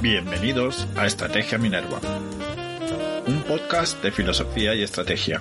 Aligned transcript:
Bienvenidos 0.00 0.86
a 0.96 1.06
Estrategia 1.06 1.58
Minerva, 1.58 1.98
un 3.26 3.42
podcast 3.42 4.02
de 4.02 4.10
filosofía 4.10 4.74
y 4.74 4.82
estrategia. 4.82 5.40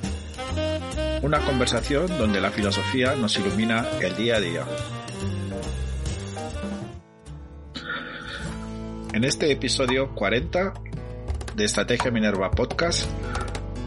Una 1.21 1.39
conversación 1.39 2.07
donde 2.17 2.39
la 2.39 2.51
filosofía 2.51 3.15
nos 3.15 3.37
ilumina 3.37 3.85
el 4.01 4.15
día 4.15 4.37
a 4.37 4.39
día. 4.39 4.65
En 9.13 9.23
este 9.23 9.51
episodio 9.51 10.15
40 10.15 10.73
de 11.55 11.65
Estrategia 11.65 12.11
Minerva 12.11 12.51
Podcast 12.51 13.09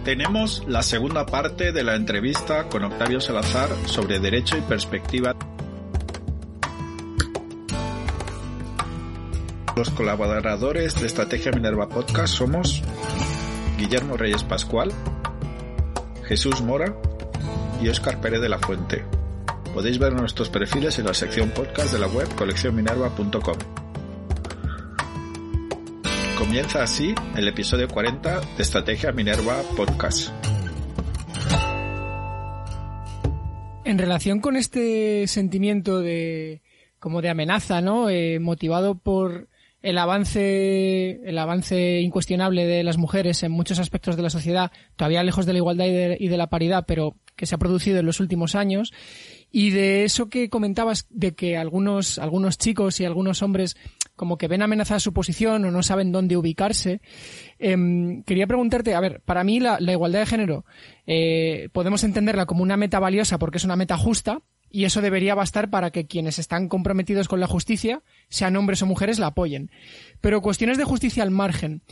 tenemos 0.05 0.63
la 0.69 0.83
segunda 0.83 1.27
parte 1.27 1.73
de 1.73 1.83
la 1.83 1.97
entrevista 1.97 2.69
con 2.69 2.85
Octavio 2.85 3.21
Salazar 3.21 3.71
sobre 3.87 4.21
derecho 4.21 4.57
y 4.57 4.61
perspectiva. 4.61 5.35
Los 9.77 9.91
colaboradores 9.91 10.99
de 10.99 11.07
Estrategia 11.07 11.53
Minerva 11.53 11.87
Podcast 11.91 12.33
somos 12.33 12.83
Guillermo 13.77 14.17
Reyes 14.17 14.43
Pascual, 14.43 14.91
Jesús 16.25 16.63
Mora 16.63 16.97
y 17.83 17.89
Óscar 17.91 18.19
Pérez 18.23 18.41
de 18.41 18.49
la 18.49 18.59
Fuente. 18.59 19.05
Podéis 19.75 19.99
ver 19.99 20.15
nuestros 20.15 20.49
perfiles 20.49 20.99
en 20.99 21.05
la 21.05 21.13
sección 21.13 21.51
podcast 21.51 21.93
de 21.93 21.99
la 21.99 22.07
web 22.07 22.27
coleccionminerva.com. 22.37 23.59
Comienza 26.39 26.83
así 26.83 27.15
el 27.37 27.47
episodio 27.47 27.87
40 27.87 28.41
de 28.41 28.63
Estrategia 28.63 29.13
Minerva 29.13 29.61
Podcast. 29.77 30.31
En 33.85 33.99
relación 33.99 34.41
con 34.41 34.57
este 34.57 35.27
sentimiento 35.27 36.01
de 36.01 36.63
como 36.99 37.21
de 37.21 37.29
amenaza, 37.29 37.83
¿no? 37.83 38.09
Eh, 38.09 38.41
motivado 38.41 38.95
por 38.95 39.49
el 39.87 39.99
avance, 39.99 41.21
el 41.25 41.39
avance 41.39 42.01
incuestionable 42.01 42.67
de 42.67 42.83
las 42.83 42.99
mujeres 42.99 43.45
en 43.45 43.53
muchos 43.53 43.79
aspectos 43.79 44.17
de 44.17 44.23
la 44.23 44.31
sociedad, 44.31 44.73
todavía 44.97 45.23
lejos 45.23 45.47
de 45.47 45.53
la 45.53 45.59
igualdad 45.59 45.87
y 46.19 46.27
de, 46.27 46.37
la 46.37 46.49
paridad, 46.49 46.87
pero 46.89 47.15
que 47.37 47.47
se 47.47 47.55
ha 47.55 47.59
producido 47.59 48.01
en 48.01 48.07
los 48.07 48.19
últimos 48.19 48.57
años. 48.57 48.93
Y 49.53 49.71
de 49.71 50.03
eso 50.03 50.29
que 50.29 50.51
comentabas, 50.51 51.07
de 51.11 51.37
que 51.37 51.57
algunos, 51.57 52.19
algunos 52.19 52.59
chicos 52.59 52.99
y 52.99 53.05
algunos 53.05 53.43
hombres 53.43 53.77
como 54.17 54.39
que 54.39 54.49
ven 54.49 54.63
amenazada 54.63 54.99
su 54.99 55.13
posición 55.13 55.65
o 55.65 55.71
no 55.71 55.85
saben 55.85 56.11
dónde 56.11 56.37
ubicarse. 56.37 57.01
Eh, 57.61 57.77
quería 58.27 58.49
preguntarte, 58.49 58.93
a 58.97 59.01
ver, 59.01 59.23
para 59.25 59.45
mí 59.45 59.61
la, 59.61 59.79
la 59.79 59.93
igualdad 59.93 60.19
de 60.19 60.27
género 60.27 60.65
eh, 61.07 61.69
podemos 61.73 62.03
entenderla 62.03 62.47
como 62.47 62.65
una 62.65 62.77
meta 62.77 62.99
valiosa 62.99 63.39
porque 63.39 63.59
es 63.59 63.65
una 63.65 63.77
meta 63.77 63.97
justa 63.97 64.43
y 64.71 64.85
eso 64.85 65.01
debería 65.01 65.35
bastar 65.35 65.71
para 65.71 65.91
que 65.91 66.07
quienes 66.07 66.39
están 66.39 66.69
comprometidos 66.69 67.29
con 67.29 67.41
la 67.41 67.47
justicia, 67.47 68.03
sean 68.29 68.57
hombres 68.57 68.83
o 68.83 68.87
mujeres, 68.87 69.19
la 69.19 69.29
apoyen. 69.29 69.71
Pero 70.21 70.41
cuestiones 70.41 70.79
de 70.79 70.85
justicia 70.85 71.23
al 71.23 71.31
margen. 71.31 71.83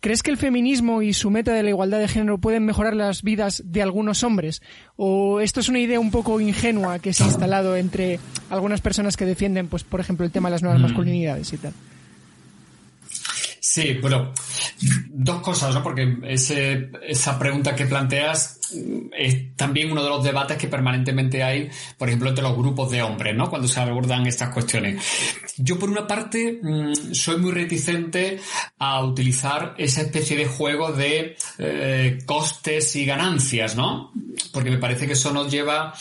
¿Crees 0.00 0.24
que 0.24 0.32
el 0.32 0.36
feminismo 0.36 1.00
y 1.00 1.12
su 1.12 1.30
meta 1.30 1.52
de 1.52 1.62
la 1.62 1.68
igualdad 1.68 2.00
de 2.00 2.08
género 2.08 2.38
pueden 2.38 2.64
mejorar 2.64 2.96
las 2.96 3.22
vidas 3.22 3.62
de 3.64 3.82
algunos 3.82 4.24
hombres? 4.24 4.60
¿O 4.96 5.40
esto 5.40 5.60
es 5.60 5.68
una 5.68 5.78
idea 5.78 6.00
un 6.00 6.10
poco 6.10 6.40
ingenua 6.40 6.98
que 6.98 7.12
se 7.12 7.22
ha 7.22 7.26
instalado 7.28 7.76
entre 7.76 8.18
algunas 8.50 8.80
personas 8.80 9.16
que 9.16 9.26
defienden, 9.26 9.68
pues, 9.68 9.84
por 9.84 10.00
ejemplo, 10.00 10.26
el 10.26 10.32
tema 10.32 10.48
de 10.48 10.54
las 10.54 10.62
nuevas 10.62 10.80
masculinidades 10.80 11.52
y 11.52 11.58
tal? 11.58 11.72
Sí, 13.60 13.96
bueno, 14.02 14.32
dos 15.08 15.40
cosas, 15.40 15.74
¿no? 15.74 15.82
Porque 15.82 16.18
esa 16.24 17.38
pregunta 17.38 17.74
que 17.74 17.86
planteas 17.86 18.60
es 19.16 19.54
también 19.56 19.92
uno 19.92 20.02
de 20.02 20.08
los 20.08 20.24
debates 20.24 20.56
que 20.56 20.68
permanentemente 20.68 21.42
hay, 21.42 21.68
por 21.98 22.08
ejemplo, 22.08 22.30
entre 22.30 22.42
los 22.42 22.56
grupos 22.56 22.90
de 22.90 23.02
hombres, 23.02 23.34
¿no? 23.36 23.48
Cuando 23.50 23.68
se 23.68 23.80
abordan 23.80 24.26
estas 24.26 24.50
cuestiones. 24.50 25.04
Yo, 25.56 25.78
por 25.78 25.90
una 25.90 26.06
parte, 26.06 26.60
soy 27.12 27.36
muy 27.36 27.52
reticente 27.52 28.40
a 28.78 29.04
utilizar 29.04 29.74
esa 29.78 30.02
especie 30.02 30.36
de 30.36 30.46
juego 30.46 30.92
de 30.92 31.36
eh, 31.58 32.18
costes 32.24 32.96
y 32.96 33.04
ganancias, 33.04 33.76
¿no? 33.76 34.12
Porque 34.52 34.70
me 34.70 34.78
parece 34.78 35.06
que 35.06 35.12
eso 35.12 35.32
nos 35.32 35.50
lleva 35.50 35.92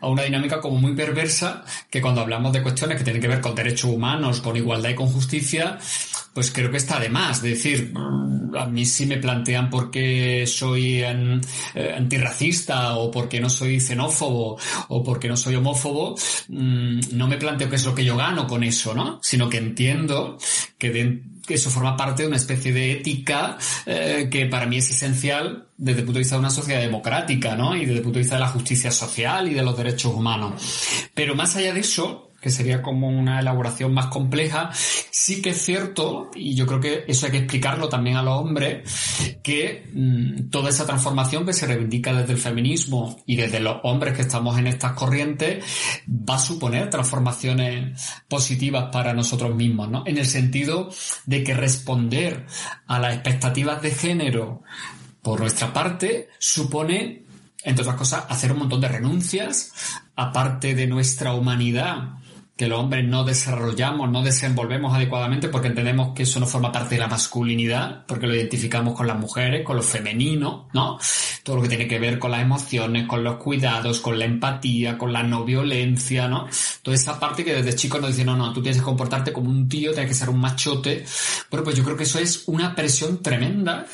a 0.00 0.08
una 0.08 0.22
dinámica 0.22 0.60
como 0.60 0.78
muy 0.78 0.94
perversa 0.94 1.64
que 1.90 2.00
cuando 2.00 2.20
hablamos 2.20 2.52
de 2.52 2.62
cuestiones 2.62 2.98
que 2.98 3.04
tienen 3.04 3.22
que 3.22 3.28
ver 3.28 3.40
con 3.40 3.54
derechos 3.54 3.90
humanos, 3.90 4.40
con 4.40 4.56
igualdad 4.56 4.90
y 4.90 4.94
con 4.94 5.06
justicia, 5.06 5.78
pues 6.36 6.50
creo 6.50 6.70
que 6.70 6.76
está 6.76 7.00
de 7.00 7.08
más. 7.08 7.38
Es 7.38 7.42
decir, 7.44 7.94
a 8.58 8.66
mí 8.66 8.84
sí 8.84 9.06
me 9.06 9.16
plantean 9.16 9.70
por 9.70 9.90
qué 9.90 10.44
soy 10.46 11.00
eh, 11.02 11.40
antirracista 11.96 12.96
o 12.96 13.10
por 13.10 13.26
qué 13.26 13.40
no 13.40 13.48
soy 13.48 13.80
xenófobo 13.80 14.58
o 14.88 15.02
por 15.02 15.18
qué 15.18 15.28
no 15.28 15.36
soy 15.38 15.54
homófobo, 15.54 16.14
mmm, 16.48 17.00
no 17.12 17.26
me 17.26 17.38
planteo 17.38 17.70
qué 17.70 17.76
es 17.76 17.86
lo 17.86 17.94
que 17.94 18.04
yo 18.04 18.18
gano 18.18 18.46
con 18.46 18.64
eso, 18.64 18.92
¿no? 18.92 19.18
Sino 19.22 19.48
que 19.48 19.56
entiendo 19.56 20.36
que, 20.76 20.90
de, 20.90 21.22
que 21.46 21.54
eso 21.54 21.70
forma 21.70 21.96
parte 21.96 22.24
de 22.24 22.28
una 22.28 22.36
especie 22.36 22.70
de 22.70 22.92
ética 22.92 23.56
eh, 23.86 24.28
que 24.30 24.44
para 24.44 24.66
mí 24.66 24.76
es 24.76 24.90
esencial 24.90 25.68
desde 25.78 26.00
el 26.00 26.04
punto 26.04 26.18
de 26.18 26.24
vista 26.24 26.36
de 26.36 26.40
una 26.40 26.50
sociedad 26.50 26.82
democrática, 26.82 27.56
¿no? 27.56 27.74
Y 27.74 27.86
desde 27.86 27.94
el 27.94 28.02
punto 28.02 28.18
de 28.18 28.24
vista 28.24 28.36
de 28.36 28.42
la 28.42 28.48
justicia 28.48 28.90
social 28.90 29.50
y 29.50 29.54
de 29.54 29.62
los 29.62 29.74
derechos 29.74 30.12
humanos. 30.12 31.08
Pero 31.14 31.34
más 31.34 31.56
allá 31.56 31.72
de 31.72 31.80
eso, 31.80 32.25
que 32.46 32.52
sería 32.52 32.80
como 32.80 33.08
una 33.08 33.40
elaboración 33.40 33.92
más 33.92 34.06
compleja, 34.06 34.70
sí 34.72 35.42
que 35.42 35.50
es 35.50 35.60
cierto, 35.60 36.30
y 36.32 36.54
yo 36.54 36.64
creo 36.64 36.78
que 36.78 37.04
eso 37.08 37.26
hay 37.26 37.32
que 37.32 37.38
explicarlo 37.38 37.88
también 37.88 38.16
a 38.16 38.22
los 38.22 38.38
hombres, 38.38 38.88
que 39.42 39.90
mmm, 39.92 40.48
toda 40.48 40.70
esa 40.70 40.86
transformación 40.86 41.44
que 41.44 41.52
se 41.52 41.66
reivindica 41.66 42.12
desde 42.12 42.34
el 42.34 42.38
feminismo 42.38 43.20
y 43.26 43.34
desde 43.34 43.58
los 43.58 43.78
hombres 43.82 44.14
que 44.14 44.22
estamos 44.22 44.56
en 44.58 44.68
estas 44.68 44.92
corrientes 44.92 45.64
va 46.08 46.36
a 46.36 46.38
suponer 46.38 46.88
transformaciones 46.88 48.00
positivas 48.28 48.90
para 48.92 49.12
nosotros 49.12 49.52
mismos, 49.52 49.90
¿no? 49.90 50.04
En 50.06 50.16
el 50.18 50.26
sentido 50.26 50.88
de 51.24 51.42
que 51.42 51.52
responder 51.52 52.46
a 52.86 53.00
las 53.00 53.14
expectativas 53.14 53.82
de 53.82 53.90
género 53.90 54.62
por 55.20 55.40
nuestra 55.40 55.72
parte 55.72 56.28
supone 56.38 57.26
entre 57.66 57.82
otras 57.82 57.96
cosas, 57.96 58.24
hacer 58.28 58.52
un 58.52 58.60
montón 58.60 58.80
de 58.80 58.86
renuncias, 58.86 59.72
aparte 60.14 60.76
de 60.76 60.86
nuestra 60.86 61.34
humanidad, 61.34 62.10
que 62.56 62.68
los 62.68 62.80
hombres 62.80 63.04
no 63.06 63.22
desarrollamos, 63.22 64.10
no 64.10 64.22
desenvolvemos 64.22 64.94
adecuadamente 64.94 65.48
porque 65.48 65.68
entendemos 65.68 66.14
que 66.14 66.22
eso 66.22 66.40
no 66.40 66.46
forma 66.46 66.72
parte 66.72 66.94
de 66.94 67.02
la 67.02 67.06
masculinidad, 67.06 68.06
porque 68.06 68.26
lo 68.26 68.34
identificamos 68.34 68.94
con 68.94 69.06
las 69.06 69.18
mujeres, 69.18 69.62
con 69.62 69.76
lo 69.76 69.82
femenino, 69.82 70.66
¿no? 70.72 70.98
Todo 71.42 71.56
lo 71.56 71.62
que 71.62 71.68
tiene 71.68 71.86
que 71.86 71.98
ver 71.98 72.18
con 72.18 72.30
las 72.30 72.40
emociones, 72.40 73.06
con 73.06 73.22
los 73.22 73.36
cuidados, 73.36 74.00
con 74.00 74.18
la 74.18 74.24
empatía, 74.24 74.96
con 74.96 75.12
la 75.12 75.22
no 75.22 75.44
violencia, 75.44 76.28
¿no? 76.28 76.48
Toda 76.80 76.94
esa 76.94 77.20
parte 77.20 77.44
que 77.44 77.52
desde 77.52 77.76
chicos 77.76 78.00
nos 78.00 78.10
dicen, 78.10 78.26
no, 78.26 78.36
no, 78.36 78.54
tú 78.54 78.62
tienes 78.62 78.78
que 78.78 78.84
comportarte 78.84 79.34
como 79.34 79.50
un 79.50 79.68
tío, 79.68 79.92
tienes 79.92 80.08
que 80.08 80.14
ser 80.14 80.30
un 80.30 80.40
machote. 80.40 81.04
Bueno, 81.50 81.62
pues 81.62 81.76
yo 81.76 81.84
creo 81.84 81.96
que 81.96 82.04
eso 82.04 82.18
es 82.18 82.44
una 82.46 82.74
presión 82.74 83.22
tremenda 83.22 83.86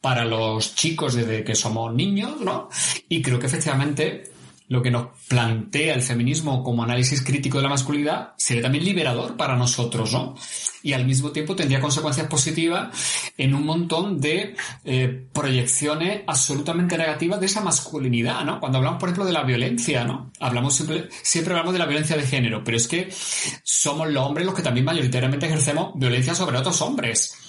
para 0.00 0.24
los 0.24 0.74
chicos 0.74 1.14
desde 1.14 1.44
que 1.44 1.54
somos 1.54 1.92
niños, 1.94 2.40
¿no? 2.40 2.70
Y 3.08 3.20
creo 3.20 3.38
que 3.38 3.46
efectivamente 3.46 4.31
lo 4.72 4.82
que 4.82 4.90
nos 4.90 5.08
plantea 5.28 5.94
el 5.94 6.00
feminismo 6.00 6.64
como 6.64 6.82
análisis 6.82 7.22
crítico 7.22 7.58
de 7.58 7.64
la 7.64 7.68
masculinidad 7.68 8.32
sería 8.38 8.62
también 8.62 8.84
liberador 8.84 9.36
para 9.36 9.54
nosotros, 9.54 10.10
¿no? 10.14 10.34
Y 10.82 10.94
al 10.94 11.04
mismo 11.04 11.30
tiempo 11.30 11.54
tendría 11.54 11.78
consecuencias 11.78 12.26
positivas 12.26 12.88
en 13.36 13.54
un 13.54 13.66
montón 13.66 14.18
de 14.18 14.56
eh, 14.84 15.26
proyecciones 15.30 16.22
absolutamente 16.26 16.96
negativas 16.96 17.38
de 17.38 17.46
esa 17.46 17.60
masculinidad, 17.60 18.46
¿no? 18.46 18.60
Cuando 18.60 18.78
hablamos, 18.78 18.98
por 18.98 19.10
ejemplo, 19.10 19.26
de 19.26 19.34
la 19.34 19.42
violencia, 19.42 20.04
¿no? 20.04 20.32
Hablamos 20.40 20.74
siempre, 20.74 21.10
siempre 21.22 21.52
hablamos 21.52 21.74
de 21.74 21.78
la 21.78 21.86
violencia 21.86 22.16
de 22.16 22.26
género, 22.26 22.64
pero 22.64 22.78
es 22.78 22.88
que 22.88 23.10
somos 23.62 24.10
los 24.10 24.26
hombres 24.26 24.46
los 24.46 24.54
que 24.54 24.62
también 24.62 24.86
mayoritariamente 24.86 25.44
ejercemos 25.44 25.92
violencia 25.96 26.34
sobre 26.34 26.56
otros 26.56 26.80
hombres. 26.80 27.41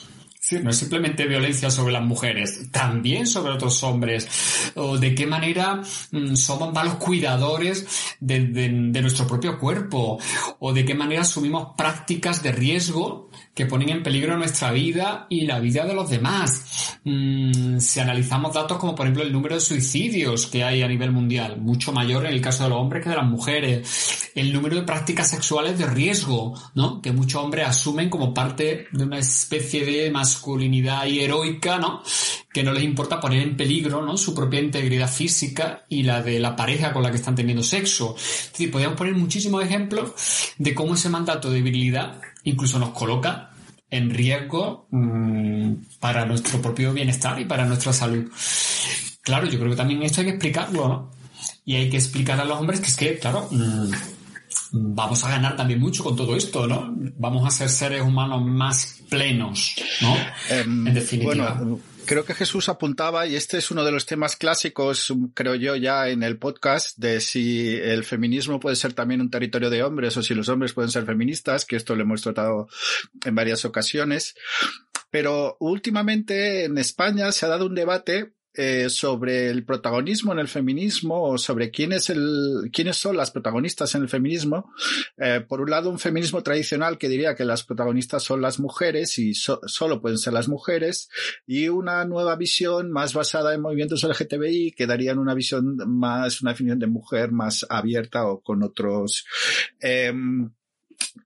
Sí, 0.44 0.59
no 0.59 0.72
es 0.72 0.78
simplemente 0.78 1.26
violencia 1.26 1.72
sobre 1.72 1.94
las 1.94 2.04
mujeres, 2.04 2.70
también 2.70 3.26
sobre 3.28 3.54
otros 3.54 3.81
hombres. 3.81 4.28
O 4.76 4.98
de 4.98 5.16
qué 5.16 5.26
manera 5.26 5.81
mmm, 6.12 6.36
somos 6.36 6.74
malos 6.74 6.96
cuidadores 6.96 7.88
de, 8.20 8.48
de, 8.48 9.02
nuestro 9.02 9.26
propio 9.26 9.58
cuerpo. 9.58 10.20
O 10.59 10.74
de 10.74 10.84
qué 10.84 10.96
manera 10.96 11.22
asumimos 11.22 11.70
prácticas 11.78 12.44
de 12.44 12.52
riesgo 12.52 13.30
que 13.53 13.66
ponen 13.68 13.90
en 13.90 14.03
peligro 14.03 14.38
nuestra 14.38 14.72
vida 14.72 15.28
y 15.30 15.45
la 15.45 15.60
vida 15.60 15.86
de 15.86 15.94
los 15.94 16.10
demás. 16.10 16.98
Mm, 17.04 17.80
si 17.80 18.00
analizamos 18.00 18.54
datos 18.54 18.78
como 18.78 18.95
por 18.95 19.06
ejemplo 19.06 19.24
el 19.24 19.31
número 19.31 19.56
de 19.56 19.62
suicidios 19.62 20.48
que 20.48 20.63
hay 20.63 20.81
a 20.81 20.88
nivel 20.88 21.12
mundial, 21.12 21.60
mucho 21.60 21.92
mayor 21.92 22.25
en 22.25 22.33
el 22.33 22.42
caso 22.42 22.63
de 22.63 22.69
los 22.69 22.80
hombres 22.80 23.04
que 23.04 23.10
de 23.10 23.16
las 23.16 23.25
mujeres, 23.25 24.31
el 24.36 24.51
número 24.51 24.78
de 24.78 24.83
prácticas 24.83 25.30
sexuales 25.30 25.78
de 25.78 25.86
riesgo, 25.86 26.60
¿no? 26.74 27.01
Que 27.01 27.12
muchos 27.12 27.44
hombres 27.44 27.68
asumen 27.68 28.10
como 28.10 28.33
parte 28.33 28.88
de 28.92 29.04
una 29.04 29.19
especie 29.19 29.86
de 29.86 30.10
masculinidad 30.10 31.06
y 31.06 31.19
heroica, 31.19 31.78
¿no? 31.78 32.01
Que 32.51 32.63
no 32.63 32.74
les 32.74 32.83
importa 32.83 33.19
poner 33.19 33.44
en 33.44 33.56
peligro, 33.56 34.01
¿no? 34.04 34.18
Su 34.18 34.33
propia 34.33 34.60
integridad 34.62 35.10
física 35.10 35.83
y 35.89 36.04
la 36.04 36.24
de 36.24 36.39
la 36.39 36.56
pareja 36.56 36.92
con 36.92 37.04
la 37.04 37.12
que 37.12 37.18
están 37.18 37.36
teniendo 37.36 37.63
sexo. 37.63 38.16
Es 38.18 38.50
decir, 38.51 38.72
podríamos 38.72 38.98
poner 38.98 39.16
muchísimos 39.16 39.63
ejemplos 39.63 40.13
de 40.57 40.74
cómo 40.74 40.95
ese 40.95 41.10
mandato 41.10 41.51
de 41.51 41.62
virilidad 41.62 42.19
incluso 42.44 42.80
nos 42.80 42.90
coloca 42.90 43.51
en 43.90 44.10
riesgo 44.10 44.88
mmm, 44.92 45.74
para 46.00 46.25
nuestro 46.25 46.62
propio 46.62 46.94
bienestar 46.94 47.40
y 47.40 47.45
para 47.45 47.66
nuestra 47.66 47.94
salud. 47.94 48.30
Claro, 49.22 49.48
yo 49.48 49.60
creo 49.60 49.72
que 49.72 49.78
también 49.78 50.01
esto 50.04 50.22
hay 50.22 50.25
que 50.25 50.34
explicarlo, 50.34 50.88
¿no? 50.88 51.12
Y 51.66 51.75
hay 51.75 51.90
que 51.90 51.98
explicar 51.98 52.40
a 52.40 52.45
los 52.45 52.60
hombres 52.60 52.80
que 52.80 52.88
es 52.88 52.95
que, 52.95 53.19
claro, 53.19 53.48
mmm, 53.51 53.92
vamos 54.72 55.24
a 55.24 55.30
ganar 55.30 55.56
también 55.56 55.80
mucho 55.80 56.04
con 56.04 56.16
todo 56.16 56.36
esto, 56.36 56.68
¿no? 56.68 56.94
Vamos 57.18 57.45
a 57.45 57.51
ser 57.51 57.69
seres 57.69 58.01
humanos 58.01 58.44
más 58.44 59.01
plenos, 59.10 59.75
¿no? 60.01 60.16
Em, 60.50 60.88
en 60.88 60.94
definitiva. 60.94 61.54
Bueno, 61.54 61.80
creo 62.06 62.26
que 62.26 62.34
Jesús 62.34 62.70
apuntaba, 62.70 63.26
y 63.28 63.36
este 63.36 63.58
es 63.58 63.72
uno 63.72 63.84
de 63.84 63.92
los 63.92 64.06
temas 64.06 64.36
clásicos, 64.36 65.14
creo 65.34 65.56
yo, 65.56 65.76
ya 65.76 66.10
en 66.10 66.24
el 66.24 66.38
podcast, 66.38 66.98
de 66.98 67.22
si 67.22 67.76
el 67.76 68.04
feminismo 68.04 68.60
puede 68.60 68.76
ser 68.76 68.94
también 68.94 69.22
un 69.22 69.30
territorio 69.30 69.70
de 69.70 69.84
hombres 69.84 70.16
o 70.18 70.24
si 70.24 70.34
los 70.34 70.50
hombres 70.50 70.74
pueden 70.74 70.92
ser 70.92 71.06
feministas, 71.06 71.66
que 71.66 71.76
esto 71.76 71.96
lo 71.96 72.04
hemos 72.04 72.22
tratado 72.22 72.68
en 73.26 73.36
varias 73.36 73.66
ocasiones. 73.66 74.36
Pero 75.10 75.58
últimamente 75.60 76.66
en 76.66 76.78
España 76.78 77.32
se 77.32 77.46
ha 77.46 77.50
dado 77.50 77.66
un 77.66 77.76
debate 77.76 78.34
eh, 78.56 78.90
sobre 78.90 79.50
el 79.50 79.66
protagonismo 79.66 80.32
en 80.32 80.40
el 80.40 80.48
feminismo 80.48 81.24
o 81.24 81.38
sobre 81.38 81.72
quién 81.72 81.92
es 81.92 82.10
el, 82.10 82.70
quiénes 82.72 82.98
son 82.98 83.18
las 83.18 83.32
protagonistas 83.32 83.96
en 83.96 84.04
el 84.04 84.10
feminismo. 84.10 84.72
Eh, 85.18 85.44
por 85.48 85.62
un 85.62 85.72
lado, 85.72 85.90
un 85.90 86.00
feminismo 86.00 86.44
tradicional 86.44 86.98
que 86.98 87.10
diría 87.10 87.36
que 87.36 87.46
las 87.46 87.64
protagonistas 87.64 88.24
son 88.24 88.42
las 88.42 88.60
mujeres 88.60 89.18
y 89.18 89.34
solo 89.34 90.02
pueden 90.02 90.18
ser 90.18 90.34
las 90.34 90.48
mujeres 90.48 91.10
y 91.48 91.68
una 91.70 92.06
nueva 92.06 92.36
visión 92.36 92.92
más 92.92 93.14
basada 93.14 93.54
en 93.54 93.62
movimientos 93.62 94.04
LGTBI 94.04 94.72
que 94.72 94.88
darían 94.88 95.20
una 95.20 95.34
visión 95.34 95.78
más, 95.88 96.42
una 96.42 96.52
definición 96.52 96.80
de 96.80 96.88
mujer 96.88 97.32
más 97.32 97.66
abierta 97.70 98.28
o 98.28 98.42
con 98.42 98.64
otros, 98.64 99.26
eh, 99.82 100.14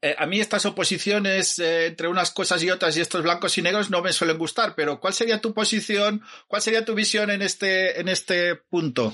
eh, 0.02 0.16
a 0.18 0.26
mí 0.26 0.40
estas 0.40 0.66
oposiciones 0.66 1.60
eh, 1.60 1.88
entre 1.88 2.08
unas 2.08 2.32
cosas 2.32 2.62
y 2.64 2.70
otras 2.70 2.96
y 2.98 3.02
estos 3.02 3.24
blancos 3.24 3.58
y 3.58 3.62
negros 3.62 3.90
no 3.90 4.02
me 4.02 4.14
suelen 4.14 4.38
gustar, 4.38 4.76
pero 4.76 5.00
¿cuál 5.00 5.14
sería 5.14 5.42
tu 5.42 5.54
posición? 5.54 6.22
¿Cuál 6.48 6.62
sería 6.62 6.86
tu 6.86 6.94
visión 6.96 7.30
en 7.30 7.42
este, 7.42 8.00
en 8.00 8.08
este 8.08 8.56
punto? 8.56 9.14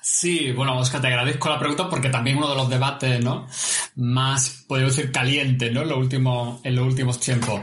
Sí, 0.00 0.52
bueno, 0.52 0.76
Oscar, 0.78 1.00
te 1.00 1.06
agradezco 1.06 1.48
la 1.48 1.58
pregunta 1.58 1.88
porque 1.88 2.08
también 2.08 2.36
uno 2.36 2.48
de 2.48 2.56
los 2.56 2.68
debates, 2.68 3.22
¿no? 3.22 3.46
Más, 3.94 4.64
podemos 4.66 4.96
decir, 4.96 5.12
caliente, 5.12 5.70
¿no? 5.70 5.82
En 5.82 5.88
los 5.88 5.98
últimos, 5.98 6.60
en 6.64 6.76
los 6.76 6.86
últimos 6.86 7.20
tiempos. 7.20 7.60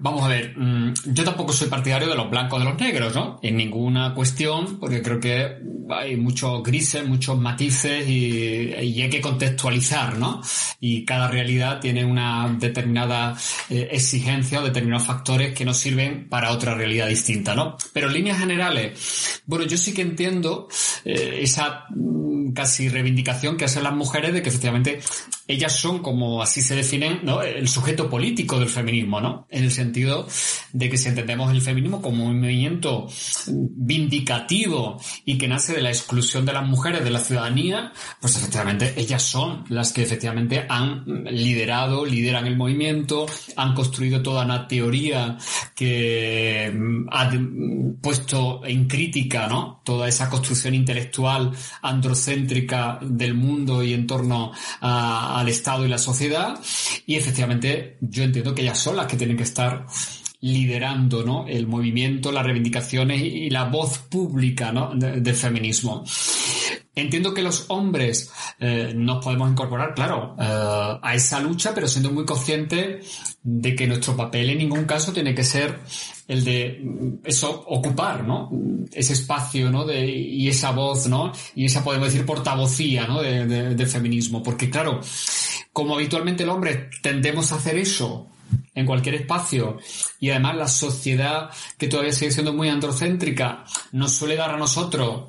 Vamos 0.00 0.22
a 0.24 0.28
ver, 0.28 0.56
mm, 0.56 0.92
yo 1.06 1.24
tampoco 1.24 1.52
soy 1.52 1.68
partidario 1.68 2.08
de 2.08 2.14
los 2.14 2.28
blancos 2.28 2.58
de 2.58 2.64
los 2.66 2.78
negros, 2.78 3.14
¿no? 3.14 3.40
En 3.42 3.56
ninguna 3.56 4.12
cuestión, 4.14 4.78
porque 4.78 5.00
creo 5.00 5.18
que 5.18 5.56
hay 5.90 6.16
muchos 6.16 6.62
grises, 6.62 7.06
muchos 7.06 7.38
matices 7.38 8.06
y, 8.08 8.72
hay 8.74 9.10
que 9.10 9.20
contextualizar, 9.20 10.18
¿no? 10.18 10.42
Y 10.80 11.04
cada 11.04 11.28
realidad 11.28 11.80
tiene 11.80 12.04
una 12.04 12.54
determinada 12.58 13.36
eh, 13.70 13.88
exigencia 13.92 14.60
o 14.60 14.64
determinados 14.64 15.06
factores 15.06 15.54
que 15.54 15.64
nos 15.64 15.78
sirven 15.78 16.28
para 16.28 16.50
otra 16.50 16.74
realidad 16.74 17.08
distinta, 17.08 17.54
¿no? 17.54 17.76
Pero 17.92 18.08
en 18.08 18.14
líneas 18.14 18.38
generales, 18.38 19.42
bueno, 19.46 19.64
yo 19.64 19.76
sí 19.76 19.94
que 19.94 20.02
entiendo 20.02 20.68
eh, 21.04 21.38
esa 21.42 21.86
casi 22.54 22.88
reivindicación 22.88 23.56
que 23.56 23.64
hacen 23.64 23.82
las 23.82 23.94
mujeres 23.94 24.32
de 24.32 24.42
que 24.42 24.48
efectivamente 24.48 25.00
ellas 25.48 25.78
son, 25.78 26.00
como 26.00 26.42
así 26.42 26.60
se 26.60 26.74
definen, 26.74 27.20
el 27.44 27.68
sujeto 27.68 28.10
político 28.10 28.58
del 28.58 28.68
feminismo, 28.68 29.20
¿no? 29.20 29.46
En 29.50 29.64
el 29.64 29.70
sentido 29.70 30.26
de 30.72 30.90
que 30.90 30.98
si 30.98 31.08
entendemos 31.08 31.52
el 31.52 31.62
feminismo 31.62 32.02
como 32.02 32.26
un 32.26 32.40
movimiento 32.40 33.06
vindicativo 33.46 35.00
y 35.24 35.38
que 35.38 35.48
nace 35.48 35.74
de 35.74 35.82
la 35.82 35.90
exclusión 35.90 36.44
de 36.44 36.52
las 36.52 36.66
mujeres 36.66 37.04
de 37.04 37.10
la 37.10 37.20
ciudadanía, 37.20 37.92
pues 38.20 38.36
efectivamente 38.36 38.94
ellas 38.96 39.22
son 39.22 39.64
las 39.68 39.92
que 39.92 40.02
efectivamente 40.02 40.66
han 40.68 41.04
liderado, 41.30 42.04
lideran 42.04 42.46
el 42.46 42.56
movimiento, 42.56 43.26
han 43.56 43.74
construido 43.74 44.22
toda 44.22 44.44
una 44.44 44.66
teoría 44.66 45.38
que 45.74 46.72
ha 47.12 47.30
puesto 48.00 48.62
en 48.64 48.88
crítica, 48.88 49.46
¿no? 49.46 49.80
Toda 49.84 50.08
esa 50.08 50.28
construcción 50.28 50.74
intelectual 50.74 51.52
androcéntrica 51.82 52.45
del 52.46 53.34
mundo 53.34 53.82
y 53.82 53.92
en 53.92 54.06
torno 54.06 54.52
al 54.80 55.48
Estado 55.48 55.84
y 55.84 55.88
la 55.88 55.98
sociedad 55.98 56.58
y 57.06 57.16
efectivamente 57.16 57.96
yo 58.00 58.24
entiendo 58.24 58.54
que 58.54 58.62
ellas 58.62 58.78
son 58.78 58.96
las 58.96 59.06
que 59.06 59.16
tienen 59.16 59.36
que 59.36 59.42
estar 59.42 59.86
liderando 60.40 61.22
¿no? 61.24 61.46
el 61.48 61.66
movimiento, 61.66 62.30
las 62.30 62.44
reivindicaciones 62.44 63.20
y 63.20 63.50
la 63.50 63.64
voz 63.64 63.98
pública 63.98 64.72
¿no? 64.72 64.94
del 64.94 65.34
feminismo. 65.34 66.04
Entiendo 66.94 67.34
que 67.34 67.42
los 67.42 67.66
hombres 67.68 68.30
eh, 68.58 68.92
nos 68.94 69.22
podemos 69.22 69.50
incorporar, 69.50 69.94
claro, 69.94 70.34
eh, 70.38 70.98
a 71.02 71.14
esa 71.14 71.40
lucha, 71.40 71.74
pero 71.74 71.88
siendo 71.88 72.10
muy 72.10 72.24
conscientes 72.24 73.36
de 73.42 73.74
que 73.74 73.86
nuestro 73.86 74.16
papel 74.16 74.50
en 74.50 74.58
ningún 74.58 74.84
caso 74.84 75.12
tiene 75.12 75.34
que 75.34 75.44
ser 75.44 75.78
el 76.28 76.44
de 76.44 76.80
mm, 76.82 77.26
eso, 77.26 77.64
ocupar, 77.66 78.24
¿no? 78.24 78.50
Ese 78.92 79.12
espacio, 79.12 79.70
¿no? 79.70 79.84
De, 79.84 80.06
y 80.06 80.48
esa 80.48 80.72
voz, 80.72 81.06
¿no? 81.08 81.32
Y 81.54 81.66
esa, 81.66 81.84
podemos 81.84 82.08
decir, 82.08 82.26
portavocía, 82.26 83.06
¿no? 83.06 83.20
De, 83.20 83.46
del 83.46 83.86
feminismo. 83.86 84.42
Porque, 84.42 84.70
claro, 84.70 85.00
como 85.72 85.94
habitualmente 85.94 86.42
el 86.42 86.48
hombre 86.48 86.90
tendemos 87.02 87.52
a 87.52 87.56
hacer 87.56 87.76
eso 87.76 88.28
en 88.74 88.86
cualquier 88.86 89.16
espacio 89.16 89.78
y 90.20 90.30
además 90.30 90.56
la 90.56 90.68
sociedad 90.68 91.50
que 91.76 91.88
todavía 91.88 92.12
sigue 92.12 92.30
siendo 92.30 92.52
muy 92.52 92.68
androcéntrica 92.68 93.64
nos 93.90 94.12
suele 94.12 94.36
dar 94.36 94.50
a 94.50 94.56
nosotros 94.56 95.24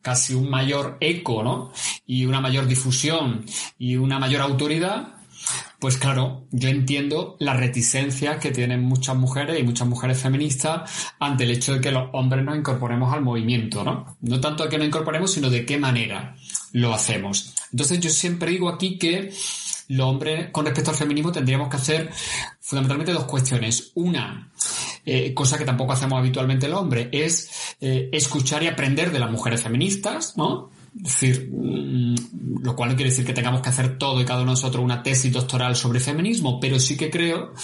casi 0.00 0.34
un 0.34 0.50
mayor 0.50 0.98
eco, 1.00 1.42
¿no? 1.42 1.72
Y 2.06 2.26
una 2.26 2.40
mayor 2.40 2.66
difusión 2.66 3.44
y 3.78 3.96
una 3.96 4.18
mayor 4.18 4.42
autoridad, 4.42 5.14
pues 5.82 5.96
claro, 5.96 6.46
yo 6.52 6.68
entiendo 6.68 7.34
la 7.40 7.54
reticencia 7.54 8.38
que 8.38 8.52
tienen 8.52 8.84
muchas 8.84 9.16
mujeres 9.16 9.58
y 9.58 9.64
muchas 9.64 9.88
mujeres 9.88 10.22
feministas 10.22 10.88
ante 11.18 11.42
el 11.42 11.50
hecho 11.50 11.74
de 11.74 11.80
que 11.80 11.90
los 11.90 12.08
hombres 12.12 12.44
nos 12.44 12.56
incorporemos 12.56 13.12
al 13.12 13.22
movimiento, 13.22 13.82
¿no? 13.82 14.16
No 14.20 14.40
tanto 14.40 14.62
a 14.62 14.68
que 14.68 14.78
nos 14.78 14.86
incorporemos, 14.86 15.32
sino 15.32 15.50
de 15.50 15.66
qué 15.66 15.78
manera 15.78 16.36
lo 16.70 16.94
hacemos. 16.94 17.52
Entonces 17.72 17.98
yo 17.98 18.10
siempre 18.10 18.52
digo 18.52 18.68
aquí 18.68 18.96
que 18.96 19.32
los 19.88 20.06
hombres 20.06 20.50
con 20.52 20.66
respecto 20.66 20.92
al 20.92 20.96
feminismo 20.96 21.32
tendríamos 21.32 21.68
que 21.68 21.78
hacer 21.78 22.10
fundamentalmente 22.60 23.12
dos 23.12 23.24
cuestiones. 23.24 23.90
Una, 23.96 24.52
eh, 25.04 25.34
cosa 25.34 25.58
que 25.58 25.64
tampoco 25.64 25.94
hacemos 25.94 26.16
habitualmente 26.16 26.66
el 26.66 26.74
hombre, 26.74 27.08
es 27.10 27.74
eh, 27.80 28.08
escuchar 28.12 28.62
y 28.62 28.68
aprender 28.68 29.10
de 29.10 29.18
las 29.18 29.32
mujeres 29.32 29.62
feministas, 29.62 30.36
¿no? 30.36 30.70
Decir, 30.94 31.50
mm, 31.50 32.62
lo 32.62 32.76
cual 32.76 32.90
no 32.90 32.96
quiere 32.96 33.10
decir 33.10 33.24
que 33.24 33.32
tengamos 33.32 33.62
que 33.62 33.70
hacer 33.70 33.96
todo 33.96 34.20
y 34.20 34.24
cada 34.24 34.42
uno 34.42 34.50
de 34.50 34.56
nosotros 34.56 34.84
una 34.84 35.02
tesis 35.02 35.32
doctoral 35.32 35.74
sobre 35.74 36.00
feminismo, 36.00 36.60
pero 36.60 36.78
sí 36.78 36.96
que 36.96 37.10
creo 37.10 37.54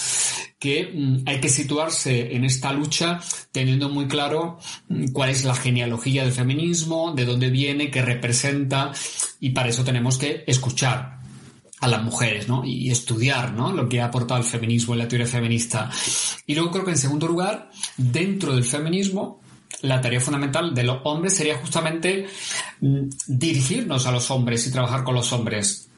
que 0.58 0.90
mm, 0.94 1.28
hay 1.28 1.40
que 1.40 1.48
situarse 1.48 2.34
en 2.34 2.44
esta 2.44 2.72
lucha 2.72 3.20
teniendo 3.52 3.90
muy 3.90 4.08
claro 4.08 4.58
mm, 4.88 5.08
cuál 5.12 5.30
es 5.30 5.44
la 5.44 5.54
genealogía 5.54 6.22
del 6.22 6.32
feminismo, 6.32 7.12
de 7.14 7.26
dónde 7.26 7.50
viene, 7.50 7.90
qué 7.90 8.02
representa, 8.02 8.92
y 9.40 9.50
para 9.50 9.68
eso 9.68 9.84
tenemos 9.84 10.16
que 10.16 10.44
escuchar 10.46 11.18
a 11.80 11.88
las 11.88 12.02
mujeres, 12.02 12.48
¿no? 12.48 12.64
Y 12.64 12.90
estudiar, 12.90 13.52
¿no? 13.52 13.72
Lo 13.72 13.88
que 13.88 14.00
ha 14.00 14.06
aportado 14.06 14.40
el 14.40 14.46
feminismo 14.46 14.94
en 14.94 15.00
la 15.00 15.08
teoría 15.08 15.26
feminista. 15.26 15.90
Y 16.46 16.54
luego 16.54 16.70
creo 16.70 16.84
que 16.84 16.90
en 16.92 16.98
segundo 16.98 17.28
lugar, 17.28 17.70
dentro 17.96 18.54
del 18.54 18.64
feminismo, 18.64 19.40
la 19.82 20.00
tarea 20.00 20.20
fundamental 20.20 20.74
de 20.74 20.82
los 20.82 21.00
hombres 21.04 21.36
sería 21.36 21.58
justamente 21.58 22.26
mm, 22.80 23.08
dirigirnos 23.26 24.06
a 24.06 24.12
los 24.12 24.30
hombres 24.30 24.66
y 24.66 24.72
trabajar 24.72 25.04
con 25.04 25.14
los 25.14 25.32
hombres. 25.32 25.88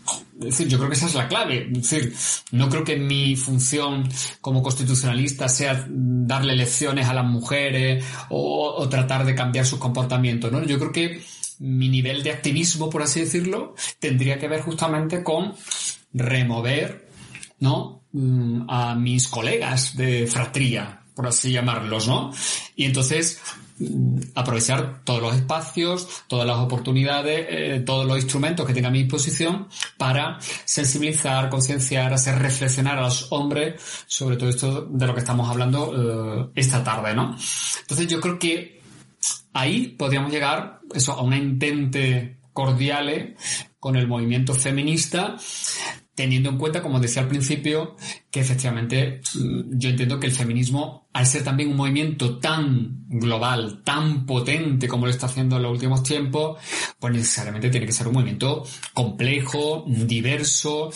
Es 0.41 0.47
decir, 0.47 0.69
yo 0.69 0.79
creo 0.79 0.91
que 0.91 0.97
esa 0.97 1.07
es 1.07 1.15
la 1.15 1.29
clave. 1.29 1.69
Es 1.73 1.91
decir, 1.91 2.15
no 2.53 2.69
creo 2.69 2.83
que 2.83 2.97
mi 2.97 3.37
función 3.37 4.09
como 4.41 4.63
constitucionalista 4.63 5.49
sea 5.49 5.87
darle 5.89 6.57
lecciones 6.57 7.07
a 7.07 7.15
las 7.15 7.27
mujeres 7.27 8.05
o, 8.31 8.89
tratar 8.89 9.25
de 9.25 9.35
cambiar 9.35 9.67
sus 9.67 9.79
comportamientos, 9.79 10.51
¿no? 10.51 10.65
Yo 10.65 10.79
creo 10.79 10.93
que 10.93 11.23
mi 11.59 11.89
nivel 11.89 12.23
de 12.23 12.33
activismo, 12.33 12.89
por 12.89 13.03
así 13.03 13.21
decirlo, 13.21 13.75
tendría 13.99 14.39
que 14.39 14.49
ver 14.49 14.63
justamente 14.63 15.23
con 15.23 15.55
remover, 16.13 17.09
¿no? 17.61 18.03
Mm, 18.13 18.63
a 18.69 18.95
mis 18.95 19.29
colegas 19.29 19.97
de 19.97 20.27
fratría, 20.27 21.00
por 21.21 21.29
así 21.29 21.53
llamarlos, 21.53 22.09
¿no? 22.09 22.33
Y 22.77 22.87
entonces 22.87 23.43
mm, 23.79 24.21
aprovechar 24.35 25.05
todos 25.05 25.21
los 25.21 25.35
espacios, 25.35 26.09
todas 26.29 26.47
las 26.47 26.57
oportunidades, 26.57 27.47
eh, 27.51 27.83
todos 27.85 28.07
los 28.07 28.17
instrumentos 28.17 28.67
que 28.67 28.73
tenga 28.73 28.89
a 28.89 28.91
mi 28.91 29.03
disposición 29.03 29.69
para 29.99 30.39
sensibilizar, 30.65 31.51
concienciar, 31.51 32.15
hacer 32.15 32.39
reflexionar 32.39 32.97
a 32.97 33.03
los 33.03 33.31
hombres 33.33 33.75
sobre 34.07 34.39
todo 34.39 34.49
esto 34.49 34.87
de 34.91 35.07
lo 35.07 35.13
que 35.13 35.21
estamos 35.21 35.47
hablando 35.51 35.93
eh, 35.95 36.53
esta 36.55 36.83
tarde, 36.83 37.15
¿no? 37.15 37.37
Entonces 37.83 38.07
yo 38.09 38.19
creo 38.19 38.39
que 38.39 38.81
ahí 39.53 39.89
podríamos 39.89 40.33
llegar 40.33 40.81
eso, 40.95 41.13
a 41.13 41.21
una 41.21 41.37
intente 41.37 42.39
cordiale 42.55 43.37
con 43.79 43.95
el 43.97 44.09
movimiento 44.09 44.55
feminista, 44.55 45.37
teniendo 46.15 46.49
en 46.49 46.57
cuenta, 46.57 46.81
como 46.81 46.99
decía 46.99 47.21
al 47.21 47.29
principio, 47.29 47.95
que 48.31 48.41
efectivamente 48.41 49.21
mm, 49.35 49.79
yo 49.79 49.91
entiendo 49.91 50.19
que 50.19 50.27
el 50.27 50.33
feminismo 50.33 51.00
al 51.13 51.27
ser 51.27 51.43
también 51.43 51.71
un 51.71 51.77
movimiento 51.77 52.39
tan 52.39 53.01
global, 53.09 53.83
tan 53.83 54.25
potente 54.25 54.87
como 54.87 55.07
lo 55.07 55.11
está 55.11 55.27
haciendo 55.27 55.57
en 55.57 55.65
los 55.65 55.73
últimos 55.73 56.05
tiempos, 56.05 56.61
pues 56.99 57.13
necesariamente 57.13 57.69
tiene 57.69 57.87
que 57.87 57.93
ser 57.93 58.07
un 58.07 58.15
movimiento 58.15 58.65
complejo, 58.95 59.85
diverso, 59.87 60.93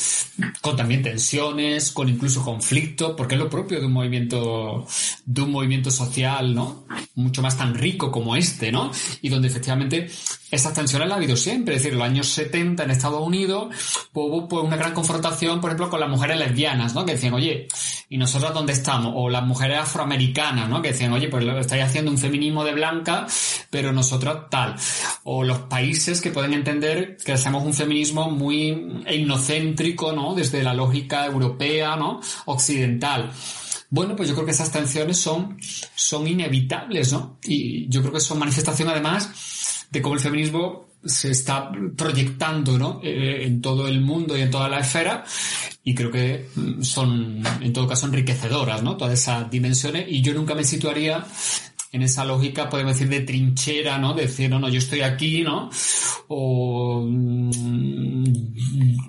con 0.60 0.76
también 0.76 1.02
tensiones, 1.02 1.90
con 1.90 2.08
incluso 2.08 2.44
conflictos, 2.44 3.14
porque 3.16 3.34
es 3.34 3.40
lo 3.40 3.50
propio 3.50 3.80
de 3.80 3.86
un 3.86 3.92
movimiento, 3.92 4.86
de 5.24 5.42
un 5.42 5.50
movimiento 5.50 5.90
social, 5.90 6.54
¿no? 6.54 6.86
Mucho 7.16 7.42
más 7.42 7.56
tan 7.56 7.74
rico 7.74 8.12
como 8.12 8.36
este, 8.36 8.70
¿no? 8.70 8.92
Y 9.20 9.28
donde 9.28 9.48
efectivamente 9.48 10.08
esas 10.54 10.72
tensiones 10.72 11.08
las 11.08 11.16
ha 11.16 11.18
habido 11.18 11.36
siempre. 11.36 11.74
Es 11.74 11.82
decir, 11.82 11.94
en 11.94 11.98
los 11.98 12.08
años 12.08 12.28
70 12.28 12.84
en 12.84 12.90
Estados 12.90 13.20
Unidos 13.20 13.74
pues, 14.12 14.26
hubo 14.28 14.48
pues, 14.48 14.62
una 14.64 14.76
gran 14.76 14.94
confrontación, 14.94 15.60
por 15.60 15.70
ejemplo, 15.70 15.90
con 15.90 16.00
las 16.00 16.08
mujeres 16.08 16.38
lesbianas, 16.38 16.94
¿no? 16.94 17.04
Que 17.04 17.12
decían, 17.12 17.34
oye, 17.34 17.66
¿y 18.08 18.18
nosotros 18.18 18.54
dónde 18.54 18.72
estamos? 18.72 19.12
O 19.16 19.28
las 19.28 19.44
mujeres 19.44 19.78
afroamericanas, 20.04 20.68
¿no? 20.68 20.82
Que 20.82 20.88
decían, 20.88 21.12
oye, 21.12 21.28
pues 21.28 21.44
estáis 21.60 21.84
haciendo 21.84 22.10
un 22.10 22.18
feminismo 22.18 22.64
de 22.64 22.72
blanca, 22.72 23.26
pero 23.70 23.92
nosotros 23.92 24.50
tal. 24.50 24.76
O 25.24 25.42
los 25.42 25.60
países 25.60 26.20
que 26.20 26.30
pueden 26.30 26.52
entender 26.52 27.16
que 27.24 27.32
hacemos 27.32 27.64
un 27.64 27.74
feminismo 27.74 28.30
muy 28.30 29.02
etnocéntrico, 29.06 30.12
¿no? 30.12 30.34
Desde 30.34 30.62
la 30.62 30.74
lógica 30.74 31.26
europea, 31.26 31.96
¿no? 31.96 32.20
Occidental. 32.46 33.30
Bueno, 33.90 34.16
pues 34.16 34.28
yo 34.28 34.34
creo 34.34 34.46
que 34.46 34.52
esas 34.52 34.72
tensiones 34.72 35.18
son, 35.18 35.56
son 35.94 36.26
inevitables, 36.26 37.12
¿no? 37.12 37.38
Y 37.44 37.88
yo 37.88 38.00
creo 38.00 38.12
que 38.12 38.20
son 38.20 38.38
manifestación 38.38 38.88
además 38.88 39.30
de 39.90 40.02
cómo 40.02 40.14
el 40.14 40.20
feminismo 40.20 40.86
se 41.04 41.30
está 41.30 41.70
proyectando 41.96 42.78
¿no? 42.78 43.00
Eh, 43.02 43.44
en 43.44 43.60
todo 43.60 43.86
el 43.88 44.00
mundo 44.00 44.36
y 44.36 44.40
en 44.40 44.50
toda 44.50 44.68
la 44.68 44.80
esfera 44.80 45.24
y 45.82 45.94
creo 45.94 46.10
que 46.10 46.48
mm, 46.54 46.82
son 46.82 47.42
en 47.60 47.72
todo 47.72 47.86
caso 47.86 48.06
enriquecedoras 48.06 48.82
¿no? 48.82 48.96
todas 48.96 49.14
esas 49.14 49.50
dimensiones 49.50 50.06
y 50.08 50.22
yo 50.22 50.32
nunca 50.32 50.54
me 50.54 50.64
situaría 50.64 51.24
en 51.94 52.02
esa 52.02 52.24
lógica, 52.24 52.68
podemos 52.68 52.94
decir, 52.94 53.08
de 53.08 53.20
trinchera, 53.20 53.98
¿no? 53.98 54.14
De 54.14 54.22
decir, 54.22 54.50
no, 54.50 54.58
no, 54.58 54.68
yo 54.68 54.78
estoy 54.78 55.02
aquí, 55.02 55.44
¿no? 55.44 55.70
O 56.26 57.06
mm, 57.08 58.32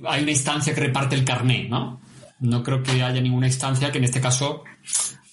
hay 0.06 0.22
una 0.22 0.30
instancia 0.30 0.76
que 0.76 0.82
reparte 0.82 1.16
el 1.16 1.26
carné, 1.26 1.68
¿no? 1.68 2.00
No 2.42 2.62
creo 2.62 2.84
que 2.84 2.92
haya 3.02 3.20
ninguna 3.22 3.48
instancia 3.48 3.92
que 3.92 3.98
en 3.98 4.04
este 4.04 4.22
caso 4.22 4.64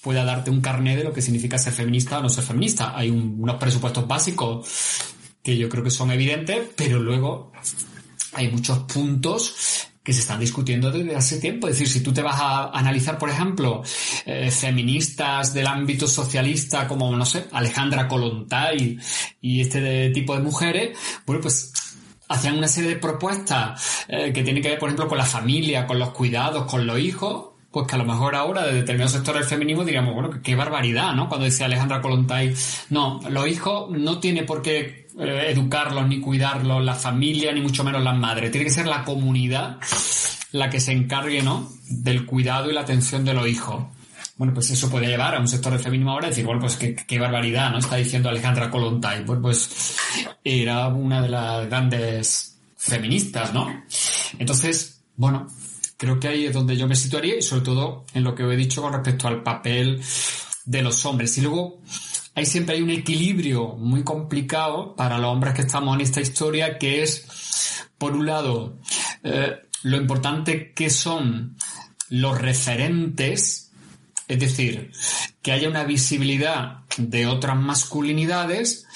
pueda 0.02 0.24
darte 0.24 0.50
un 0.50 0.62
carné 0.62 0.96
de 0.96 1.04
lo 1.04 1.12
que 1.12 1.20
significa 1.20 1.58
ser 1.58 1.74
feminista 1.74 2.20
o 2.20 2.22
no 2.22 2.30
ser 2.30 2.44
feminista. 2.44 2.96
Hay 2.96 3.10
unos 3.10 3.56
presupuestos 3.56 4.08
básicos 4.08 4.66
que 5.42 5.56
yo 5.56 5.68
creo 5.68 5.82
que 5.82 5.90
son 5.90 6.10
evidentes, 6.10 6.68
pero 6.76 6.98
luego 6.98 7.52
hay 8.34 8.50
muchos 8.50 8.78
puntos 8.80 9.88
que 10.02 10.12
se 10.12 10.20
están 10.20 10.40
discutiendo 10.40 10.90
desde 10.90 11.14
hace 11.14 11.38
tiempo. 11.38 11.68
Es 11.68 11.74
decir, 11.74 11.88
si 11.88 12.00
tú 12.02 12.12
te 12.12 12.22
vas 12.22 12.40
a 12.40 12.70
analizar, 12.76 13.18
por 13.18 13.30
ejemplo, 13.30 13.82
eh, 14.26 14.50
feministas 14.50 15.54
del 15.54 15.66
ámbito 15.66 16.08
socialista 16.08 16.88
como, 16.88 17.14
no 17.16 17.24
sé, 17.24 17.46
Alejandra 17.52 18.08
Kolontai 18.08 18.98
y 19.40 19.60
este 19.60 20.10
tipo 20.10 20.34
de 20.34 20.42
mujeres, 20.42 20.98
bueno, 21.24 21.40
pues 21.40 21.72
hacían 22.28 22.58
una 22.58 22.68
serie 22.68 22.90
de 22.90 22.96
propuestas 22.96 24.04
eh, 24.08 24.32
que 24.32 24.42
tienen 24.42 24.62
que 24.62 24.70
ver, 24.70 24.78
por 24.78 24.88
ejemplo, 24.88 25.08
con 25.08 25.18
la 25.18 25.24
familia, 25.24 25.86
con 25.86 25.98
los 25.98 26.10
cuidados, 26.10 26.64
con 26.68 26.86
los 26.86 26.98
hijos, 26.98 27.50
pues 27.70 27.86
que 27.86 27.94
a 27.94 27.98
lo 27.98 28.04
mejor 28.04 28.34
ahora 28.34 28.66
de 28.66 28.74
determinados 28.74 29.12
sectores 29.12 29.42
del 29.42 29.48
feminismo 29.50 29.84
diríamos, 29.84 30.14
bueno, 30.14 30.30
qué 30.42 30.54
barbaridad, 30.56 31.14
¿no? 31.14 31.28
Cuando 31.28 31.44
decía 31.44 31.66
Alejandra 31.66 32.02
Kolontai, 32.02 32.54
no, 32.90 33.20
los 33.30 33.46
hijos 33.46 33.90
no 33.90 34.18
tiene 34.18 34.42
por 34.42 34.62
qué 34.62 35.01
eh, 35.18 35.46
educarlos 35.50 36.06
ni 36.08 36.20
cuidarlos 36.20 36.84
la 36.84 36.94
familia, 36.94 37.52
ni 37.52 37.60
mucho 37.60 37.84
menos 37.84 38.02
las 38.02 38.16
madres. 38.16 38.50
Tiene 38.50 38.64
que 38.64 38.72
ser 38.72 38.86
la 38.86 39.04
comunidad 39.04 39.78
la 40.52 40.68
que 40.68 40.80
se 40.80 40.92
encargue, 40.92 41.42
¿no? 41.42 41.70
Del 41.88 42.26
cuidado 42.26 42.70
y 42.70 42.74
la 42.74 42.82
atención 42.82 43.24
de 43.24 43.34
los 43.34 43.48
hijos. 43.48 43.84
Bueno, 44.36 44.54
pues 44.54 44.70
eso 44.70 44.90
puede 44.90 45.06
llevar 45.06 45.34
a 45.34 45.40
un 45.40 45.48
sector 45.48 45.72
del 45.72 45.80
feminismo 45.80 46.12
ahora 46.12 46.26
a 46.26 46.30
decir, 46.30 46.44
bueno, 46.44 46.60
pues 46.60 46.76
qué, 46.76 47.18
barbaridad, 47.18 47.70
¿no? 47.70 47.78
Está 47.78 47.96
diciendo 47.96 48.28
Alejandra 48.28 48.70
Kolontai. 48.70 49.24
Pues, 49.24 49.38
pues 49.40 49.96
era 50.44 50.88
una 50.88 51.22
de 51.22 51.28
las 51.28 51.66
grandes 51.66 52.58
feministas, 52.76 53.52
¿no? 53.52 53.84
Entonces, 54.38 55.02
bueno, 55.16 55.46
creo 55.96 56.18
que 56.18 56.28
ahí 56.28 56.46
es 56.46 56.52
donde 56.52 56.76
yo 56.76 56.88
me 56.88 56.96
situaría 56.96 57.36
y 57.36 57.42
sobre 57.42 57.62
todo 57.62 58.04
en 58.14 58.24
lo 58.24 58.34
que 58.34 58.42
he 58.42 58.56
dicho 58.56 58.82
con 58.82 58.92
respecto 58.92 59.28
al 59.28 59.42
papel 59.42 60.02
de 60.64 60.82
los 60.82 61.04
hombres. 61.06 61.36
Y 61.38 61.42
luego 61.42 61.80
hay 62.34 62.46
siempre 62.46 62.76
hay 62.76 62.82
un 62.82 62.90
equilibrio 62.90 63.76
muy 63.76 64.04
complicado 64.04 64.96
para 64.96 65.18
los 65.18 65.30
hombres 65.30 65.54
que 65.54 65.62
estamos 65.62 65.94
en 65.94 66.00
esta 66.00 66.20
historia, 66.20 66.78
que 66.78 67.02
es, 67.02 67.86
por 67.98 68.12
un 68.12 68.26
lado, 68.26 68.78
eh, 69.22 69.56
lo 69.82 69.96
importante 69.96 70.72
que 70.72 70.88
son 70.88 71.56
los 72.08 72.40
referentes, 72.40 73.70
es 74.28 74.38
decir, 74.38 74.92
que 75.42 75.52
haya 75.52 75.68
una 75.68 75.84
visibilidad 75.84 76.80
de 76.96 77.26
otras 77.26 77.56
masculinidades 77.56 78.86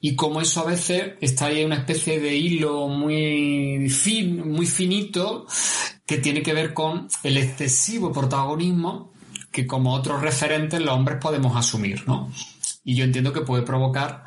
y 0.00 0.14
como 0.14 0.40
eso 0.40 0.60
a 0.60 0.66
veces 0.66 1.14
está 1.20 1.46
ahí 1.46 1.64
una 1.64 1.76
especie 1.76 2.20
de 2.20 2.36
hilo 2.36 2.88
muy, 2.88 3.88
fin, 3.90 4.48
muy 4.48 4.66
finito 4.66 5.46
que 6.06 6.18
tiene 6.18 6.42
que 6.42 6.54
ver 6.54 6.72
con 6.72 7.08
el 7.24 7.36
excesivo 7.36 8.12
protagonismo 8.12 9.12
que 9.50 9.66
como 9.66 9.94
otros 9.94 10.20
referentes 10.20 10.80
los 10.80 10.94
hombres 10.94 11.18
podemos 11.20 11.56
asumir, 11.56 12.06
¿no? 12.06 12.30
Y 12.86 12.94
yo 12.94 13.02
entiendo 13.02 13.32
que 13.32 13.40
puede 13.40 13.64
provocar 13.64 14.22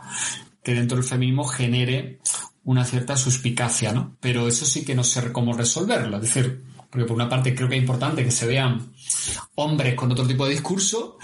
que 0.62 0.74
dentro 0.74 0.98
del 0.98 1.08
feminismo 1.08 1.46
genere 1.46 2.20
una 2.66 2.84
cierta 2.84 3.16
suspicacia, 3.16 3.94
¿no? 3.94 4.18
Pero 4.20 4.50
eso 4.50 4.66
sí 4.66 4.84
que 4.84 4.94
no 4.94 5.06
sé 5.06 5.32
cómo 5.32 5.54
resolverlo. 5.54 6.18
Es 6.18 6.24
decir, 6.24 6.66
porque 6.90 7.06
por 7.06 7.16
una 7.16 7.30
parte 7.30 7.56
creo 7.56 7.70
que 7.70 7.78
es 7.78 7.82
importante 7.82 8.22
que 8.22 8.32
se 8.32 8.48
vean 8.48 8.92
hombres 9.56 9.96
con 9.96 10.12
otro 10.12 10.28
tipo 10.28 10.44
de 10.46 10.52
discurso 10.52 11.18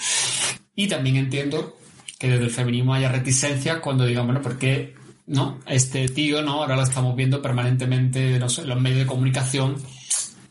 y 0.74 0.88
también 0.88 1.18
entiendo 1.18 1.76
que 2.18 2.30
desde 2.30 2.46
el 2.46 2.52
feminismo 2.52 2.94
haya 2.94 3.12
reticencia 3.12 3.82
cuando 3.82 4.06
digan, 4.06 4.26
bueno, 4.26 4.42
¿por 4.42 4.58
qué 4.58 4.96
no? 5.28 5.60
Este 5.68 6.08
tío, 6.08 6.42
¿no? 6.42 6.62
Ahora 6.62 6.78
lo 6.78 6.84
estamos 6.84 7.18
viendo 7.18 7.42
permanentemente, 7.42 8.40
no 8.40 8.48
sé, 8.48 8.62
en 8.62 8.70
los 8.70 8.80
medios 8.80 9.00
de 9.00 9.08
comunicación 9.08 9.76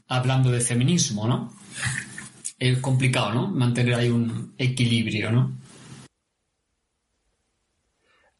hablando 0.06 0.50
de 0.50 0.60
feminismo, 0.60 1.26
¿no? 1.26 1.54
Es 2.58 2.78
complicado, 2.80 3.32
¿no? 3.32 3.48
Mantener 3.48 3.94
ahí 3.94 4.10
un 4.10 4.54
equilibrio, 4.58 5.32
¿no? 5.32 5.63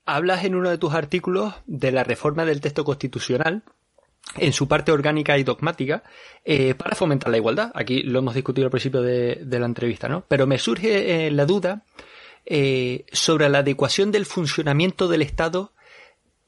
Hablas 0.06 0.44
en 0.44 0.54
uno 0.54 0.70
de 0.70 0.78
tus 0.78 0.94
artículos 0.94 1.54
de 1.66 1.92
la 1.92 2.04
reforma 2.04 2.44
del 2.44 2.60
texto 2.60 2.84
constitucional 2.84 3.62
en 4.36 4.52
su 4.52 4.68
parte 4.68 4.92
orgánica 4.92 5.38
y 5.38 5.44
dogmática 5.44 6.02
eh, 6.44 6.74
para 6.74 6.96
fomentar 6.96 7.30
la 7.30 7.36
igualdad. 7.36 7.70
Aquí 7.74 8.02
lo 8.02 8.18
hemos 8.18 8.34
discutido 8.34 8.66
al 8.66 8.70
principio 8.70 9.02
de, 9.02 9.46
la 9.46 9.66
entrevista, 9.66 10.08
¿no? 10.08 10.24
Pero 10.28 10.46
me 10.46 10.58
surge 10.58 11.26
eh, 11.26 11.30
la 11.30 11.46
duda 11.46 11.84
eh, 12.44 13.04
sobre 13.12 13.48
la 13.48 13.58
adecuación 13.58 14.12
del 14.12 14.26
funcionamiento 14.26 15.08
del 15.08 15.22
Estado 15.22 15.72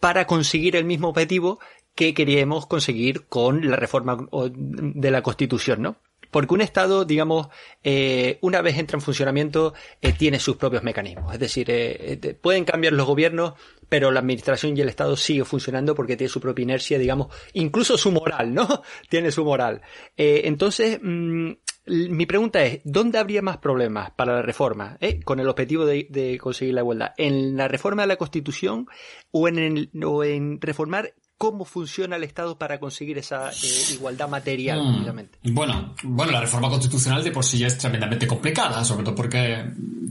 para 0.00 0.26
conseguir 0.26 0.76
el 0.76 0.84
mismo 0.84 1.08
objetivo 1.08 1.58
que 1.94 2.12
queríamos 2.12 2.66
conseguir 2.66 3.26
con 3.26 3.70
la 3.70 3.76
reforma 3.76 4.28
de 4.30 5.10
la 5.10 5.22
Constitución, 5.22 5.80
¿no? 5.80 5.96
Porque 6.30 6.54
un 6.54 6.61
Estado, 6.61 7.04
digamos, 7.04 7.49
eh, 7.83 8.38
una 8.42 8.62
vez 8.62 8.78
entra 8.78 8.97
en 8.97 9.02
funcionamiento, 9.02 9.75
eh, 10.00 10.12
tiene 10.12 10.38
sus 10.38 10.56
propios 10.56 10.83
mecanismos. 10.83 11.33
Es 11.33 11.40
decir, 11.40 11.66
eh, 11.71 12.38
pueden 12.40 12.64
cambiar 12.64 12.92
los 12.92 13.06
gobiernos, 13.06 13.54
pero 13.88 14.11
la 14.11 14.21
administración 14.21 14.76
y 14.76 14.80
el 14.80 14.88
Estado 14.88 15.16
sigue 15.16 15.45
funcionando 15.45 15.95
porque 15.95 16.16
tiene 16.16 16.28
su 16.28 16.40
propia 16.40 16.62
inercia, 16.62 16.99
digamos, 16.99 17.28
incluso 17.52 17.97
su 17.97 18.11
moral, 18.11 18.52
¿no? 18.52 18.83
tiene 19.09 19.30
su 19.30 19.45
moral. 19.45 19.83
entonces, 20.16 20.99
mm, 21.02 21.52
mi 21.87 22.26
pregunta 22.26 22.64
es, 22.64 22.80
¿dónde 22.83 23.18
habría 23.18 23.42
más 23.42 23.59
problemas 23.59 24.11
para 24.11 24.35
la 24.35 24.42
reforma? 24.42 24.99
Con 25.25 25.38
el 25.38 25.49
objetivo 25.49 25.87
de, 25.87 26.38
conseguir 26.40 26.75
la 26.75 26.80
igualdad. 26.80 27.12
¿En 27.16 27.56
la 27.56 27.68
reforma 27.68 28.02
de 28.02 28.09
la 28.09 28.16
Constitución 28.16 28.88
o 29.30 29.47
en, 29.47 29.90
o 30.02 30.25
en 30.25 30.61
reformar 30.61 31.14
cómo 31.38 31.64
funciona 31.66 32.16
el 32.16 32.25
Estado 32.25 32.57
para 32.57 32.81
conseguir 32.81 33.19
esa 33.19 33.50
eh, 33.50 33.93
igualdad 33.93 34.28
material, 34.28 34.81
mm. 34.83 35.55
Bueno, 35.55 35.95
bueno, 36.02 36.33
la 36.33 36.40
reforma 36.40 36.71
constitucional 36.71 37.23
de 37.23 37.31
por 37.31 37.45
sí 37.45 37.59
ya 37.59 37.66
es 37.66 37.76
tremendamente 37.76 38.26
complicada, 38.26 38.83
sobre 38.85 39.05
todo 39.05 39.14
porque 39.14 39.64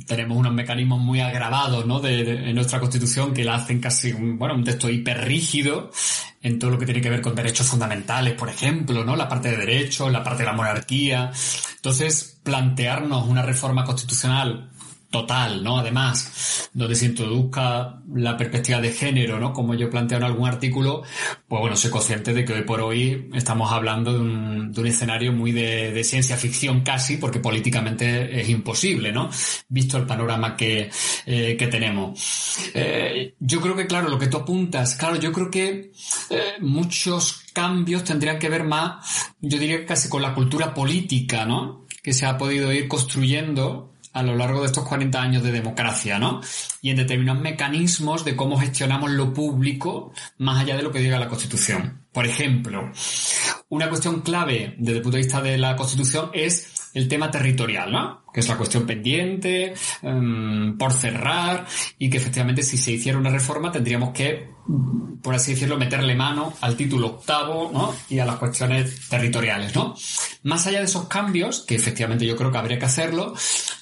tenemos 0.05 0.37
unos 0.37 0.53
mecanismos 0.53 0.99
muy 0.99 1.19
agravados, 1.19 1.85
¿no? 1.85 1.99
De, 1.99 2.49
en 2.49 2.55
nuestra 2.55 2.79
Constitución 2.79 3.33
que 3.33 3.43
la 3.43 3.55
hacen 3.55 3.79
casi, 3.79 4.11
un, 4.11 4.37
bueno, 4.37 4.55
un 4.55 4.63
texto 4.63 4.89
hiperrígido 4.89 5.91
en 6.41 6.59
todo 6.59 6.69
lo 6.69 6.77
que 6.77 6.85
tiene 6.85 7.01
que 7.01 7.09
ver 7.09 7.21
con 7.21 7.33
derechos 7.33 7.65
fundamentales, 7.65 8.35
por 8.35 8.49
ejemplo, 8.49 9.03
¿no? 9.03 9.15
La 9.15 9.27
parte 9.27 9.49
de 9.49 9.57
derechos, 9.57 10.11
la 10.11 10.23
parte 10.23 10.43
de 10.43 10.49
la 10.49 10.53
monarquía. 10.53 11.31
Entonces, 11.75 12.39
plantearnos 12.43 13.27
una 13.27 13.41
reforma 13.41 13.83
constitucional 13.83 14.69
total, 15.09 15.63
¿no? 15.63 15.77
Además, 15.79 16.69
donde 16.73 16.95
se 16.95 17.05
introduzca 17.05 18.01
la 18.13 18.35
perspectiva 18.37 18.81
de 18.81 18.91
género, 18.91 19.39
¿no? 19.39 19.53
Como 19.53 19.73
yo 19.73 19.89
planteo 19.89 20.17
en 20.17 20.23
algún 20.23 20.47
artículo, 20.47 21.03
pues 21.47 21.61
bueno, 21.61 21.75
soy 21.75 21.91
consciente 21.91 22.33
de 22.33 22.43
que 22.43 22.53
hoy 22.53 22.63
por 22.63 22.81
hoy 22.81 23.29
estamos 23.33 23.71
hablando 23.71 24.13
de 24.13 24.19
un, 24.19 24.71
de 24.71 24.81
un 24.81 24.87
escenario 24.87 25.31
muy 25.31 25.51
de, 25.51 26.03
ciencia 26.03 26.37
ficción 26.37 26.81
casi, 26.81 27.17
porque 27.17 27.39
políticamente 27.39 28.41
es 28.41 28.49
imposible, 28.49 29.11
¿no? 29.11 29.29
Visto 29.69 29.97
el 29.97 30.05
panorama 30.05 30.55
que, 30.55 30.89
eh, 31.25 31.55
que 31.57 31.67
tenemos. 31.67 32.69
Eh, 32.73 33.35
yo 33.39 33.61
creo 33.61 33.75
que, 33.75 33.87
claro, 33.87 34.09
lo 34.09 34.19
que 34.19 34.27
tú 34.27 34.37
apuntas, 34.37 34.95
claro, 34.95 35.15
yo 35.15 35.31
creo 35.31 35.49
que 35.49 35.91
eh, 36.29 36.53
muchos 36.59 37.43
cambios 37.53 38.03
tendrían 38.03 38.37
que 38.37 38.49
ver 38.49 38.65
más, 38.65 39.33
yo 39.39 39.57
diría 39.57 39.85
casi 39.85 40.09
con 40.09 40.21
la 40.21 40.33
cultura 40.33 40.73
política, 40.73 41.45
¿no? 41.45 41.85
Que 42.03 42.13
se 42.13 42.25
ha 42.25 42.37
podido 42.37 42.71
ir 42.73 42.87
construyendo 42.87 43.94
a 44.15 44.23
lo 44.23 44.33
largo 44.33 44.61
de 44.61 44.67
estos 44.67 44.87
40 44.87 45.21
años 45.21 45.43
de 45.43 45.51
democracia, 45.51 46.17
¿no? 46.17 46.39
Y 46.81 46.89
en 46.89 46.95
determinados 46.95 47.41
mecanismos 47.41 48.23
de 48.23 48.37
cómo 48.37 48.57
gestionamos 48.57 49.11
lo 49.11 49.33
público 49.33 50.13
más 50.37 50.61
allá 50.61 50.77
de 50.77 50.83
lo 50.83 50.91
que 50.93 50.99
diga 50.99 51.19
la 51.19 51.27
Constitución. 51.27 52.05
Por 52.13 52.25
ejemplo, 52.25 52.89
una 53.67 53.89
cuestión 53.89 54.21
clave 54.21 54.73
desde 54.77 54.97
el 54.97 55.01
punto 55.03 55.17
de 55.17 55.23
vista 55.23 55.41
de 55.41 55.57
la 55.57 55.75
Constitución 55.75 56.29
es 56.31 56.74
el 56.95 57.09
tema 57.09 57.29
territorial, 57.29 57.91
¿no? 57.91 58.23
Que 58.33 58.39
es 58.39 58.47
la 58.47 58.57
cuestión 58.57 58.85
pendiente, 58.85 59.73
em, 60.01 60.77
por 60.77 60.93
cerrar, 60.93 61.67
y 61.99 62.09
que 62.09 62.17
efectivamente 62.17 62.63
si 62.63 62.77
se 62.77 62.93
hiciera 62.93 63.17
una 63.17 63.29
reforma 63.29 63.71
tendríamos 63.71 64.13
que, 64.13 64.49
por 65.21 65.35
así 65.35 65.51
decirlo, 65.51 65.77
meterle 65.77 66.15
mano 66.15 66.53
al 66.61 66.77
título 66.77 67.07
octavo, 67.07 67.69
¿no? 67.71 67.93
Y 68.09 68.19
a 68.19 68.25
las 68.25 68.37
cuestiones 68.37 69.09
territoriales, 69.09 69.75
¿no? 69.75 69.93
Más 70.43 70.65
allá 70.67 70.79
de 70.79 70.85
esos 70.85 71.07
cambios, 71.07 71.65
que 71.67 71.75
efectivamente 71.75 72.25
yo 72.25 72.37
creo 72.37 72.51
que 72.51 72.57
habría 72.57 72.79
que 72.79 72.85
hacerlo, 72.85 73.33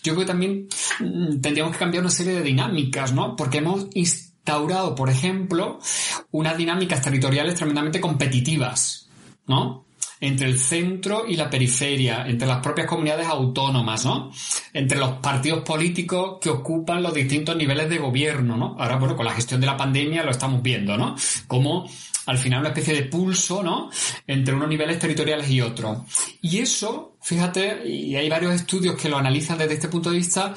yo 0.04 0.14
creo 0.14 0.26
que 0.26 0.32
también 0.32 0.68
mm, 1.00 1.40
tendríamos 1.40 1.74
que 1.74 1.80
cambiar 1.80 2.02
una 2.02 2.12
serie 2.12 2.34
de 2.34 2.42
dinámicas, 2.42 3.14
¿no? 3.14 3.36
Porque 3.36 3.60
hemos 3.60 3.88
instaurado, 3.94 4.96
por 4.96 5.12
ejemplo, 5.12 5.80
unas 6.32 6.58
dinámicas 6.58 7.02
territoriales 7.04 7.54
tremendamente 7.54 8.02
competitivas, 8.02 9.08
¿no? 9.46 9.83
Entre 10.24 10.48
el 10.48 10.58
centro 10.58 11.26
y 11.28 11.36
la 11.36 11.50
periferia, 11.50 12.26
entre 12.26 12.48
las 12.48 12.60
propias 12.60 12.88
comunidades 12.88 13.28
autónomas, 13.28 14.06
¿no? 14.06 14.32
Entre 14.72 14.98
los 14.98 15.18
partidos 15.18 15.64
políticos 15.64 16.38
que 16.40 16.50
ocupan 16.50 17.04
los 17.04 17.14
distintos 17.14 17.58
niveles 17.58 17.90
de 17.90 17.98
gobierno, 17.98 18.56
¿no? 18.56 18.78
Ahora, 18.80 18.96
bueno, 18.96 19.18
con 19.18 19.26
la 19.26 19.34
gestión 19.34 19.60
de 19.60 19.68
la 19.68 19.76
pandemia 19.76 20.24
lo 20.24 20.32
estamos 20.32 20.64
viendo, 20.64 20.98
¿no? 20.98 21.18
Como 21.46 21.90
al 22.26 22.38
final 22.38 22.62
una 22.62 22.70
especie 22.70 22.94
de 22.94 23.04
pulso, 23.04 23.62
¿no? 23.64 23.90
Entre 24.26 24.54
unos 24.54 24.70
niveles 24.70 24.98
territoriales 24.98 25.50
y 25.50 25.60
otros. 25.60 25.98
Y 26.42 26.60
eso, 26.60 27.18
fíjate, 27.22 27.86
y 27.86 28.16
hay 28.16 28.30
varios 28.30 28.54
estudios 28.54 28.96
que 28.96 29.10
lo 29.10 29.18
analizan 29.18 29.58
desde 29.58 29.74
este 29.74 29.90
punto 29.90 30.10
de 30.10 30.16
vista, 30.20 30.54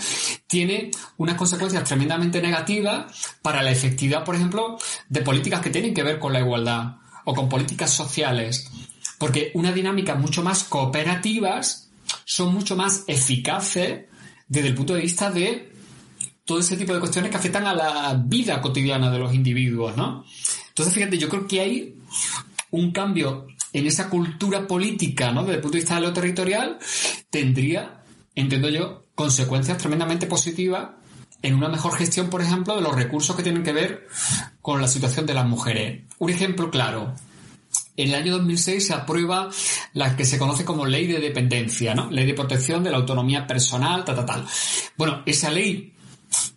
tiene 0.46 0.92
unas 1.16 1.34
consecuencias 1.34 1.82
tremendamente 1.82 2.40
negativas 2.40 3.36
para 3.42 3.64
la 3.64 3.72
efectividad, 3.72 4.22
por 4.22 4.36
ejemplo, 4.36 4.78
de 5.08 5.22
políticas 5.22 5.60
que 5.60 5.70
tienen 5.70 5.92
que 5.92 6.04
ver 6.04 6.20
con 6.20 6.32
la 6.32 6.38
igualdad 6.38 6.98
o 7.24 7.34
con 7.34 7.48
políticas 7.48 7.90
sociales 7.90 8.70
porque 9.18 9.50
una 9.54 9.72
dinámica 9.72 10.14
mucho 10.14 10.42
más 10.42 10.64
cooperativas 10.64 11.90
son 12.24 12.52
mucho 12.52 12.76
más 12.76 13.04
eficaces 13.06 14.04
desde 14.48 14.68
el 14.68 14.74
punto 14.74 14.94
de 14.94 15.02
vista 15.02 15.30
de 15.30 15.72
todo 16.44 16.60
ese 16.60 16.76
tipo 16.76 16.94
de 16.94 17.00
cuestiones 17.00 17.30
que 17.30 17.36
afectan 17.36 17.66
a 17.66 17.74
la 17.74 18.22
vida 18.24 18.60
cotidiana 18.60 19.10
de 19.10 19.18
los 19.18 19.34
individuos, 19.34 19.96
¿no? 19.96 20.24
Entonces, 20.68 20.94
fíjate, 20.94 21.18
yo 21.18 21.28
creo 21.28 21.46
que 21.46 21.60
hay 21.60 21.96
un 22.70 22.92
cambio 22.92 23.46
en 23.72 23.86
esa 23.86 24.08
cultura 24.08 24.66
política, 24.66 25.32
¿no? 25.32 25.42
Desde 25.42 25.56
el 25.56 25.60
punto 25.60 25.76
de 25.76 25.80
vista 25.80 25.96
de 25.96 26.02
lo 26.02 26.12
territorial, 26.12 26.78
tendría, 27.30 28.02
entiendo 28.34 28.68
yo, 28.68 29.02
consecuencias 29.14 29.78
tremendamente 29.78 30.26
positivas 30.26 30.90
en 31.42 31.54
una 31.54 31.68
mejor 31.68 31.94
gestión, 31.96 32.30
por 32.30 32.42
ejemplo, 32.42 32.76
de 32.76 32.82
los 32.82 32.94
recursos 32.94 33.34
que 33.34 33.42
tienen 33.42 33.64
que 33.64 33.72
ver 33.72 34.06
con 34.62 34.80
la 34.80 34.88
situación 34.88 35.26
de 35.26 35.34
las 35.34 35.46
mujeres. 35.46 36.04
Un 36.18 36.30
ejemplo 36.30 36.70
claro, 36.70 37.14
en 37.96 38.08
el 38.08 38.14
año 38.14 38.32
2006 38.38 38.86
se 38.86 38.94
aprueba 38.94 39.48
la 39.92 40.16
que 40.16 40.24
se 40.24 40.38
conoce 40.38 40.64
como 40.64 40.86
ley 40.86 41.06
de 41.06 41.18
dependencia, 41.18 41.94
¿no? 41.94 42.10
Ley 42.10 42.26
de 42.26 42.34
protección 42.34 42.82
de 42.82 42.90
la 42.90 42.98
autonomía 42.98 43.46
personal, 43.46 44.04
tal, 44.04 44.16
tal, 44.16 44.26
tal. 44.26 44.46
Bueno, 44.96 45.22
esa 45.26 45.50
ley 45.50 45.96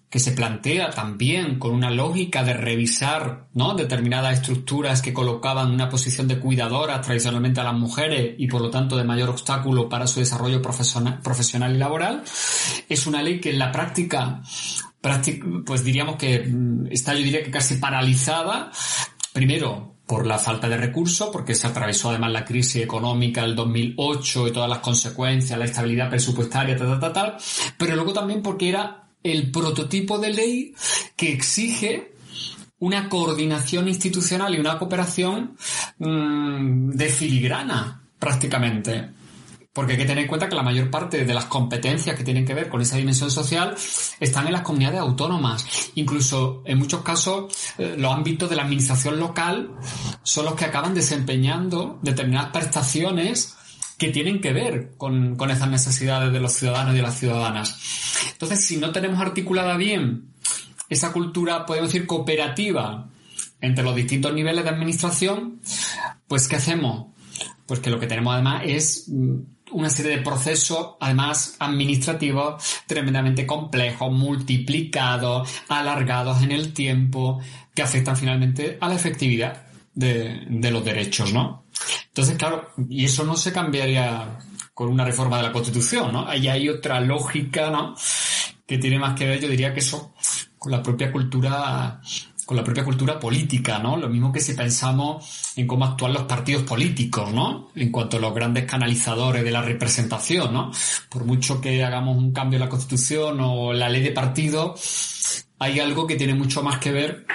que 0.09 0.19
se 0.19 0.31
plantea 0.31 0.89
también 0.89 1.59
con 1.59 1.71
una 1.71 1.91
lógica 1.91 2.43
de 2.43 2.53
revisar 2.53 3.47
¿no? 3.53 3.75
determinadas 3.75 4.39
estructuras 4.39 5.03
que 5.03 5.13
colocaban 5.13 5.71
una 5.71 5.87
posición 5.87 6.27
de 6.27 6.39
cuidadora 6.39 6.99
tradicionalmente 6.99 7.61
a 7.61 7.65
las 7.65 7.75
mujeres 7.75 8.33
y 8.37 8.47
por 8.47 8.61
lo 8.61 8.71
tanto 8.71 8.97
de 8.97 9.03
mayor 9.03 9.29
obstáculo 9.29 9.87
para 9.87 10.07
su 10.07 10.19
desarrollo 10.19 10.61
profesional, 10.61 11.19
profesional 11.21 11.75
y 11.75 11.77
laboral, 11.77 12.23
es 12.89 13.05
una 13.05 13.21
ley 13.21 13.39
que 13.39 13.51
en 13.51 13.59
la 13.59 13.71
práctica, 13.71 14.41
pues 15.65 15.83
diríamos 15.83 16.15
que 16.15 16.39
mm, 16.39 16.87
está 16.89 17.13
yo 17.13 17.23
diría 17.23 17.43
que 17.43 17.51
casi 17.51 17.75
paralizada, 17.75 18.71
primero 19.31 19.98
por 20.09 20.25
la 20.25 20.39
falta 20.39 20.67
de 20.67 20.75
recursos, 20.75 21.29
porque 21.31 21.53
se 21.53 21.67
atravesó 21.67 22.09
además 22.09 22.31
la 22.31 22.43
crisis 22.43 22.81
económica 22.81 23.43
del 23.43 23.55
2008 23.55 24.47
y 24.47 24.51
todas 24.51 24.67
las 24.67 24.79
consecuencias, 24.79 25.59
la 25.59 25.65
estabilidad 25.65 26.09
presupuestaria, 26.09 26.75
tal, 26.75 26.99
tal, 26.99 27.13
tal, 27.13 27.37
pero 27.77 27.93
luego 27.93 28.11
también 28.11 28.41
porque 28.41 28.69
era 28.69 29.03
el 29.21 29.51
prototipo 29.51 30.17
de 30.17 30.33
ley 30.33 30.73
que 31.15 31.31
exige 31.31 32.13
una 32.79 33.07
coordinación 33.07 33.87
institucional 33.87 34.55
y 34.55 34.59
una 34.59 34.79
cooperación 34.79 35.55
mmm, 35.99 36.89
de 36.89 37.09
filigrana, 37.09 38.01
prácticamente. 38.17 39.18
Porque 39.79 39.93
hay 39.93 39.99
que 39.99 40.05
tener 40.05 40.23
en 40.23 40.27
cuenta 40.27 40.49
que 40.49 40.57
la 40.57 40.61
mayor 40.61 40.91
parte 40.91 41.23
de 41.23 41.33
las 41.33 41.45
competencias 41.45 42.13
que 42.13 42.25
tienen 42.25 42.45
que 42.45 42.53
ver 42.53 42.67
con 42.67 42.81
esa 42.81 42.97
dimensión 42.97 43.31
social 43.31 43.77
están 44.19 44.45
en 44.45 44.51
las 44.51 44.61
comunidades 44.61 44.99
autónomas. 44.99 45.65
Incluso 45.95 46.63
en 46.65 46.79
muchos 46.79 47.01
casos 47.01 47.73
eh, 47.77 47.95
los 47.97 48.13
ámbitos 48.13 48.49
de 48.49 48.57
la 48.57 48.63
administración 48.63 49.17
local 49.17 49.71
son 50.21 50.43
los 50.43 50.55
que 50.55 50.65
acaban 50.65 50.93
desempeñando 50.93 51.97
determinadas 52.01 52.51
prestaciones 52.51 53.55
que 53.97 54.09
tienen 54.09 54.41
que 54.41 54.51
ver 54.51 54.95
con, 54.97 55.37
con 55.37 55.49
esas 55.49 55.69
necesidades 55.69 56.33
de 56.33 56.41
los 56.41 56.51
ciudadanos 56.51 56.93
y 56.93 56.97
de 56.97 57.03
las 57.03 57.17
ciudadanas. 57.17 57.79
Entonces, 58.33 58.65
si 58.65 58.75
no 58.75 58.91
tenemos 58.91 59.21
articulada 59.21 59.77
bien 59.77 60.33
esa 60.89 61.13
cultura, 61.13 61.65
podemos 61.65 61.93
decir, 61.93 62.05
cooperativa 62.05 63.07
entre 63.61 63.85
los 63.85 63.95
distintos 63.95 64.33
niveles 64.33 64.65
de 64.65 64.71
administración, 64.71 65.61
pues 66.27 66.49
¿qué 66.49 66.57
hacemos? 66.57 67.15
Pues 67.65 67.79
que 67.79 67.89
lo 67.89 67.97
que 67.97 68.07
tenemos 68.07 68.33
además 68.33 68.63
es 68.65 69.05
mm, 69.07 69.58
una 69.71 69.89
serie 69.89 70.17
de 70.17 70.23
procesos, 70.23 70.95
además 70.99 71.55
administrativos, 71.59 72.63
tremendamente 72.85 73.45
complejos, 73.45 74.11
multiplicados, 74.11 75.49
alargados 75.67 76.41
en 76.41 76.51
el 76.51 76.73
tiempo, 76.73 77.39
que 77.73 77.81
afectan 77.81 78.17
finalmente 78.17 78.77
a 78.81 78.87
la 78.89 78.95
efectividad 78.95 79.67
de, 79.93 80.71
los 80.71 80.83
derechos, 80.83 81.33
¿no? 81.33 81.65
Entonces, 82.07 82.37
claro, 82.37 82.69
y 82.89 83.05
eso 83.05 83.23
no 83.23 83.35
se 83.35 83.51
cambiaría 83.51 84.39
con 84.73 84.89
una 84.89 85.05
reforma 85.05 85.37
de 85.37 85.43
la 85.43 85.51
Constitución, 85.51 86.11
¿no? 86.11 86.27
Ahí 86.27 86.47
hay 86.47 86.69
otra 86.69 86.99
lógica, 87.01 87.69
¿no? 87.69 87.95
Que 88.65 88.77
tiene 88.77 88.99
más 88.99 89.17
que 89.17 89.27
ver, 89.27 89.41
yo 89.41 89.47
diría 89.47 89.73
que 89.73 89.79
eso, 89.79 90.13
con 90.57 90.71
la 90.71 90.81
propia 90.81 91.11
cultura 91.11 92.01
con 92.49 92.57
la 92.57 92.63
propia 92.63 92.83
cultura 92.83 93.19
política, 93.19 93.77
¿no? 93.77 93.95
Lo 93.95 94.09
mismo 94.09 94.31
que 94.31 94.39
si 94.39 94.55
pensamos 94.55 95.53
en 95.55 95.67
cómo 95.67 95.85
actúan 95.85 96.13
los 96.13 96.23
partidos 96.23 96.63
políticos, 96.63 97.31
¿no? 97.31 97.69
En 97.75 97.91
cuanto 97.91 98.17
a 98.17 98.19
los 98.19 98.33
grandes 98.33 98.65
canalizadores 98.65 99.43
de 99.43 99.51
la 99.51 99.61
representación, 99.61 100.51
¿no? 100.51 100.71
Por 101.09 101.25
mucho 101.25 101.61
que 101.61 101.83
hagamos 101.83 102.17
un 102.17 102.31
cambio 102.31 102.57
en 102.57 102.61
la 102.61 102.69
Constitución 102.69 103.39
o 103.39 103.71
la 103.71 103.87
ley 103.87 104.01
de 104.01 104.09
partido, 104.09 104.73
hay 105.59 105.79
algo 105.79 106.07
que 106.07 106.15
tiene 106.15 106.33
mucho 106.33 106.63
más 106.63 106.79
que 106.79 106.91
ver 106.91 107.27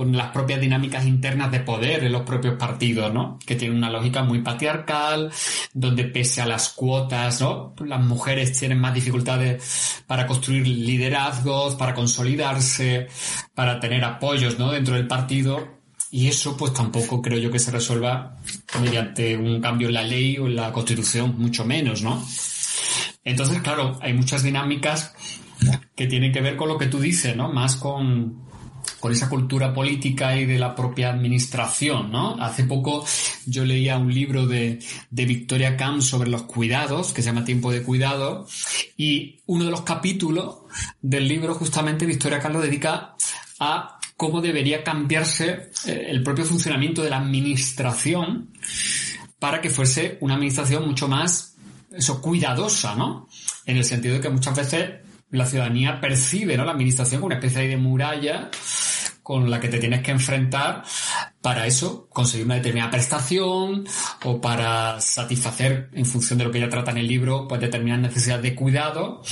con 0.00 0.16
las 0.16 0.28
propias 0.28 0.62
dinámicas 0.62 1.04
internas 1.04 1.52
de 1.52 1.60
poder 1.60 2.04
en 2.04 2.12
los 2.12 2.22
propios 2.22 2.54
partidos, 2.54 3.12
¿no? 3.12 3.38
Que 3.44 3.54
tienen 3.54 3.76
una 3.76 3.90
lógica 3.90 4.22
muy 4.22 4.40
patriarcal, 4.40 5.30
donde 5.74 6.04
pese 6.04 6.40
a 6.40 6.46
las 6.46 6.70
cuotas, 6.70 7.42
¿no? 7.42 7.74
Las 7.84 8.00
mujeres 8.00 8.58
tienen 8.58 8.80
más 8.80 8.94
dificultades 8.94 10.02
para 10.06 10.26
construir 10.26 10.66
liderazgos, 10.66 11.74
para 11.74 11.92
consolidarse, 11.92 13.08
para 13.54 13.78
tener 13.78 14.02
apoyos, 14.02 14.58
¿no? 14.58 14.70
Dentro 14.70 14.94
del 14.94 15.06
partido. 15.06 15.68
Y 16.10 16.28
eso, 16.28 16.56
pues 16.56 16.72
tampoco 16.72 17.20
creo 17.20 17.38
yo 17.38 17.50
que 17.50 17.58
se 17.58 17.70
resuelva 17.70 18.38
mediante 18.80 19.36
un 19.36 19.60
cambio 19.60 19.88
en 19.88 19.94
la 19.94 20.02
ley 20.02 20.38
o 20.38 20.46
en 20.46 20.56
la 20.56 20.72
constitución, 20.72 21.34
mucho 21.36 21.66
menos, 21.66 22.00
¿no? 22.00 22.24
Entonces, 23.22 23.60
claro, 23.60 23.98
hay 24.00 24.14
muchas 24.14 24.44
dinámicas 24.44 25.14
que 25.94 26.06
tienen 26.06 26.32
que 26.32 26.40
ver 26.40 26.56
con 26.56 26.68
lo 26.68 26.78
que 26.78 26.86
tú 26.86 26.98
dices, 27.00 27.36
¿no? 27.36 27.52
Más 27.52 27.76
con, 27.76 28.48
con 29.00 29.12
esa 29.12 29.28
cultura 29.28 29.72
política 29.72 30.36
y 30.36 30.44
de 30.44 30.58
la 30.58 30.74
propia 30.74 31.10
administración, 31.10 32.12
¿no? 32.12 32.36
Hace 32.40 32.64
poco 32.64 33.04
yo 33.46 33.64
leía 33.64 33.96
un 33.96 34.12
libro 34.12 34.46
de, 34.46 34.78
de 35.10 35.24
Victoria 35.24 35.76
Camp 35.76 36.02
sobre 36.02 36.30
los 36.30 36.42
cuidados, 36.42 37.12
que 37.12 37.22
se 37.22 37.30
llama 37.30 37.44
Tiempo 37.44 37.72
de 37.72 37.82
Cuidado, 37.82 38.46
y 38.96 39.40
uno 39.46 39.64
de 39.64 39.70
los 39.70 39.82
capítulos 39.82 40.58
del 41.00 41.26
libro 41.26 41.54
justamente 41.54 42.06
Victoria 42.06 42.38
Camp 42.38 42.54
lo 42.54 42.60
dedica 42.60 43.16
a 43.58 43.98
cómo 44.16 44.42
debería 44.42 44.84
cambiarse 44.84 45.70
eh, 45.86 46.06
el 46.08 46.22
propio 46.22 46.44
funcionamiento 46.44 47.02
de 47.02 47.10
la 47.10 47.18
administración 47.18 48.50
para 49.38 49.62
que 49.62 49.70
fuese 49.70 50.18
una 50.20 50.34
administración 50.34 50.86
mucho 50.86 51.08
más 51.08 51.56
eso, 51.90 52.20
cuidadosa, 52.20 52.94
¿no? 52.94 53.28
En 53.64 53.78
el 53.78 53.84
sentido 53.84 54.14
de 54.14 54.20
que 54.20 54.28
muchas 54.28 54.54
veces 54.54 54.90
la 55.30 55.46
ciudadanía 55.46 56.00
percibe 56.00 56.56
¿no? 56.56 56.64
la 56.64 56.72
administración 56.72 57.20
como 57.20 57.26
una 57.26 57.36
especie 57.36 57.68
de 57.68 57.76
muralla 57.76 58.50
con 59.30 59.48
la 59.48 59.60
que 59.60 59.68
te 59.68 59.78
tienes 59.78 60.02
que 60.02 60.10
enfrentar 60.10 60.82
para 61.40 61.64
eso, 61.64 62.08
conseguir 62.10 62.46
una 62.46 62.56
determinada 62.56 62.90
prestación 62.90 63.86
o 64.24 64.40
para 64.40 65.00
satisfacer, 65.00 65.88
en 65.92 66.04
función 66.04 66.36
de 66.36 66.46
lo 66.46 66.50
que 66.50 66.58
ya 66.58 66.68
trata 66.68 66.90
en 66.90 66.96
el 66.96 67.06
libro, 67.06 67.46
pues 67.46 67.60
determinadas 67.60 68.02
necesidades 68.02 68.42
de 68.42 68.56
cuidado. 68.56 69.22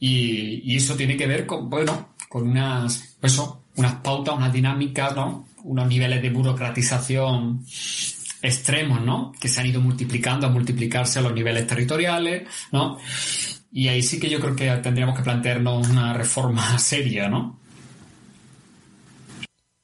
Y, 0.00 0.74
eso 0.74 0.96
tiene 0.96 1.16
que 1.16 1.28
ver 1.28 1.46
con, 1.46 1.70
bueno, 1.70 2.08
con 2.28 2.48
unas, 2.48 3.16
eso, 3.22 3.66
unas 3.76 3.94
pautas, 4.00 4.34
unas 4.34 4.52
dinámicas, 4.52 5.14
¿no? 5.14 5.46
Unos 5.62 5.86
niveles 5.86 6.20
de 6.22 6.30
burocratización 6.30 7.64
extremos, 8.42 9.00
¿no? 9.00 9.30
Que 9.38 9.46
se 9.46 9.60
han 9.60 9.66
ido 9.68 9.80
multiplicando 9.80 10.48
a 10.48 10.50
multiplicarse 10.50 11.20
a 11.20 11.22
los 11.22 11.32
niveles 11.32 11.68
territoriales, 11.68 12.48
¿no? 12.72 12.98
Y 13.70 13.86
ahí 13.86 14.02
sí 14.02 14.18
que 14.18 14.28
yo 14.28 14.40
creo 14.40 14.56
que 14.56 14.68
tendríamos 14.82 15.16
que 15.16 15.22
plantearnos 15.22 15.88
una 15.88 16.14
reforma 16.14 16.76
seria, 16.80 17.28
¿no? 17.28 17.59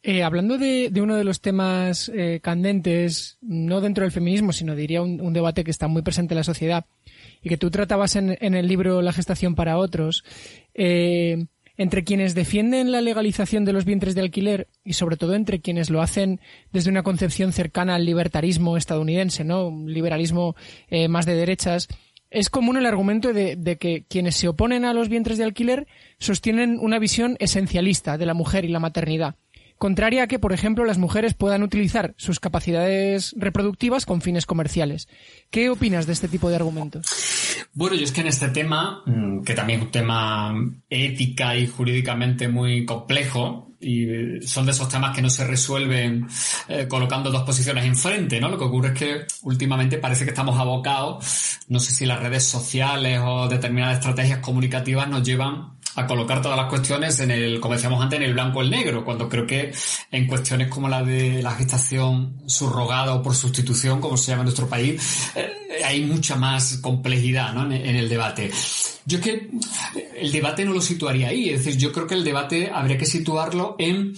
Eh, 0.09 0.23
hablando 0.23 0.57
de, 0.57 0.89
uno 1.03 1.17
de 1.17 1.25
los 1.25 1.41
temas 1.41 2.13
eh, 2.15 2.39
candentes, 2.41 3.39
no 3.41 3.81
dentro 3.81 4.05
del 4.05 4.13
feminismo, 4.13 4.53
sino 4.53 4.77
diría 4.77 5.03
un, 5.03 5.33
debate 5.33 5.65
que 5.65 5.73
está 5.73 5.89
muy 5.89 6.03
presente 6.03 6.33
en 6.33 6.37
la 6.37 6.45
sociedad 6.45 6.87
y 7.43 7.49
que 7.49 7.57
tú 7.57 7.73
tratabas 7.73 8.15
en, 8.15 8.31
el 8.41 8.69
libro 8.69 9.03
La 9.03 9.13
gestación 9.13 9.57
para 9.57 9.79
otros, 9.79 10.23
eh, 10.75 11.47
entre 11.77 12.05
quienes 12.05 12.37
defienden 12.37 12.93
la 12.93 13.01
legalización 13.01 13.65
de 13.65 13.73
los 13.73 13.85
vientres 13.85 14.15
de 14.15 14.21
alquiler 14.21 14.69
y 14.85 14.93
sobre 14.93 15.17
todo 15.17 15.35
entre 15.35 15.61
quienes 15.61 15.91
lo 15.91 16.01
hacen 16.01 16.41
desde 16.73 16.91
una 16.91 17.03
concepción 17.03 17.53
cercana 17.53 17.97
al 17.97 18.05
libertarismo 18.05 18.77
estadounidense, 18.77 19.43
¿no? 19.43 19.67
Un 19.67 19.93
liberalismo 19.93 20.55
más 21.09 21.27
de 21.27 21.35
derechas, 21.35 21.89
es 22.31 22.49
común 22.49 22.77
el 22.77 22.87
argumento 22.87 23.33
de, 23.33 23.57
de, 23.57 23.77
que 23.77 24.05
quienes 24.09 24.37
se 24.37 24.47
oponen 24.47 24.85
a 24.85 24.95
los 24.95 25.09
vientres 25.09 25.37
de 25.37 25.45
alquiler 25.45 25.89
sostienen 26.21 26.79
una 26.81 27.01
visión 27.01 27.37
esencialista 27.41 28.19
de 28.19 28.27
la 28.27 28.35
mujer 28.35 28.65
y 28.65 28.69
la 28.69 28.79
maternidad 28.79 29.35
contraria 29.79 30.25
a 30.25 30.27
que, 30.27 30.39
por 30.39 30.53
ejemplo, 30.53 30.85
las 30.85 30.99
mujeres 30.99 31.35
puedan 31.35 31.63
utilizar 31.63 32.15
sus 32.17 32.41
capacidades 32.41 33.35
reproductivas 33.37 34.07
con 34.07 34.21
fines 34.21 34.47
comerciales. 34.47 35.09
¿Qué 35.51 35.71
opinas 35.71 36.07
de 36.07 36.13
este 36.13 36.29
tipo 36.29 36.49
de 36.49 36.57
argumentos? 36.57 37.07
Bueno, 37.73 37.97
yo 37.97 38.05
es 38.05 38.13
que 38.13 38.23
en 38.23 38.29
este 38.29 38.49
tema, 38.49 39.03
mm, 39.07 39.43
que 39.43 39.55
también 39.55 39.81
es 39.81 39.87
un 39.87 39.93
tema 39.93 40.55
ética 40.89 41.57
y 41.57 41.67
jurídicamente 41.67 42.49
muy 42.49 42.85
complejo, 42.85 43.67
y 43.81 44.41
son 44.47 44.67
de 44.67 44.73
esos 44.73 44.89
temas 44.89 45.15
que 45.15 45.23
no 45.23 45.31
se 45.31 45.45
resuelven 45.45 46.27
eh, 46.69 46.87
colocando 46.89 47.31
dos 47.31 47.43
posiciones 47.43 47.85
enfrente, 47.85 48.41
¿no? 48.41 48.49
Lo 48.49 48.59
que 48.59 48.65
ocurre 48.65 48.89
es 48.89 48.95
que 48.95 49.27
últimamente 49.43 49.99
parece 49.99 50.25
que 50.25 50.31
estamos 50.31 50.59
abocados, 50.59 51.59
no 51.69 51.79
sé 51.79 51.93
si 51.93 52.07
las 52.07 52.21
redes 52.21 52.45
sociales 52.45 53.21
o 53.23 53.49
determinadas 53.49 53.99
estrategias 53.99 54.39
comunicativas 54.39 55.09
nos 55.09 55.23
llevan 55.23 55.76
a 55.97 56.07
colocar 56.07 56.43
todas 56.43 56.57
las 56.57 56.69
cuestiones 56.69 57.19
en 57.21 57.31
el, 57.31 57.59
como 57.59 57.75
decíamos 57.75 58.03
antes, 58.03 58.19
en 58.19 58.27
el 58.27 58.35
blanco 58.35 58.59
o 58.59 58.63
el 58.63 58.71
negro, 58.71 59.05
cuando 59.05 59.29
creo 59.29 59.47
que 59.47 59.73
en 60.13 60.27
cuestiones 60.27 60.69
como 60.69 60.89
la 60.89 61.03
de 61.03 61.43
la 61.43 61.53
gestación 61.53 62.43
subrogada 62.47 63.15
o 63.15 63.23
por 63.23 63.35
sustitución, 63.35 64.01
como 64.01 64.17
se 64.17 64.31
llama 64.31 64.43
en 64.43 64.47
nuestro 64.47 64.69
país, 64.69 65.31
eh, 65.35 65.51
hay 65.85 66.03
mucha 66.03 66.37
más 66.37 66.79
complejidad 66.79 67.55
¿no? 67.55 67.65
en, 67.73 67.97
el 67.97 68.09
debate. 68.09 68.51
Yo 69.07 69.21
que 69.21 69.49
el 70.17 70.33
debate 70.33 70.65
no 70.65 70.73
lo 70.73 70.81
situaría 70.81 71.29
ahí, 71.29 71.51
es 71.51 71.65
decir, 71.65 71.81
yo 71.81 71.93
creo 71.93 72.07
que 72.07 72.15
el 72.15 72.25
debate 72.25 72.71
habría 72.73 72.99
que 72.99 73.07
situarlo 73.07 73.77
en 73.79 74.15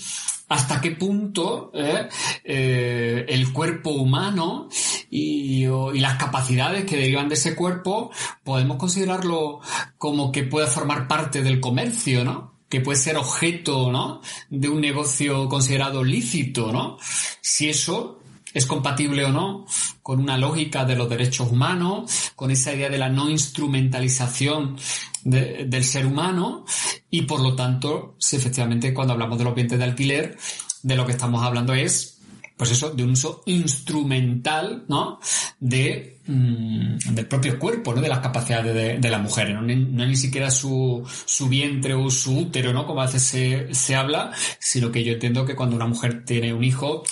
hasta 0.49 0.81
qué 0.81 0.93
punto 0.93 1.71
eh, 1.75 2.09
eh, 2.43 3.27
el 3.29 3.53
cuerpo 3.53 3.91
humano 3.91 4.69
y, 5.11 5.67
las 5.95 6.17
capacidades 6.17 6.85
que 6.85 6.97
derivan 6.97 7.29
de 7.29 7.35
ese 7.35 7.55
cuerpo 7.55 8.11
podemos 8.45 8.77
considerarlo 8.77 9.61
como 9.97 10.31
que 10.33 10.45
puede 10.45 10.67
formar 10.67 11.09
parte 11.09 11.43
del 11.43 11.61
comercio, 11.61 12.25
¿no? 12.25 12.59
que 12.69 12.81
puede 12.81 12.99
ser 12.99 13.17
objeto, 13.17 13.91
¿no? 13.91 14.21
De 14.51 14.69
un 14.69 14.81
negocio 14.81 15.49
considerado 15.49 16.05
lícito, 16.05 16.71
¿no? 16.71 16.99
Si 17.41 17.69
eso 17.71 18.19
es 18.53 18.67
compatible 18.67 19.25
o 19.25 19.33
no 19.33 19.67
con 20.03 20.21
una 20.21 20.39
lógica 20.39 20.85
de 20.85 20.97
los 20.97 21.09
derechos 21.09 21.51
humanos, 21.51 22.33
con 22.35 22.51
esa 22.51 22.75
idea 22.75 22.89
de 22.89 22.99
la 22.99 23.09
no 23.09 23.31
instrumentalización 23.31 24.77
del 25.25 25.85
ser 25.85 26.07
humano 26.07 26.65
y 27.11 27.23
por 27.23 27.41
lo 27.41 27.55
tanto, 27.55 28.17
si 28.19 28.37
efectivamente 28.37 28.95
cuando 28.95 29.15
hablamos 29.15 29.39
de 29.39 29.45
los 29.45 29.55
bienes 29.55 29.79
de 29.79 29.85
alquiler, 29.85 30.39
de 30.83 30.97
lo 30.97 31.05
que 31.07 31.13
estamos 31.13 31.43
hablando 31.43 31.75
es, 31.75 32.18
pues 32.59 32.73
eso, 32.73 32.91
de 32.91 33.05
un 33.05 33.11
uso 33.11 33.43
instrumental, 33.47 34.85
¿no? 34.89 35.21
De 35.61 36.18
del 36.29 37.27
propio 37.27 37.59
cuerpo, 37.59 37.95
¿no? 37.95 38.03
De 38.03 38.09
las 38.09 38.19
capacidades 38.19 39.01
de, 39.01 39.11
la 39.11 39.19
mujer, 39.19 39.55
¿no? 39.55 39.63
¿no? 39.63 40.07
ni 40.07 40.17
siquiera 40.17 40.51
su, 40.51 41.03
su 41.25 41.49
vientre 41.49 41.95
o 41.95 42.11
su 42.11 42.37
útero, 42.41 42.73
¿no? 42.75 42.87
Como 42.87 43.01
a 43.01 43.07
veces 43.07 43.23
se, 43.23 43.75
se 43.75 43.97
habla, 43.97 44.33
sino 44.59 44.93
que 44.93 45.03
yo 45.03 45.15
entiendo 45.15 45.47
que 45.47 45.57
cuando 45.57 45.77
una 45.77 45.87
mujer 45.87 46.25
tiene 46.27 46.53
un 46.53 46.65
hijo, 46.65 47.03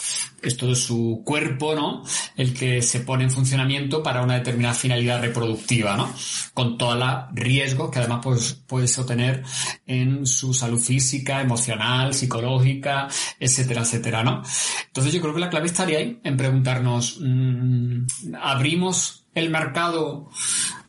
es 0.42 0.57
todo 0.57 0.74
su 0.74 1.22
cuerpo, 1.24 1.74
¿no? 1.74 2.05
El 2.37 2.52
que 2.52 2.83
se 2.83 3.00
pone 3.00 3.24
en 3.24 3.31
funcionamiento 3.31 4.02
para 4.02 4.22
una 4.22 4.35
determinada 4.35 4.74
finalidad 4.74 5.20
reproductiva, 5.20 5.96
¿no? 5.96 6.12
Con 6.52 6.76
todos 6.76 6.98
los 6.98 7.09
riesgos 7.33 7.90
que 7.90 7.98
además 7.98 8.20
pues, 8.22 8.52
puedes 8.66 8.96
obtener 8.98 9.42
en 9.87 10.26
su 10.26 10.52
salud 10.52 10.79
física, 10.79 11.40
emocional, 11.40 12.14
psicológica, 12.14 13.09
etcétera, 13.40 13.83
etcétera, 13.83 14.22
¿no? 14.22 14.42
Entonces 14.87 15.12
yo 15.12 15.20
creo 15.20 15.35
que 15.35 15.40
la 15.40 15.50
clave 15.50 15.66
estaría 15.66 15.98
ahí 15.98 16.20
en 16.22 16.37
preguntarnos, 16.37 17.18
mm, 17.20 18.35
¿abrimos 18.40 19.06
el 19.37 19.51
mercado 19.51 20.31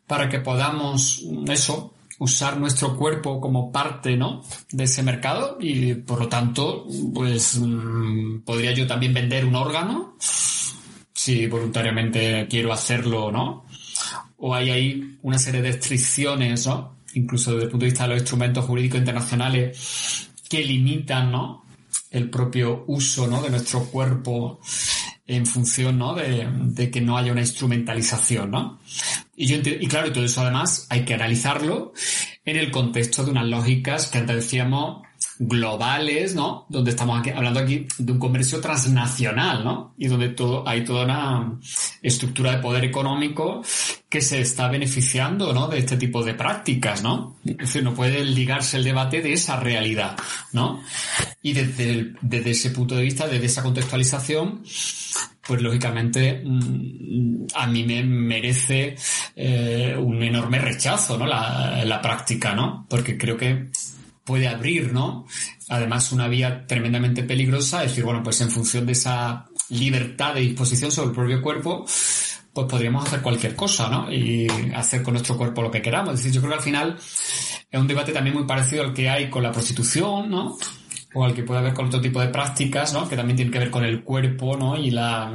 para 0.07 0.29
que 0.29 0.39
podamos, 0.39 1.21
eso, 1.47 1.93
usar 2.17 2.57
nuestro 2.57 2.95
cuerpo 2.95 3.39
como 3.41 3.71
parte, 3.71 4.15
¿no? 4.15 4.41
De 4.71 4.85
ese 4.85 5.03
mercado 5.03 5.57
y 5.59 5.93
por 5.95 6.21
lo 6.21 6.29
tanto, 6.29 6.87
pues 7.13 7.59
mm, 7.59 8.39
podría 8.39 8.71
yo 8.71 8.87
también 8.87 9.13
vender 9.13 9.45
un 9.45 9.55
órgano 9.55 10.15
si 11.13 11.45
voluntariamente 11.45 12.47
quiero 12.49 12.71
hacerlo, 12.71 13.31
¿no? 13.31 13.65
O 14.37 14.55
hay 14.55 14.69
ahí 14.69 15.17
una 15.23 15.37
serie 15.37 15.61
de 15.61 15.73
restricciones, 15.73 16.65
¿no? 16.67 16.99
Incluso 17.15 17.51
desde 17.51 17.65
el 17.65 17.71
punto 17.71 17.83
de 17.83 17.91
vista 17.91 18.03
de 18.03 18.09
los 18.11 18.19
instrumentos 18.19 18.63
jurídicos 18.63 18.99
internacionales 18.99 20.29
que 20.47 20.63
limitan, 20.63 21.31
¿no? 21.33 21.65
El 22.11 22.29
propio 22.29 22.85
uso, 22.87 23.27
¿no? 23.27 23.41
De 23.41 23.49
nuestro 23.49 23.83
cuerpo 23.83 24.61
en 25.27 25.45
función 25.45 25.97
¿no? 25.97 26.15
de, 26.15 26.89
que 26.89 27.01
no 27.01 27.17
haya 27.17 27.31
una 27.31 27.41
instrumentalización, 27.41 28.51
¿no? 28.51 28.79
Y, 29.35 29.45
yo 29.47 29.57
y 29.57 29.87
claro, 29.87 30.11
todo 30.11 30.23
eso 30.23 30.41
además 30.41 30.87
hay 30.89 31.03
que 31.03 31.13
analizarlo 31.13 31.93
en 32.45 32.55
el 32.57 32.71
contexto 32.71 33.25
de 33.25 33.31
unas 33.31 33.47
lógicas 33.47 34.07
que 34.07 34.19
antes 34.19 34.37
decíamos 34.37 35.06
globales, 35.39 36.35
¿no? 36.35 36.65
Donde 36.69 36.91
estamos 36.91 37.19
aquí, 37.19 37.29
hablando 37.29 37.59
aquí 37.59 37.87
de 37.97 38.11
un 38.11 38.19
comercio 38.19 38.59
transnacional, 38.59 39.63
¿no? 39.63 39.93
Y 39.97 40.07
donde 40.07 40.29
todo, 40.29 40.67
hay 40.67 40.83
toda 40.83 41.05
una 41.05 41.59
estructura 42.01 42.55
de 42.55 42.57
poder 42.61 42.83
económico 42.83 43.61
que 44.09 44.21
se 44.21 44.41
está 44.41 44.67
beneficiando, 44.69 45.53
¿no? 45.53 45.67
De 45.67 45.79
este 45.79 45.97
tipo 45.97 46.23
de 46.23 46.33
prácticas, 46.33 47.03
¿no? 47.03 47.37
Es 47.45 47.57
decir, 47.57 47.83
no 47.83 47.93
puede 47.93 48.23
ligarse 48.25 48.77
el 48.77 48.83
debate 48.83 49.21
de 49.21 49.33
esa 49.33 49.59
realidad, 49.59 50.17
¿no? 50.53 50.81
Y 51.41 51.53
desde, 51.53 52.13
ese 52.49 52.71
punto 52.71 52.95
de 52.95 53.03
vista, 53.03 53.27
desde 53.27 53.45
esa 53.45 53.63
contextualización, 53.63 54.63
pues 55.45 55.61
lógicamente 55.61 56.41
mm, 56.43 57.47
a 57.53 57.67
mí 57.67 57.83
me 57.83 58.03
merece 58.03 58.95
eh, 59.35 59.95
un 59.97 60.21
enorme 60.23 60.59
rechazo, 60.59 61.17
¿no? 61.17 61.27
La 61.27 61.99
práctica, 62.01 62.55
¿no? 62.55 62.85
Porque 62.89 63.17
creo 63.17 63.37
que 63.37 63.69
puede 64.27 64.47
abrir, 64.49 64.91
¿no? 64.91 65.25
Además, 65.69 66.11
una 66.11 66.27
vía 66.27 66.67
tremendamente 66.67 67.23
peligrosa, 67.23 67.83
es 67.83 67.91
decir, 67.91 68.03
bueno, 68.03 68.21
pues 68.21 68.41
en 68.41 68.51
función 68.51 68.85
de 68.85 68.91
esa 68.91 69.47
libertad 69.69 70.35
de 70.35 70.41
disposición 70.41 70.91
sobre 70.91 71.09
el 71.09 71.15
propio 71.15 71.41
cuerpo, 71.41 71.85
pues 72.53 72.67
podríamos 72.67 73.07
hacer 73.07 73.21
cualquier 73.21 73.55
cosa, 73.55 73.89
¿no? 73.89 74.11
Y 74.11 74.47
hacer 74.75 75.01
con 75.01 75.13
nuestro 75.13 75.37
cuerpo 75.37 75.61
lo 75.61 75.71
que 75.71 75.81
queramos. 75.81 76.15
Es 76.15 76.19
decir, 76.19 76.33
yo 76.33 76.41
creo 76.41 76.51
que 76.51 76.57
al 76.57 76.63
final 76.63 76.97
es 77.71 77.79
un 77.79 77.87
debate 77.87 78.11
también 78.11 78.35
muy 78.35 78.45
parecido 78.45 78.83
al 78.83 78.93
que 78.93 79.09
hay 79.09 79.29
con 79.29 79.43
la 79.43 79.51
prostitución, 79.51 80.29
¿no? 80.29 80.57
O 81.13 81.23
al 81.23 81.33
que 81.33 81.43
puede 81.43 81.61
haber 81.61 81.73
con 81.73 81.85
otro 81.85 82.01
tipo 82.01 82.19
de 82.19 82.27
prácticas, 82.27 82.93
¿no? 82.93 83.07
Que 83.07 83.15
también 83.15 83.37
tiene 83.37 83.51
que 83.51 83.59
ver 83.59 83.71
con 83.71 83.85
el 83.85 84.03
cuerpo, 84.03 84.57
¿no? 84.57 84.75
Y 84.75 84.91
la 84.91 85.31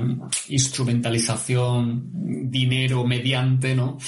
instrumentalización, 0.48 2.10
dinero 2.50 3.04
mediante, 3.04 3.74
¿no? 3.74 3.98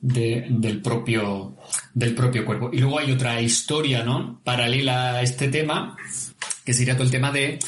Del 0.00 0.80
propio 0.82 1.56
del 1.94 2.14
propio 2.14 2.44
cuerpo. 2.44 2.70
Y 2.72 2.78
luego 2.78 2.98
hay 2.98 3.10
otra 3.10 3.40
historia, 3.40 4.02
¿no? 4.04 4.40
Paralela 4.44 5.14
a 5.14 5.22
este 5.22 5.48
tema, 5.48 5.96
que 6.64 6.74
sería 6.74 6.94
todo 6.94 7.04
el 7.04 7.10
tema 7.10 7.32
de 7.32 7.58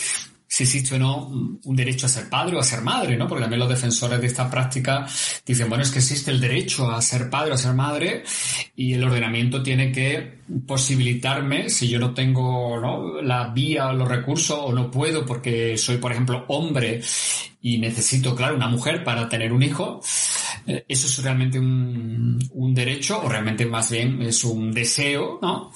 si 0.51 0.64
existe 0.64 0.95
o 0.97 0.99
no 0.99 1.29
un 1.62 1.77
derecho 1.77 2.07
a 2.07 2.09
ser 2.09 2.29
padre 2.29 2.57
o 2.57 2.61
a 2.61 2.64
ser 2.64 2.81
madre, 2.81 3.17
¿no? 3.17 3.29
Porque 3.29 3.43
también 3.43 3.61
los 3.61 3.69
defensores 3.69 4.21
de 4.21 4.27
esta 4.27 4.51
práctica 4.51 5.07
dicen, 5.47 5.69
bueno, 5.69 5.85
es 5.85 5.91
que 5.91 5.99
existe 5.99 6.31
el 6.31 6.41
derecho 6.41 6.91
a 6.91 7.03
ser 7.03 7.29
padre 7.29 7.53
o 7.53 7.55
a 7.55 7.59
ser 7.59 7.75
madre 7.75 8.25
y 8.75 8.95
el 8.95 9.05
ordenamiento 9.05 9.62
tiene 9.62 9.93
que 9.93 10.38
posibilitarme, 10.67 11.69
si 11.69 11.88
yo 11.88 11.99
no 11.99 12.14
tengo 12.14 12.81
¿no? 12.81 13.21
la 13.21 13.49
vía 13.49 13.88
o 13.88 13.93
los 13.93 14.09
recursos 14.09 14.59
o 14.61 14.73
no 14.73 14.91
puedo 14.91 15.27
porque 15.27 15.77
soy, 15.77 15.99
por 15.99 16.12
ejemplo, 16.12 16.47
hombre 16.49 17.03
y 17.61 17.79
necesito, 17.79 18.35
claro, 18.35 18.57
una 18.57 18.69
mujer 18.69 19.05
para 19.05 19.29
tener 19.29 19.53
un 19.53 19.62
hijo, 19.62 20.01
eso 20.87 21.07
es 21.07 21.22
realmente 21.22 21.59
un, 21.59 22.74
derecho 22.74 23.20
o 23.22 23.28
realmente 23.28 23.64
más 23.66 23.90
bien 23.90 24.22
es 24.22 24.44
un 24.44 24.72
deseo, 24.72 25.38
¿no? 25.40 25.72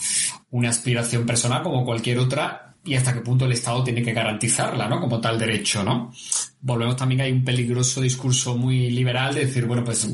Una 0.51 0.69
aspiración 0.69 1.25
personal 1.25 1.63
como 1.63 1.85
cualquier 1.85 2.19
otra 2.19 2.77
y 2.85 2.95
hasta 2.95 3.15
qué 3.15 3.21
punto 3.21 3.47
el 3.47 3.53
Estado 3.53 3.83
tiene 3.83 4.03
que 4.03 4.13
garantizarla, 4.13 4.89
¿no? 4.89 5.01
Como 5.01 5.21
tal 5.21 5.39
derecho, 5.39 5.83
¿no? 5.83 6.13
Volvemos 6.61 6.97
también 6.97 7.23
a 7.23 7.27
un 7.27 7.45
peligroso 7.45 8.01
discurso 8.01 8.57
muy 8.57 8.91
liberal 8.91 9.35
de 9.35 9.47
decir, 9.47 9.65
bueno, 9.65 9.83
pues 9.83 10.09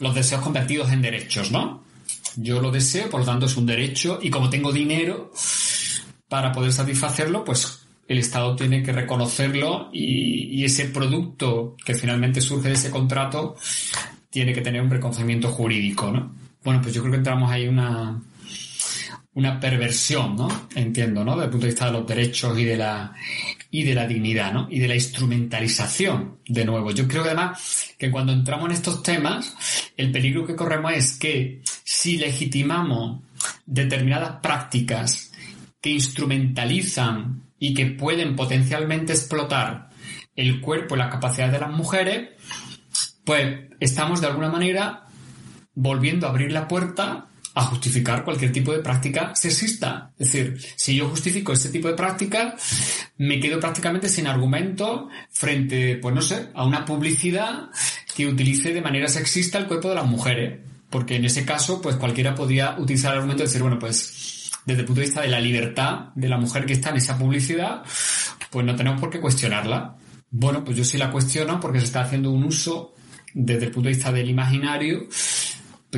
los 0.00 0.14
deseos 0.14 0.42
convertidos 0.42 0.90
en 0.92 1.00
derechos, 1.00 1.52
¿no? 1.52 1.84
Yo 2.36 2.60
lo 2.60 2.72
deseo, 2.72 3.08
por 3.08 3.20
lo 3.20 3.26
tanto 3.26 3.46
es 3.46 3.56
un 3.56 3.66
derecho 3.66 4.18
y 4.20 4.28
como 4.28 4.50
tengo 4.50 4.72
dinero 4.72 5.30
para 6.28 6.50
poder 6.50 6.72
satisfacerlo, 6.72 7.44
pues 7.44 7.83
el 8.06 8.18
Estado 8.18 8.54
tiene 8.56 8.82
que 8.82 8.92
reconocerlo 8.92 9.90
y, 9.92 10.64
ese 10.64 10.86
producto 10.86 11.76
que 11.84 11.94
finalmente 11.94 12.40
surge 12.40 12.68
de 12.68 12.74
ese 12.74 12.90
contrato 12.90 13.54
tiene 14.30 14.54
que 14.54 14.62
tener 14.62 14.80
un 14.80 14.88
reconocimiento 14.88 15.48
jurídico, 15.48 16.10
¿no? 16.10 16.34
Bueno, 16.64 16.80
pues 16.80 16.94
yo 16.94 17.02
creo 17.02 17.12
que 17.12 17.18
entramos 17.18 17.50
ahí 17.50 17.68
una, 17.68 18.18
una 19.34 19.60
perversión, 19.60 20.36
¿no? 20.36 20.48
Entiendo, 20.74 21.22
¿no? 21.22 21.32
Desde 21.32 21.44
el 21.44 21.50
punto 21.50 21.66
de 21.66 21.72
vista 21.72 21.86
de 21.86 21.92
los 21.92 22.06
derechos 22.06 22.58
y 22.58 22.64
de 22.64 22.78
la, 22.78 23.12
y 23.70 23.82
de 23.82 23.94
la 23.94 24.06
dignidad, 24.06 24.54
¿no? 24.54 24.68
Y 24.70 24.78
de 24.78 24.88
la 24.88 24.94
instrumentalización, 24.94 26.38
de 26.48 26.64
nuevo. 26.64 26.92
Yo 26.92 27.06
creo 27.06 27.24
que 27.24 27.28
además 27.28 27.94
que 27.98 28.10
cuando 28.10 28.32
entramos 28.32 28.66
en 28.66 28.72
estos 28.72 29.02
temas, 29.02 29.54
el 29.98 30.10
peligro 30.10 30.46
que 30.46 30.56
corremos 30.56 30.92
es 30.94 31.18
que 31.18 31.60
si 31.82 32.16
legitimamos 32.16 33.22
determinadas 33.66 34.40
prácticas 34.40 35.30
que 35.80 35.90
instrumentalizan 35.90 37.43
y 37.64 37.72
que 37.72 37.86
pueden 37.86 38.36
potencialmente 38.36 39.14
explotar 39.14 39.88
el 40.36 40.60
cuerpo 40.60 40.94
y 40.94 40.98
las 40.98 41.10
capacidades 41.10 41.54
de 41.54 41.60
las 41.60 41.72
mujeres, 41.72 42.28
pues 43.24 43.70
estamos 43.80 44.20
de 44.20 44.26
alguna 44.26 44.50
manera 44.50 45.06
volviendo 45.74 46.26
a 46.26 46.30
abrir 46.30 46.52
la 46.52 46.68
puerta 46.68 47.28
a 47.54 47.64
justificar 47.64 48.22
cualquier 48.22 48.52
tipo 48.52 48.70
de 48.70 48.80
práctica 48.80 49.34
sexista. 49.34 50.12
Es 50.18 50.30
decir, 50.30 50.60
si 50.76 50.94
yo 50.94 51.08
justifico 51.08 51.54
este 51.54 51.70
tipo 51.70 51.88
de 51.88 51.94
práctica, 51.94 52.54
me 53.16 53.40
quedo 53.40 53.58
prácticamente 53.58 54.10
sin 54.10 54.26
argumento 54.26 55.08
frente, 55.30 55.96
pues 55.96 56.14
no 56.14 56.20
sé, 56.20 56.50
a 56.52 56.66
una 56.66 56.84
publicidad 56.84 57.70
que 58.14 58.26
utilice 58.26 58.74
de 58.74 58.82
manera 58.82 59.08
sexista 59.08 59.56
el 59.56 59.68
cuerpo 59.68 59.88
de 59.88 59.94
las 59.94 60.06
mujeres. 60.06 60.60
Porque 60.90 61.16
en 61.16 61.24
ese 61.24 61.46
caso, 61.46 61.80
pues 61.80 61.96
cualquiera 61.96 62.34
podría 62.34 62.76
utilizar 62.78 63.12
el 63.12 63.20
argumento 63.20 63.42
de 63.42 63.48
decir, 63.48 63.62
bueno, 63.62 63.78
pues 63.78 64.43
desde 64.64 64.80
el 64.80 64.86
punto 64.86 65.00
de 65.00 65.06
vista 65.06 65.20
de 65.20 65.28
la 65.28 65.40
libertad 65.40 66.08
de 66.14 66.28
la 66.28 66.38
mujer 66.38 66.64
que 66.66 66.72
está 66.72 66.90
en 66.90 66.96
esa 66.96 67.18
publicidad, 67.18 67.82
pues 68.50 68.64
no 68.64 68.74
tenemos 68.74 69.00
por 69.00 69.10
qué 69.10 69.20
cuestionarla. 69.20 69.96
Bueno, 70.30 70.64
pues 70.64 70.76
yo 70.76 70.84
sí 70.84 70.98
la 70.98 71.10
cuestiono 71.10 71.60
porque 71.60 71.80
se 71.80 71.86
está 71.86 72.02
haciendo 72.02 72.30
un 72.30 72.44
uso 72.44 72.94
desde 73.32 73.66
el 73.66 73.70
punto 73.70 73.88
de 73.88 73.94
vista 73.94 74.12
del 74.12 74.30
imaginario 74.30 75.08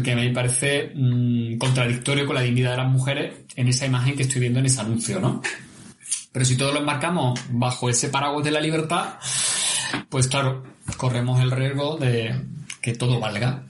que 0.02 0.14
me 0.14 0.30
parece 0.30 0.92
mmm, 0.94 1.56
contradictorio 1.58 2.26
con 2.26 2.34
la 2.34 2.42
dignidad 2.42 2.72
de 2.72 2.76
las 2.78 2.90
mujeres 2.90 3.34
en 3.54 3.68
esa 3.68 3.86
imagen 3.86 4.16
que 4.16 4.22
estoy 4.22 4.40
viendo 4.40 4.60
en 4.60 4.66
ese 4.66 4.80
anuncio, 4.80 5.20
¿no? 5.20 5.42
Pero 6.32 6.44
si 6.44 6.56
todos 6.56 6.74
lo 6.74 6.80
enmarcamos 6.80 7.40
bajo 7.50 7.88
ese 7.88 8.08
paraguas 8.08 8.44
de 8.44 8.50
la 8.50 8.60
libertad, 8.60 9.14
pues 10.08 10.28
claro, 10.28 10.64
corremos 10.96 11.40
el 11.40 11.50
riesgo 11.50 11.96
de 11.96 12.34
que 12.80 12.94
todo 12.94 13.18
valga. 13.18 13.64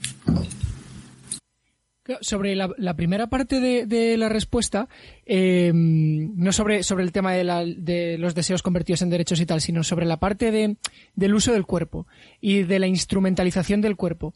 Sobre 2.21 2.55
la, 2.55 2.95
primera 2.95 3.27
parte 3.29 3.61
de, 3.61 3.87
de 3.87 4.16
la 4.16 4.29
respuesta, 4.29 4.88
eh, 5.25 5.73
no 5.75 6.53
sobre, 6.53 6.83
sobre 6.83 7.05
el 7.05 7.12
tema 7.12 7.33
de, 7.33 7.45
la, 7.45 7.64
de, 7.64 8.16
los 8.19 8.35
deseos 8.35 8.62
convertidos 8.62 9.03
en 9.03 9.11
derechos 9.11 9.40
y 9.40 9.47
tal, 9.47 9.61
sino 9.61 9.83
sobre 9.83 10.07
la 10.07 10.19
parte 10.19 10.51
de, 10.51 10.77
del 11.14 11.35
uso 11.35 11.53
del 11.53 11.66
cuerpo 11.66 12.07
y 12.40 12.62
de 12.62 12.79
la 12.79 12.87
instrumentalización 12.87 13.81
del 13.81 13.97
cuerpo. 13.97 14.35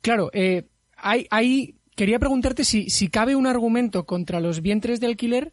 Claro, 0.00 0.30
eh, 0.32 0.64
hay, 0.96 1.26
hay, 1.30 1.76
quería 1.96 2.18
preguntarte 2.18 2.64
si, 2.64 2.90
si 2.90 3.08
cabe 3.08 3.36
un 3.36 3.46
argumento 3.46 4.06
contra 4.06 4.40
los 4.40 4.62
vientres 4.62 5.00
de 5.00 5.06
alquiler 5.06 5.52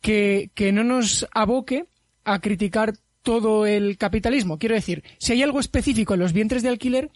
que, 0.00 0.50
que 0.54 0.72
no 0.72 0.84
nos 0.84 1.26
aboque 1.32 1.86
a 2.24 2.40
criticar 2.40 2.94
todo 3.22 3.66
el 3.66 3.96
capitalismo. 3.96 4.58
Quiero 4.58 4.74
decir, 4.74 5.02
si 5.18 5.32
hay 5.32 5.42
algo 5.42 5.60
específico 5.60 6.14
en 6.14 6.20
los 6.20 6.32
vientres 6.32 6.62
de 6.62 6.68
alquiler 6.68 7.10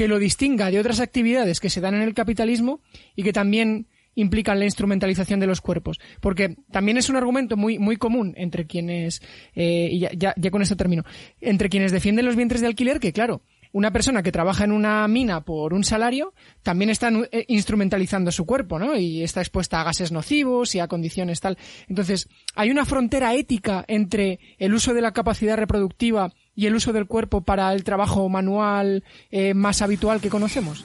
que 0.00 0.08
lo 0.08 0.18
distinga 0.18 0.70
de 0.70 0.80
otras 0.80 0.98
actividades 0.98 1.60
que 1.60 1.68
se 1.68 1.82
dan 1.82 1.94
en 1.94 2.00
el 2.00 2.14
capitalismo 2.14 2.80
y 3.14 3.22
que 3.22 3.34
también 3.34 3.86
implican 4.14 4.58
la 4.58 4.64
instrumentalización 4.64 5.40
de 5.40 5.46
los 5.46 5.60
cuerpos. 5.60 6.00
Porque 6.22 6.56
también 6.72 6.96
es 6.96 7.10
un 7.10 7.16
argumento 7.16 7.58
muy, 7.58 7.78
muy 7.78 7.98
común 7.98 8.32
entre 8.38 8.66
quienes, 8.66 9.20
eh, 9.54 9.90
y 9.92 9.98
ya, 9.98 10.32
ya, 10.34 10.50
con 10.50 10.62
esto 10.62 10.74
termino, 10.74 11.04
entre 11.42 11.68
quienes 11.68 11.92
defienden 11.92 12.24
los 12.24 12.34
vientres 12.34 12.62
de 12.62 12.68
alquiler 12.68 12.98
que, 12.98 13.12
claro, 13.12 13.42
una 13.72 13.92
persona 13.92 14.22
que 14.22 14.32
trabaja 14.32 14.64
en 14.64 14.72
una 14.72 15.06
mina 15.06 15.42
por 15.42 15.74
un 15.74 15.84
salario 15.84 16.32
también 16.62 16.88
está 16.88 17.10
eh, 17.30 17.44
instrumentalizando 17.48 18.32
su 18.32 18.46
cuerpo, 18.46 18.78
¿no? 18.78 18.96
Y 18.96 19.22
está 19.22 19.40
expuesta 19.40 19.82
a 19.82 19.84
gases 19.84 20.12
nocivos 20.12 20.74
y 20.74 20.80
a 20.80 20.88
condiciones 20.88 21.40
tal. 21.40 21.58
Entonces, 21.88 22.26
hay 22.54 22.70
una 22.70 22.86
frontera 22.86 23.34
ética 23.34 23.84
entre 23.86 24.40
el 24.58 24.72
uso 24.72 24.94
de 24.94 25.02
la 25.02 25.12
capacidad 25.12 25.58
reproductiva 25.58 26.32
y 26.54 26.66
el 26.66 26.74
uso 26.74 26.92
del 26.92 27.06
cuerpo 27.06 27.40
para 27.42 27.72
el 27.72 27.84
trabajo 27.84 28.28
manual 28.28 29.04
eh, 29.30 29.54
más 29.54 29.82
habitual 29.82 30.20
que 30.20 30.30
conocemos. 30.30 30.84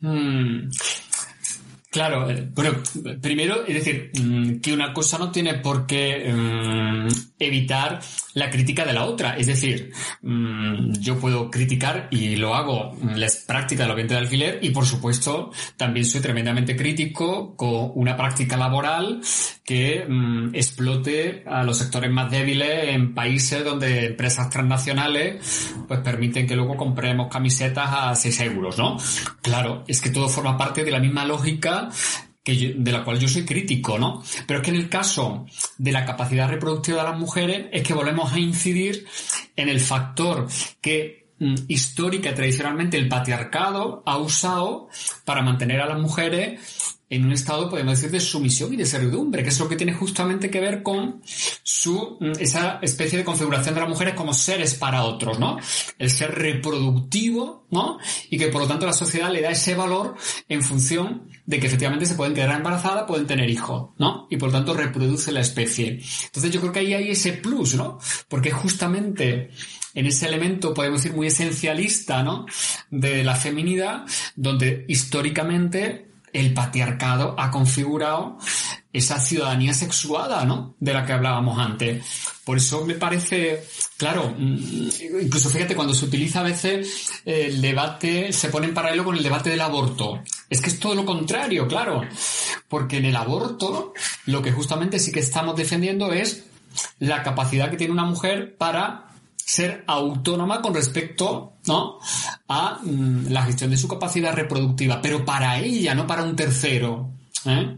Mm. 0.00 0.68
Claro, 1.94 2.26
bueno, 2.56 2.82
primero, 3.22 3.64
es 3.64 3.74
decir, 3.74 4.10
mm, 4.20 4.58
que 4.58 4.72
una 4.72 4.92
cosa 4.92 5.16
no 5.16 5.30
tiene 5.30 5.54
por 5.54 5.86
qué 5.86 6.28
um, 6.28 7.06
evitar 7.38 8.00
la 8.32 8.50
crítica 8.50 8.84
de 8.84 8.92
la 8.92 9.04
otra. 9.04 9.36
Es 9.36 9.46
decir, 9.46 9.92
um, 10.22 10.92
yo 10.94 11.20
puedo 11.20 11.48
criticar 11.52 12.08
y 12.10 12.34
lo 12.34 12.56
hago 12.56 12.96
las 13.14 13.36
prácticas 13.46 13.84
de 13.84 13.86
los 13.86 13.94
vientres 13.94 14.18
de 14.18 14.24
alquiler 14.24 14.58
y, 14.60 14.70
por 14.70 14.86
supuesto, 14.86 15.52
también 15.76 16.04
soy 16.04 16.20
tremendamente 16.20 16.74
crítico 16.74 17.54
con 17.54 17.92
una 17.94 18.16
práctica 18.16 18.56
laboral 18.56 19.20
que 19.64 20.04
explote 20.52 21.44
a 21.46 21.62
los 21.62 21.78
sectores 21.78 22.10
más 22.10 22.28
débiles 22.28 22.88
en 22.88 23.14
países 23.14 23.64
donde 23.64 24.06
empresas 24.06 24.50
transnacionales 24.50 25.72
pues 25.86 26.00
permiten 26.00 26.46
que 26.46 26.56
luego 26.56 26.76
compremos 26.76 27.28
camisetas 27.30 27.88
a 27.88 28.14
6 28.14 28.40
euros, 28.40 28.76
¿no? 28.76 28.98
Claro, 29.40 29.84
es 29.86 30.00
que 30.00 30.10
todo 30.10 30.28
forma 30.28 30.58
parte 30.58 30.84
de 30.84 30.90
la 30.90 30.98
misma 30.98 31.24
lógica 31.24 31.83
que 32.44 32.74
de 32.76 32.92
la 32.92 33.02
cual 33.02 33.18
yo 33.18 33.26
soy 33.26 33.44
crítico, 33.44 33.98
¿no? 33.98 34.22
Pero 34.46 34.60
es 34.60 34.64
que 34.64 34.70
en 34.70 34.76
el 34.76 34.90
caso 34.90 35.46
de 35.78 35.92
la 35.92 36.04
capacidad 36.04 36.48
reproductiva 36.48 37.02
de 37.02 37.10
las 37.10 37.18
mujeres 37.18 37.66
es 37.72 37.82
que 37.82 37.94
volvemos 37.94 38.32
a 38.32 38.38
incidir 38.38 39.06
en 39.56 39.70
el 39.70 39.80
factor 39.80 40.46
que 40.82 41.32
mm, 41.38 41.54
histórica 41.68 42.34
tradicionalmente 42.34 42.98
el 42.98 43.08
patriarcado 43.08 44.02
ha 44.04 44.18
usado 44.18 44.88
para 45.24 45.42
mantener 45.42 45.80
a 45.80 45.86
las 45.86 45.98
mujeres 45.98 46.60
en 47.10 47.24
un 47.24 47.32
estado, 47.32 47.68
podemos 47.68 47.96
decir, 47.96 48.10
de 48.10 48.20
sumisión 48.20 48.72
y 48.72 48.76
de 48.76 48.86
servidumbre, 48.86 49.42
que 49.42 49.50
es 49.50 49.60
lo 49.60 49.68
que 49.68 49.76
tiene 49.76 49.92
justamente 49.92 50.50
que 50.50 50.60
ver 50.60 50.82
con 50.82 51.20
su, 51.24 52.16
mm, 52.20 52.32
esa 52.40 52.78
especie 52.82 53.18
de 53.18 53.24
configuración 53.24 53.74
de 53.74 53.80
las 53.80 53.90
mujeres 53.90 54.14
como 54.14 54.32
seres 54.32 54.74
para 54.74 55.04
otros, 55.04 55.38
¿no? 55.38 55.58
El 55.98 56.10
ser 56.10 56.34
reproductivo, 56.34 57.66
¿no? 57.70 57.98
Y 58.30 58.38
que 58.38 58.48
por 58.48 58.62
lo 58.62 58.68
tanto 58.68 58.86
la 58.86 58.92
sociedad 58.92 59.30
le 59.30 59.42
da 59.42 59.50
ese 59.50 59.74
valor 59.74 60.16
en 60.48 60.62
función 60.62 61.28
de 61.46 61.60
que 61.60 61.66
efectivamente 61.66 62.06
se 62.06 62.14
pueden 62.14 62.34
quedar 62.34 62.56
embarazadas, 62.56 63.04
pueden 63.04 63.26
tener 63.26 63.50
hijos, 63.50 63.90
¿no? 63.98 64.26
Y 64.30 64.36
por 64.36 64.48
lo 64.48 64.54
tanto 64.54 64.74
reproduce 64.74 65.30
la 65.30 65.40
especie. 65.40 66.00
Entonces 66.24 66.50
yo 66.50 66.60
creo 66.60 66.72
que 66.72 66.80
ahí 66.80 66.94
hay 66.94 67.10
ese 67.10 67.34
plus, 67.34 67.74
¿no? 67.74 67.98
Porque 68.28 68.50
justamente 68.50 69.50
en 69.94 70.06
ese 70.06 70.26
elemento, 70.26 70.74
podemos 70.74 71.02
decir, 71.02 71.16
muy 71.16 71.28
esencialista, 71.28 72.22
¿no? 72.22 72.46
De 72.90 73.22
la 73.22 73.36
feminidad, 73.36 74.04
donde 74.34 74.84
históricamente 74.88 76.13
el 76.34 76.52
patriarcado 76.52 77.34
ha 77.38 77.50
configurado 77.50 78.36
esa 78.92 79.18
ciudadanía 79.20 79.72
sexuada, 79.72 80.44
¿no? 80.44 80.74
De 80.80 80.92
la 80.92 81.06
que 81.06 81.12
hablábamos 81.12 81.58
antes. 81.58 82.04
Por 82.44 82.58
eso 82.58 82.84
me 82.84 82.94
parece, 82.94 83.64
claro, 83.96 84.34
mm, 84.36 84.88
incluso 85.22 85.48
fíjate, 85.48 85.74
cuando 85.74 85.94
se 85.94 86.04
utiliza 86.04 86.40
a 86.40 86.42
veces 86.42 87.22
el 87.24 87.62
debate, 87.62 88.32
se 88.32 88.48
pone 88.48 88.66
en 88.66 88.74
paralelo 88.74 89.04
con 89.04 89.16
el 89.16 89.22
debate 89.22 89.50
del 89.50 89.60
aborto. 89.60 90.20
Es 90.50 90.60
que 90.60 90.70
es 90.70 90.78
todo 90.78 90.94
lo 90.94 91.04
contrario, 91.04 91.66
claro. 91.68 92.02
Porque 92.68 92.98
en 92.98 93.06
el 93.06 93.16
aborto, 93.16 93.94
lo 94.26 94.42
que 94.42 94.52
justamente 94.52 94.98
sí 94.98 95.12
que 95.12 95.20
estamos 95.20 95.56
defendiendo 95.56 96.12
es 96.12 96.44
la 96.98 97.22
capacidad 97.22 97.70
que 97.70 97.76
tiene 97.76 97.92
una 97.92 98.04
mujer 98.04 98.56
para 98.56 99.03
ser 99.46 99.84
autónoma 99.86 100.62
con 100.62 100.74
respecto 100.74 101.58
¿no? 101.66 101.98
a 102.48 102.78
mm, 102.82 103.28
la 103.28 103.42
gestión 103.42 103.70
de 103.70 103.76
su 103.76 103.88
capacidad 103.88 104.34
reproductiva, 104.34 105.00
pero 105.02 105.24
para 105.24 105.58
ella, 105.58 105.94
no 105.94 106.06
para 106.06 106.22
un 106.22 106.34
tercero. 106.34 107.12
¿eh? 107.46 107.76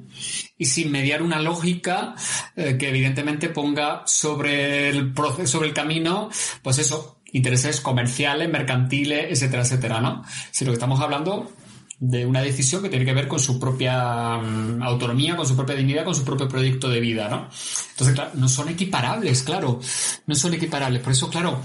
Y 0.59 0.65
sin 0.65 0.91
mediar 0.91 1.23
una 1.23 1.41
lógica 1.41 2.15
eh, 2.55 2.77
que 2.79 2.89
evidentemente 2.89 3.49
ponga 3.49 4.03
sobre 4.07 4.89
el 4.89 5.13
proceso, 5.13 5.53
sobre 5.53 5.69
el 5.69 5.75
camino, 5.75 6.31
pues 6.63 6.79
eso, 6.79 7.21
intereses 7.33 7.81
comerciales, 7.81 8.49
mercantiles, 8.49 9.27
etcétera, 9.31 9.63
etcétera, 9.63 10.01
¿no? 10.01 10.25
Si 10.53 10.65
lo 10.65 10.71
que 10.71 10.77
estamos 10.77 11.01
hablando 11.01 11.51
de 11.99 12.27
una 12.27 12.43
decisión 12.43 12.83
que 12.83 12.89
tiene 12.89 13.05
que 13.05 13.15
ver 13.15 13.27
con 13.27 13.41
su 13.41 13.59
propia 13.59 14.37
um, 14.37 14.83
autonomía, 14.83 15.37
con 15.37 15.47
su 15.47 15.57
propia 15.57 15.77
dignidad, 15.77 16.05
con 16.05 16.15
su 16.15 16.25
propio 16.25 16.49
proyecto 16.49 16.89
de 16.89 17.01
vida, 17.01 17.29
¿no? 17.29 17.49
Entonces, 17.91 18.15
claro, 18.15 18.31
no 18.35 18.49
son 18.49 18.69
equiparables, 18.69 19.43
claro, 19.43 19.81
no 20.27 20.35
son 20.35 20.55
equiparables. 20.55 21.01
Por 21.03 21.13
eso, 21.13 21.31
claro, 21.31 21.63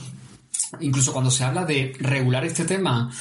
incluso 0.80 1.12
cuando 1.12 1.32
se 1.32 1.44
habla 1.44 1.66
de 1.66 1.94
regular 2.00 2.46
este 2.46 2.64
tema 2.64 3.12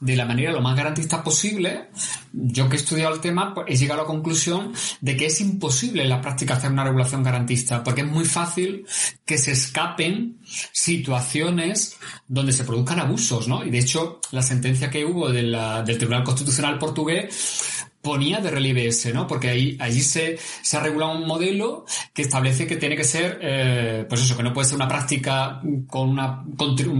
de 0.00 0.16
la 0.16 0.26
manera 0.26 0.52
lo 0.52 0.60
más 0.60 0.76
garantista 0.76 1.24
posible, 1.24 1.88
yo 2.32 2.68
que 2.68 2.76
he 2.76 2.78
estudiado 2.78 3.14
el 3.14 3.20
tema, 3.20 3.54
pues 3.54 3.66
he 3.68 3.76
llegado 3.76 4.00
a 4.00 4.04
la 4.04 4.08
conclusión 4.08 4.72
de 5.00 5.16
que 5.16 5.26
es 5.26 5.40
imposible 5.40 6.02
en 6.02 6.10
la 6.10 6.20
práctica 6.20 6.54
hacer 6.54 6.70
una 6.70 6.84
regulación 6.84 7.22
garantista, 7.22 7.82
porque 7.82 8.02
es 8.02 8.06
muy 8.06 8.24
fácil 8.24 8.84
que 9.24 9.38
se 9.38 9.52
escapen 9.52 10.38
situaciones 10.72 11.96
donde 12.28 12.52
se 12.52 12.64
produzcan 12.64 13.00
abusos, 13.00 13.48
¿no? 13.48 13.64
Y 13.64 13.70
de 13.70 13.78
hecho, 13.78 14.20
la 14.32 14.42
sentencia 14.42 14.90
que 14.90 15.04
hubo 15.04 15.30
del 15.30 15.56
Tribunal 15.84 16.24
Constitucional 16.24 16.78
portugués 16.78 17.86
ponía 18.06 18.38
de 18.38 18.52
relieve 18.52 18.86
ese, 18.86 19.12
¿no? 19.12 19.26
Porque 19.26 19.48
ahí, 19.48 19.76
allí 19.80 20.00
se, 20.00 20.38
se 20.62 20.76
ha 20.76 20.80
regulado 20.80 21.18
un 21.18 21.26
modelo 21.26 21.84
que 22.14 22.22
establece 22.22 22.64
que 22.64 22.76
tiene 22.76 22.94
que 22.94 23.02
ser, 23.02 23.40
eh, 23.42 24.06
pues 24.08 24.22
eso, 24.22 24.36
que 24.36 24.44
no 24.44 24.52
puede 24.52 24.68
ser 24.68 24.76
una 24.76 24.86
práctica 24.86 25.60
con 25.88 26.10
una 26.10 26.44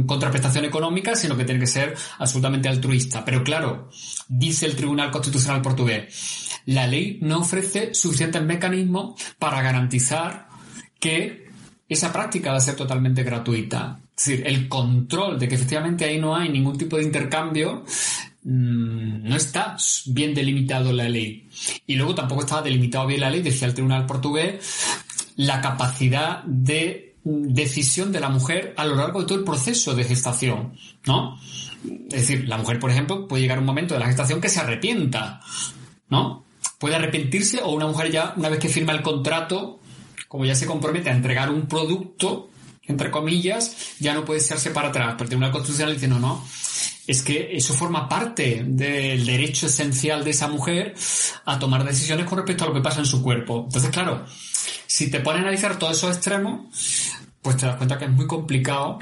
contraprestación 0.04 0.64
económica, 0.64 1.14
sino 1.14 1.36
que 1.36 1.44
tiene 1.44 1.60
que 1.60 1.68
ser 1.68 1.94
absolutamente 2.18 2.68
altruista. 2.68 3.24
Pero 3.24 3.44
claro, 3.44 3.88
dice 4.26 4.66
el 4.66 4.74
Tribunal 4.74 5.12
Constitucional 5.12 5.62
portugués, 5.62 6.48
la 6.66 6.88
ley 6.88 7.20
no 7.22 7.38
ofrece 7.38 7.94
suficientes 7.94 8.42
mecanismos 8.42 9.14
para 9.38 9.62
garantizar 9.62 10.48
que 10.98 11.46
esa 11.88 12.12
práctica 12.12 12.50
va 12.50 12.58
a 12.58 12.60
ser 12.60 12.74
totalmente 12.74 13.22
gratuita. 13.22 14.00
Es 14.16 14.24
decir, 14.24 14.44
el 14.44 14.66
control 14.66 15.38
de 15.38 15.46
que 15.46 15.54
efectivamente 15.54 16.04
ahí 16.04 16.18
no 16.18 16.34
hay 16.34 16.48
ningún 16.48 16.76
tipo 16.76 16.96
de 16.96 17.04
intercambio 17.04 17.84
no 18.48 19.34
está 19.34 19.76
bien 20.06 20.32
delimitado 20.32 20.92
la 20.92 21.08
ley. 21.08 21.48
Y 21.84 21.96
luego 21.96 22.14
tampoco 22.14 22.42
estaba 22.42 22.62
delimitado 22.62 23.06
bien 23.06 23.20
la 23.20 23.30
ley, 23.30 23.42
decía 23.42 23.66
el 23.66 23.74
Tribunal 23.74 24.06
portugués, 24.06 24.64
la 25.34 25.60
capacidad 25.60 26.44
de 26.44 27.16
decisión 27.24 28.12
de 28.12 28.20
la 28.20 28.28
mujer 28.28 28.72
a 28.76 28.84
lo 28.84 28.94
largo 28.94 29.20
de 29.20 29.26
todo 29.26 29.38
el 29.38 29.44
proceso 29.44 29.96
de 29.96 30.04
gestación, 30.04 30.74
¿no? 31.06 31.40
Es 32.08 32.20
decir, 32.20 32.48
la 32.48 32.56
mujer, 32.56 32.78
por 32.78 32.90
ejemplo, 32.90 33.26
puede 33.26 33.42
llegar 33.42 33.58
un 33.58 33.64
momento 33.64 33.94
de 33.94 34.00
la 34.00 34.06
gestación 34.06 34.40
que 34.40 34.48
se 34.48 34.60
arrepienta, 34.60 35.40
¿no? 36.08 36.44
Puede 36.78 36.94
arrepentirse 36.94 37.62
o 37.64 37.70
una 37.72 37.88
mujer 37.88 38.12
ya, 38.12 38.32
una 38.36 38.48
vez 38.48 38.60
que 38.60 38.68
firma 38.68 38.92
el 38.92 39.02
contrato, 39.02 39.80
como 40.28 40.44
ya 40.44 40.54
se 40.54 40.66
compromete 40.66 41.10
a 41.10 41.14
entregar 41.14 41.50
un 41.50 41.66
producto, 41.66 42.50
entre 42.88 43.10
comillas, 43.10 43.94
ya 43.98 44.14
no 44.14 44.24
puede 44.24 44.40
echarse 44.40 44.70
para 44.70 44.88
atrás. 44.88 45.12
Pero 45.12 45.24
el 45.24 45.28
Tribunal 45.28 45.52
Constitucional 45.52 45.94
dice, 45.94 46.08
no, 46.08 46.18
no, 46.18 46.44
es 47.06 47.22
que 47.22 47.56
eso 47.56 47.74
forma 47.74 48.08
parte 48.08 48.64
del 48.66 49.24
derecho 49.24 49.66
esencial 49.66 50.24
de 50.24 50.30
esa 50.30 50.48
mujer 50.48 50.94
a 51.44 51.58
tomar 51.58 51.84
decisiones 51.84 52.26
con 52.26 52.38
respecto 52.38 52.64
a 52.64 52.68
lo 52.68 52.74
que 52.74 52.80
pasa 52.80 53.00
en 53.00 53.06
su 53.06 53.22
cuerpo. 53.22 53.64
Entonces, 53.66 53.90
claro, 53.90 54.24
si 54.86 55.10
te 55.10 55.20
pones 55.20 55.40
a 55.40 55.42
analizar 55.42 55.78
todos 55.78 55.96
esos 55.96 56.16
extremos, 56.16 56.66
pues 57.42 57.56
te 57.56 57.66
das 57.66 57.76
cuenta 57.76 57.98
que 57.98 58.06
es 58.06 58.10
muy 58.10 58.26
complicado 58.26 58.98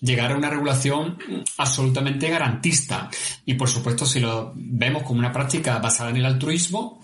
llegar 0.00 0.32
a 0.32 0.36
una 0.36 0.50
regulación 0.50 1.18
absolutamente 1.56 2.28
garantista. 2.28 3.10
Y 3.44 3.54
por 3.54 3.68
supuesto, 3.68 4.06
si 4.06 4.20
lo 4.20 4.52
vemos 4.56 5.02
como 5.02 5.20
una 5.20 5.32
práctica 5.32 5.78
basada 5.78 6.10
en 6.10 6.16
el 6.16 6.26
altruismo, 6.26 7.00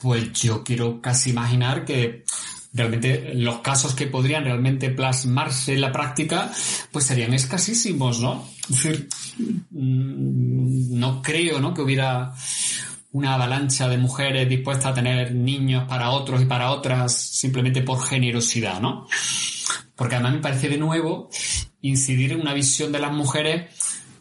pues 0.00 0.32
yo 0.32 0.62
quiero 0.64 1.00
casi 1.00 1.30
imaginar 1.30 1.84
que 1.84 2.24
realmente 2.74 3.32
los 3.34 3.60
casos 3.60 3.94
que 3.94 4.08
podrían 4.08 4.44
realmente 4.44 4.90
plasmarse 4.90 5.74
en 5.74 5.80
la 5.80 5.92
práctica, 5.92 6.50
pues 6.90 7.06
serían 7.06 7.32
escasísimos, 7.32 8.20
¿no? 8.20 8.46
Es 8.68 8.82
decir, 8.82 9.08
mm, 9.70 10.98
no 10.98 11.22
creo, 11.22 11.60
¿no? 11.60 11.72
Que 11.72 11.82
hubiera 11.82 12.34
una 13.12 13.34
avalancha 13.34 13.88
de 13.88 13.96
mujeres 13.96 14.48
dispuestas 14.48 14.86
a 14.86 14.94
tener 14.94 15.32
niños 15.32 15.84
para 15.88 16.10
otros 16.10 16.42
y 16.42 16.46
para 16.46 16.72
otras 16.72 17.16
simplemente 17.16 17.82
por 17.82 18.02
generosidad, 18.02 18.80
¿no? 18.80 19.06
Porque 19.94 20.16
además 20.16 20.34
me 20.34 20.40
parece 20.40 20.68
de 20.68 20.78
nuevo 20.78 21.30
incidir 21.80 22.32
en 22.32 22.40
una 22.40 22.54
visión 22.54 22.90
de 22.90 22.98
las 22.98 23.12
mujeres 23.12 23.70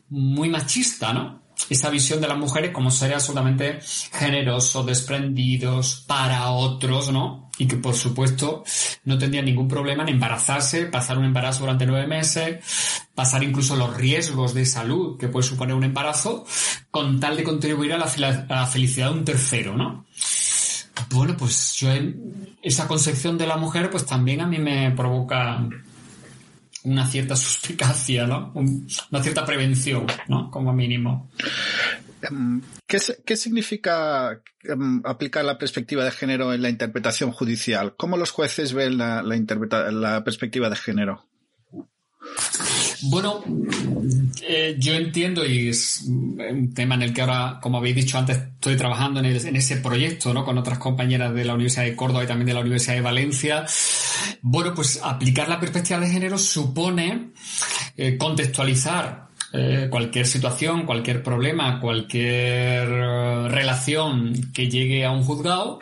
muy 0.09 0.49
machista, 0.49 1.11
¿no? 1.11 1.42
Esa 1.69 1.89
visión 1.89 2.21
de 2.21 2.27
las 2.27 2.37
mujeres 2.37 2.71
como 2.71 2.91
seres 2.91 3.15
absolutamente 3.15 3.79
generosos, 4.11 4.85
desprendidos 4.85 6.03
para 6.07 6.49
otros, 6.51 7.11
¿no? 7.11 7.49
Y 7.57 7.67
que 7.67 7.77
por 7.77 7.95
supuesto 7.95 8.63
no 9.05 9.17
tendrían 9.17 9.45
ningún 9.45 9.67
problema 9.67 10.03
en 10.03 10.09
embarazarse, 10.09 10.85
pasar 10.85 11.17
un 11.17 11.25
embarazo 11.25 11.61
durante 11.61 11.85
nueve 11.85 12.07
meses, 12.07 12.63
pasar 13.13 13.43
incluso 13.43 13.75
los 13.75 13.95
riesgos 13.95 14.53
de 14.53 14.65
salud 14.65 15.17
que 15.17 15.27
puede 15.27 15.47
suponer 15.47 15.75
un 15.75 15.83
embarazo, 15.83 16.45
con 16.89 17.19
tal 17.19 17.37
de 17.37 17.43
contribuir 17.43 17.93
a 17.93 17.97
la, 17.97 18.05
a 18.05 18.55
la 18.55 18.65
felicidad 18.65 19.11
de 19.11 19.19
un 19.19 19.25
tercero, 19.25 19.77
¿no? 19.77 20.05
Bueno, 21.09 21.35
pues 21.37 21.75
yo 21.75 21.89
esa 22.61 22.87
concepción 22.87 23.37
de 23.37 23.47
la 23.47 23.57
mujer 23.57 23.89
pues 23.89 24.05
también 24.05 24.41
a 24.41 24.47
mí 24.47 24.57
me 24.57 24.91
provoca 24.91 25.67
una 26.83 27.07
cierta 27.07 27.35
suspicacia, 27.37 28.25
¿no? 28.27 28.51
una 28.53 29.23
cierta 29.23 29.45
prevención, 29.45 30.05
¿no? 30.27 30.49
Como 30.51 30.73
mínimo. 30.73 31.29
Em, 32.21 32.61
¿Qué, 32.87 32.99
¿Qué, 33.25 33.35
significa 33.35 34.41
em, 34.63 35.01
aplicar 35.03 35.43
la 35.43 35.57
perspectiva 35.57 36.05
de 36.05 36.11
género 36.11 36.53
en 36.53 36.61
la 36.61 36.69
interpretación 36.69 37.31
judicial? 37.31 37.95
¿Cómo 37.97 38.17
los 38.17 38.31
jueces 38.31 38.73
ven 38.73 38.97
la 38.97 40.21
perspectiva 40.23 40.69
de 40.69 40.75
género? 40.75 41.25
Bueno, 43.03 43.43
eh, 44.41 44.75
yo 44.79 44.93
entiendo 44.93 45.45
y 45.45 45.69
es 45.69 46.03
un 46.07 46.73
tema 46.73 46.95
en 46.95 47.03
el 47.03 47.13
que 47.13 47.21
ahora, 47.21 47.59
como 47.61 47.77
habéis 47.77 47.95
dicho 47.95 48.17
antes, 48.17 48.37
estoy 48.37 48.75
trabajando 48.75 49.19
en, 49.19 49.25
ese 49.55 49.77
proyecto, 49.77 50.33
¿no? 50.33 50.45
Con 50.45 50.57
otras 50.57 50.79
compañeras 50.79 51.33
de 51.33 51.45
la 51.45 51.53
Universidad 51.53 51.83
de 51.83 51.95
Córdoba 51.95 52.23
y 52.23 52.27
también 52.27 52.47
de 52.47 52.53
la 52.53 52.61
Universidad 52.61 52.95
de 52.95 53.01
Valencia. 53.01 53.65
Bueno, 54.41 54.73
pues 54.73 54.99
aplicar 55.03 55.49
la 55.49 55.59
perspectiva 55.59 55.99
de 55.99 56.09
género 56.09 56.37
supone 56.37 57.31
eh, 57.97 58.17
contextualizar 58.17 59.27
eh, 59.51 59.87
cualquier 59.89 60.25
situación, 60.25 60.85
cualquier 60.85 61.21
problema, 61.21 61.79
cualquier 61.79 62.87
relación 62.89 64.51
que 64.53 64.69
llegue 64.69 65.05
a 65.05 65.11
un 65.11 65.23
juzgado, 65.23 65.79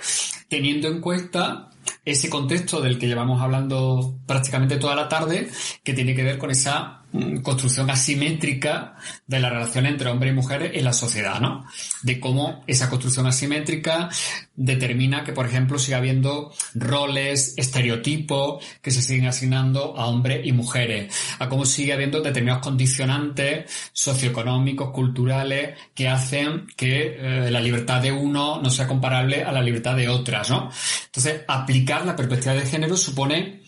teniendo 0.49 0.89
en 0.89 0.99
cuenta 0.99 1.70
ese 2.06 2.30
contexto 2.30 2.82
del 2.82 2.97
que 2.97 3.08
llevamos 3.08 3.41
hablando 3.41 4.19
prácticamente 4.25 4.77
toda 4.77 4.95
la 4.95 5.10
tarde, 5.10 5.49
que 5.84 5.93
tiene 5.93 6.15
que 6.15 6.23
ver 6.23 6.38
con 6.38 6.51
esa 6.51 7.01
construcción 7.43 7.89
asimétrica 7.89 8.95
de 9.28 9.39
la 9.39 9.50
relación 9.50 9.86
entre 9.86 10.10
hombres 10.10 10.32
y 10.32 10.36
mujeres 10.36 10.71
en 10.76 10.86
la 10.86 10.93
sociedad, 10.93 11.39
¿no? 11.39 11.65
De 12.04 12.19
cómo 12.19 12.63
esa 12.67 12.89
construcción 12.89 13.28
asimétrica 13.28 14.10
determina 14.56 15.24
que, 15.24 15.34
por 15.34 15.45
ejemplo, 15.45 15.78
siga 15.78 15.97
habiendo 15.97 16.54
roles, 16.74 17.54
estereotipos 17.58 18.63
que 18.82 18.91
se 18.91 19.02
siguen 19.02 19.28
asignando 19.28 19.97
a 19.97 20.06
hombres 20.06 20.45
y 20.45 20.52
mujeres, 20.52 21.13
a 21.39 21.50
cómo 21.50 21.65
sigue 21.65 21.93
habiendo 21.93 22.21
determinados 22.21 22.63
condicionantes 22.63 23.69
socioeconómicos, 23.91 24.91
culturales, 24.91 25.78
que 25.93 26.08
hacen 26.08 26.67
que 26.78 27.17
eh, 27.19 27.52
la 27.52 27.60
libertad 27.60 28.02
de 28.02 28.12
uno 28.12 28.62
no 28.62 28.69
sea 28.69 28.88
comparable 28.88 29.43
a 29.43 29.52
la 29.52 29.62
libertad 29.62 29.95
de 29.95 30.08
otras, 30.08 30.50
¿no? 30.50 30.69
Entonces, 31.06 31.41
aplicar 31.47 32.06
la 32.06 32.15
perspectiva 32.15 32.54
de 32.54 32.65
género 32.65 32.95
supone 32.95 33.62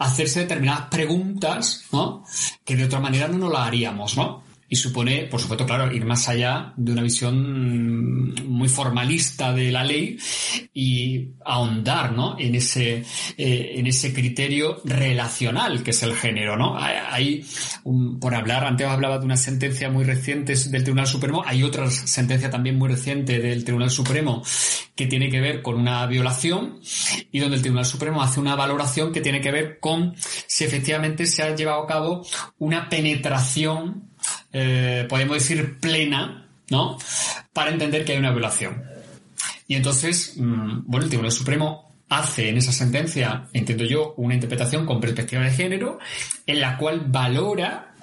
hacerse 0.00 0.40
determinadas 0.40 0.88
preguntas, 0.88 1.84
¿no? 1.92 2.24
Que 2.64 2.74
de 2.74 2.84
otra 2.84 3.00
manera 3.00 3.28
no 3.28 3.38
nos 3.38 3.52
las 3.52 3.68
haríamos, 3.68 4.16
¿no? 4.16 4.42
Y 4.72 4.76
supone, 4.76 5.24
por 5.24 5.40
supuesto, 5.40 5.66
claro, 5.66 5.92
ir 5.92 6.04
más 6.04 6.28
allá 6.28 6.72
de 6.76 6.92
una 6.92 7.02
visión 7.02 8.32
muy 8.46 8.68
formalista 8.68 9.52
de 9.52 9.72
la 9.72 9.82
ley 9.82 10.16
y 10.72 11.30
ahondar, 11.44 12.12
¿no? 12.12 12.38
En 12.38 12.54
ese, 12.54 13.04
eh, 13.36 13.72
en 13.74 13.88
ese 13.88 14.14
criterio 14.14 14.80
relacional 14.84 15.82
que 15.82 15.90
es 15.90 16.00
el 16.04 16.14
género, 16.14 16.56
¿no? 16.56 16.76
Hay, 16.78 17.44
por 18.20 18.32
hablar, 18.32 18.64
antes 18.64 18.86
hablaba 18.86 19.18
de 19.18 19.24
una 19.24 19.36
sentencia 19.36 19.90
muy 19.90 20.04
reciente 20.04 20.54
del 20.54 20.84
Tribunal 20.84 21.08
Supremo, 21.08 21.42
hay 21.44 21.64
otra 21.64 21.90
sentencia 21.90 22.48
también 22.48 22.78
muy 22.78 22.88
reciente 22.88 23.40
del 23.40 23.64
Tribunal 23.64 23.90
Supremo 23.90 24.40
que 24.94 25.06
tiene 25.08 25.30
que 25.30 25.40
ver 25.40 25.62
con 25.62 25.80
una 25.80 26.06
violación 26.06 26.78
y 27.32 27.40
donde 27.40 27.56
el 27.56 27.62
Tribunal 27.62 27.86
Supremo 27.86 28.22
hace 28.22 28.38
una 28.38 28.54
valoración 28.54 29.10
que 29.10 29.20
tiene 29.20 29.40
que 29.40 29.50
ver 29.50 29.80
con 29.80 30.14
si 30.46 30.62
efectivamente 30.62 31.26
se 31.26 31.42
ha 31.42 31.56
llevado 31.56 31.82
a 31.82 31.86
cabo 31.88 32.24
una 32.58 32.88
penetración 32.88 34.09
eh, 34.52 35.06
podemos 35.08 35.34
decir, 35.38 35.78
plena, 35.78 36.48
¿no? 36.70 36.98
Para 37.52 37.70
entender 37.70 38.04
que 38.04 38.12
hay 38.12 38.18
una 38.18 38.32
violación. 38.32 38.82
Y 39.66 39.76
entonces, 39.76 40.34
mm, 40.36 40.82
bueno, 40.86 41.04
el 41.04 41.10
Tribunal 41.10 41.32
Supremo 41.32 41.90
hace 42.08 42.48
en 42.48 42.56
esa 42.56 42.72
sentencia, 42.72 43.48
entiendo 43.52 43.84
yo, 43.84 44.14
una 44.16 44.34
interpretación 44.34 44.84
con 44.84 45.00
perspectiva 45.00 45.42
de 45.42 45.52
género, 45.52 45.98
en 46.44 46.60
la 46.60 46.76
cual 46.76 47.04
valora 47.06 47.94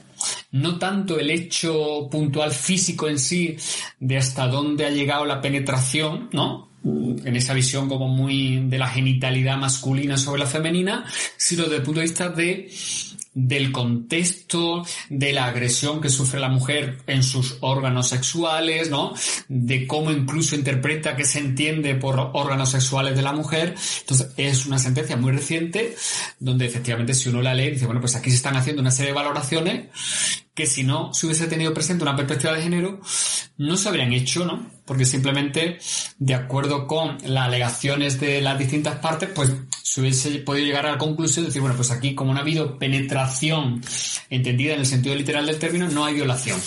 no 0.52 0.80
tanto 0.80 1.20
el 1.20 1.30
hecho 1.30 2.08
puntual 2.10 2.52
físico 2.52 3.08
en 3.08 3.20
sí 3.20 3.58
de 4.00 4.18
hasta 4.18 4.48
dónde 4.48 4.86
ha 4.86 4.90
llegado 4.90 5.26
la 5.26 5.42
penetración, 5.42 6.30
¿no? 6.32 6.70
En 6.84 7.36
esa 7.36 7.54
visión 7.54 7.90
como 7.90 8.08
muy 8.08 8.62
de 8.70 8.78
la 8.78 8.88
genitalidad 8.88 9.58
masculina 9.58 10.18
sobre 10.18 10.40
la 10.40 10.48
femenina, 10.48 11.06
sino 11.36 11.64
desde 11.64 11.78
el 11.78 11.84
punto 11.84 12.00
de 12.00 12.06
vista 12.06 12.30
de 12.30 12.72
del 13.40 13.72
contexto 13.72 14.84
de 15.10 15.32
la 15.32 15.46
agresión 15.46 16.02
que 16.02 16.10
sufre 16.10 16.40
la 16.40 16.50
mujer 16.50 16.98
en 17.06 17.22
sus 17.22 17.60
órganos 17.62 18.10
sexuales, 18.10 18.90
¿no? 18.90 19.14
De 19.48 19.86
cómo 19.86 20.12
incluso 20.12 20.56
interpreta 20.56 21.16
que 21.16 21.24
se 21.24 21.38
entiende 21.38 21.94
por 21.94 22.32
órganos 22.34 22.72
sexuales 22.72 23.16
de 23.16 23.22
la 23.22 23.34
mujer. 23.34 23.76
Entonces, 24.00 24.34
es 24.38 24.66
una 24.66 24.80
sentencia 24.80 25.18
muy 25.18 25.32
reciente 25.32 25.96
donde 26.40 26.66
efectivamente 26.66 27.14
si 27.14 27.30
uno 27.30 27.44
la 27.44 27.54
lee 27.54 27.70
dice, 27.72 27.86
bueno, 27.86 28.02
pues 28.02 28.16
aquí 28.16 28.32
se 28.32 28.38
están 28.38 28.56
haciendo 28.56 28.82
una 28.82 28.90
serie 28.90 29.12
de 29.12 29.18
valoraciones 29.18 29.86
que 30.58 30.66
si 30.66 30.84
no 30.84 31.14
se 31.14 31.28
hubiese 31.28 31.46
tenido 31.46 31.72
presente 31.72 32.02
una 32.02 32.16
perspectiva 32.16 32.52
de 32.52 32.64
género, 32.64 33.00
no 33.58 33.78
se 33.78 33.90
habrían 33.90 34.12
hecho, 34.12 34.44
¿no? 34.44 34.72
Porque 34.86 35.06
simplemente, 35.06 35.78
de 36.18 36.34
acuerdo 36.34 36.88
con 36.88 37.20
las 37.26 37.46
alegaciones 37.46 38.20
de 38.20 38.42
las 38.42 38.58
distintas 38.58 38.98
partes, 38.98 39.30
pues 39.36 39.54
se 39.84 40.02
hubiese 40.02 40.32
podido 40.40 40.66
llegar 40.66 40.88
a 40.88 40.94
la 40.94 40.98
conclusión 40.98 41.46
de 41.46 41.50
decir, 41.50 41.62
bueno, 41.62 41.76
pues 41.76 41.92
aquí 41.92 42.16
como 42.16 42.34
no 42.34 42.40
ha 42.40 42.42
habido 42.42 42.80
penetración 42.80 43.84
entendida 44.32 44.74
en 44.74 44.80
el 44.80 44.88
sentido 44.88 45.14
literal 45.14 45.46
del 45.46 45.60
término, 45.60 45.90
no 45.90 46.06
hay 46.06 46.16
violación, 46.16 46.60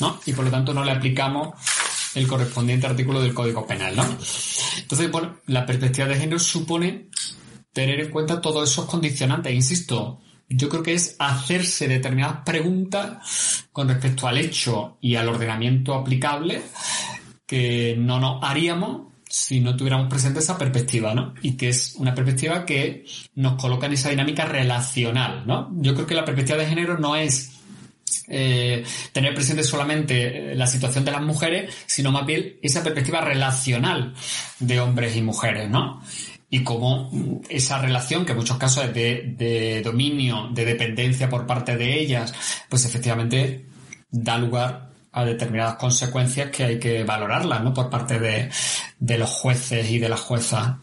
¿no? 0.00 0.20
Y 0.26 0.32
por 0.32 0.46
lo 0.46 0.50
tanto 0.50 0.74
no 0.74 0.84
le 0.84 0.90
aplicamos 0.90 1.54
el 2.16 2.26
correspondiente 2.26 2.88
artículo 2.88 3.20
del 3.20 3.32
Código 3.32 3.64
Penal, 3.64 3.94
¿no? 3.94 4.02
Entonces, 4.76 5.08
bueno, 5.08 5.36
la 5.46 5.64
perspectiva 5.64 6.08
de 6.08 6.16
género 6.16 6.40
supone 6.40 7.10
tener 7.72 8.00
en 8.00 8.10
cuenta 8.10 8.40
todos 8.40 8.68
esos 8.68 8.86
condicionantes. 8.86 9.54
Insisto, 9.54 10.20
yo 10.48 10.68
creo 10.68 10.82
que 10.82 10.94
es 10.94 11.16
hacerse 11.18 11.88
determinadas 11.88 12.42
preguntas 12.44 13.66
con 13.72 13.88
respecto 13.88 14.28
al 14.28 14.38
hecho 14.38 14.96
y 15.00 15.16
al 15.16 15.28
ordenamiento 15.28 15.94
aplicable 15.94 16.62
que 17.46 17.96
no 17.98 18.20
nos 18.20 18.42
haríamos 18.42 19.12
si 19.28 19.60
no 19.60 19.76
tuviéramos 19.76 20.08
presente 20.08 20.38
esa 20.38 20.56
perspectiva, 20.56 21.14
¿no? 21.14 21.34
Y 21.42 21.56
que 21.56 21.68
es 21.68 21.94
una 21.96 22.14
perspectiva 22.14 22.64
que 22.64 23.04
nos 23.34 23.60
coloca 23.60 23.86
en 23.86 23.92
esa 23.92 24.10
dinámica 24.10 24.44
relacional, 24.44 25.44
¿no? 25.46 25.70
Yo 25.78 25.94
creo 25.94 26.06
que 26.06 26.14
la 26.14 26.24
perspectiva 26.24 26.58
de 26.58 26.66
género 26.66 26.96
no 26.96 27.16
es 27.16 27.52
eh, 28.28 28.84
tener 29.12 29.34
presente 29.34 29.64
solamente 29.64 30.54
la 30.54 30.66
situación 30.66 31.04
de 31.04 31.10
las 31.10 31.22
mujeres, 31.22 31.74
sino 31.86 32.12
más 32.12 32.24
bien 32.24 32.56
esa 32.62 32.82
perspectiva 32.82 33.20
relacional 33.20 34.14
de 34.60 34.80
hombres 34.80 35.16
y 35.16 35.22
mujeres, 35.22 35.68
¿no? 35.68 36.02
Y 36.48 36.62
cómo 36.62 37.42
esa 37.48 37.80
relación, 37.80 38.24
que 38.24 38.32
en 38.32 38.38
muchos 38.38 38.56
casos 38.56 38.84
es 38.84 38.94
de, 38.94 39.34
de 39.36 39.82
dominio, 39.82 40.48
de 40.52 40.64
dependencia 40.64 41.28
por 41.28 41.46
parte 41.46 41.76
de 41.76 41.98
ellas, 41.98 42.32
pues 42.68 42.84
efectivamente 42.84 43.66
da 44.10 44.38
lugar 44.38 44.90
a 45.12 45.24
determinadas 45.24 45.76
consecuencias 45.76 46.50
que 46.50 46.64
hay 46.64 46.78
que 46.78 47.02
valorarlas, 47.02 47.64
¿no? 47.64 47.72
Por 47.72 47.90
parte 47.90 48.18
de, 48.20 48.50
de 48.98 49.18
los 49.18 49.30
jueces 49.30 49.90
y 49.90 49.98
de 49.98 50.08
las 50.08 50.20
juezas. 50.20 50.76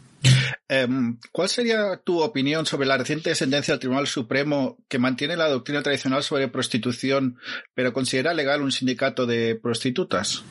Em, 0.68 1.18
¿Cuál 1.30 1.48
sería 1.48 2.00
tu 2.02 2.20
opinión 2.20 2.66
sobre 2.66 2.86
la 2.86 2.96
reciente 2.96 3.34
sentencia 3.34 3.72
del 3.72 3.80
Tribunal 3.80 4.06
Supremo 4.06 4.78
que 4.88 4.98
mantiene 4.98 5.36
la 5.36 5.48
doctrina 5.48 5.82
tradicional 5.82 6.22
sobre 6.22 6.48
prostitución, 6.48 7.38
pero 7.74 7.92
considera 7.92 8.34
legal 8.34 8.62
un 8.62 8.72
sindicato 8.72 9.26
de 9.26 9.54
prostitutas? 9.54 10.42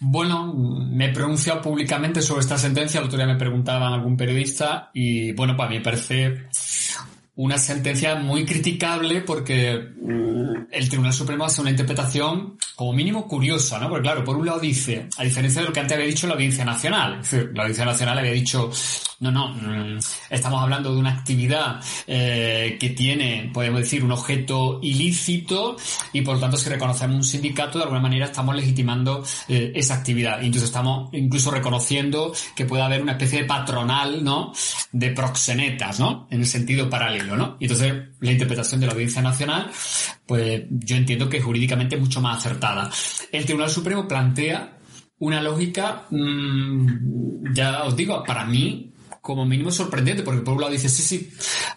Bueno, 0.00 0.52
me 0.54 1.06
he 1.06 1.12
pronunciado 1.12 1.60
públicamente 1.60 2.22
sobre 2.22 2.40
esta 2.40 2.58
sentencia, 2.58 3.00
el 3.00 3.06
otro 3.06 3.18
día 3.18 3.26
me 3.26 3.36
preguntaban 3.36 3.92
algún 3.92 4.16
periodista 4.16 4.90
y 4.92 5.32
bueno, 5.32 5.56
para 5.56 5.70
mí 5.70 5.76
me 5.76 5.82
parece 5.82 6.48
una 7.34 7.56
sentencia 7.56 8.14
muy 8.16 8.44
criticable 8.44 9.22
porque 9.22 9.78
mm, 9.78 10.66
el 10.70 10.88
Tribunal 10.88 11.12
Supremo 11.12 11.44
hace 11.44 11.60
una 11.60 11.70
interpretación 11.70 12.58
como 12.76 12.92
mínimo 12.92 13.26
curiosa, 13.26 13.78
¿no? 13.78 13.88
Porque 13.88 14.02
claro, 14.02 14.24
por 14.24 14.36
un 14.36 14.46
lado 14.46 14.60
dice, 14.60 15.08
a 15.16 15.24
diferencia 15.24 15.62
de 15.62 15.68
lo 15.68 15.72
que 15.72 15.80
antes 15.80 15.96
había 15.96 16.08
dicho 16.08 16.26
la 16.26 16.34
Audiencia 16.34 16.64
Nacional, 16.64 17.20
la 17.54 17.62
Audiencia 17.62 17.84
Nacional 17.84 18.18
había 18.18 18.32
dicho, 18.32 18.70
no, 19.22 19.30
no, 19.30 19.54
mm, 19.54 19.98
estamos 20.30 20.60
hablando 20.60 20.92
de 20.92 20.98
una 20.98 21.10
actividad 21.10 21.80
eh, 22.08 22.76
que 22.78 22.90
tiene, 22.90 23.50
podemos 23.54 23.80
decir, 23.80 24.02
un 24.04 24.10
objeto 24.10 24.80
ilícito 24.82 25.76
y 26.12 26.22
por 26.22 26.34
lo 26.34 26.40
tanto 26.40 26.56
si 26.56 26.68
reconocemos 26.68 27.16
un 27.16 27.24
sindicato, 27.24 27.78
de 27.78 27.84
alguna 27.84 28.00
manera 28.00 28.26
estamos 28.26 28.56
legitimando 28.56 29.24
eh, 29.46 29.72
esa 29.76 29.94
actividad. 29.94 30.42
Incluso 30.42 30.66
estamos 30.66 31.14
incluso 31.14 31.52
reconociendo 31.52 32.32
que 32.56 32.64
puede 32.64 32.82
haber 32.82 33.00
una 33.00 33.12
especie 33.12 33.42
de 33.42 33.44
patronal, 33.44 34.24
¿no? 34.24 34.52
De 34.90 35.10
proxenetas, 35.10 36.00
¿no? 36.00 36.26
En 36.28 36.40
el 36.40 36.46
sentido 36.46 36.90
paralelo. 36.90 37.56
Y 37.60 37.64
entonces 37.66 37.94
la 38.18 38.32
interpretación 38.32 38.80
de 38.80 38.86
la 38.88 38.92
Audiencia 38.92 39.22
Nacional, 39.22 39.70
pues 40.26 40.64
yo 40.68 40.96
entiendo 40.96 41.28
que 41.28 41.36
es 41.36 41.44
jurídicamente 41.44 41.96
mucho 41.96 42.20
más 42.20 42.38
acertada. 42.38 42.90
El 43.30 43.44
Tribunal 43.44 43.70
Supremo 43.70 44.08
plantea 44.08 44.78
una 45.20 45.40
lógica, 45.40 46.06
mm, 46.10 47.54
ya 47.54 47.84
os 47.84 47.96
digo, 47.96 48.24
para 48.24 48.44
mí 48.44 48.91
como 49.22 49.46
mínimo 49.46 49.70
sorprendente, 49.70 50.24
porque 50.24 50.40
por 50.40 50.54
un 50.54 50.60
lado 50.60 50.72
dice, 50.72 50.88
sí, 50.88 51.02
sí, 51.02 51.30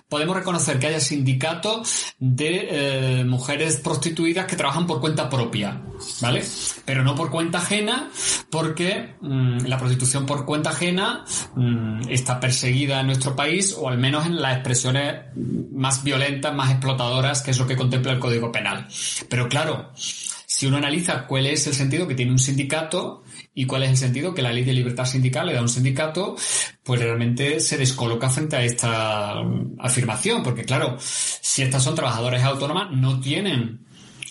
podemos 0.10 0.36
reconocer 0.36 0.80
que 0.80 0.88
haya 0.88 1.00
sindicatos 1.00 2.16
de 2.18 2.68
eh, 2.72 3.24
mujeres 3.24 3.78
prostituidas 3.78 4.48
que 4.48 4.56
trabajan 4.56 4.88
por 4.88 5.00
cuenta 5.00 5.30
propia, 5.30 5.80
¿vale? 6.22 6.44
Pero 6.86 7.04
no 7.04 7.14
por 7.14 7.30
cuenta 7.30 7.60
ajena, 7.60 8.10
porque 8.50 9.16
mm, 9.22 9.60
la 9.68 9.78
prostitución 9.78 10.26
por 10.26 10.46
cuenta 10.46 10.72
ajena 10.72 11.24
mm, 11.56 12.10
está 12.10 12.40
perseguida 12.40 13.02
en 13.02 13.08
nuestro 13.08 13.36
país, 13.36 13.76
o 13.78 13.90
al 13.90 14.00
menos 14.00 14.26
en 14.26 14.42
las 14.42 14.56
expresiones 14.56 15.26
más 15.36 16.04
violentas, 16.04 16.52
más 16.52 16.72
explotadoras, 16.72 17.44
que 17.44 17.52
es 17.52 17.60
lo 17.60 17.68
que 17.68 17.76
contempla 17.76 18.12
el 18.12 18.20
Código 18.20 18.52
Penal. 18.52 18.88
Pero 19.30 19.48
claro, 19.48 19.92
si 19.96 20.66
uno 20.66 20.78
analiza 20.78 21.28
cuál 21.28 21.46
es 21.46 21.68
el 21.68 21.76
sentido 21.76 22.08
que 22.08 22.16
tiene 22.16 22.32
un 22.32 22.40
sindicato, 22.40 23.24
y 23.56 23.66
cuál 23.66 23.84
es 23.84 23.90
el 23.90 23.98
sentido 23.98 24.34
que 24.34 24.42
la 24.42 24.52
ley 24.52 24.66
de 24.66 24.74
libertad 24.74 25.06
sindical 25.06 25.48
le 25.48 25.54
da 25.54 25.60
a 25.60 25.64
un 25.64 25.70
sindicato, 25.70 26.36
pues 26.84 27.02
realmente 27.02 27.62
se 27.62 27.78
descoloca 27.78 28.30
frente 28.30 28.58
a 28.58 28.64
esta 28.64 29.42
afirmación, 29.80 30.44
porque 30.44 30.66
claro, 30.66 30.98
si 31.00 31.62
estas 31.62 31.82
son 31.82 31.96
trabajadoras 31.96 32.44
autónomas, 32.44 32.92
no 32.92 33.20
tienen 33.22 33.86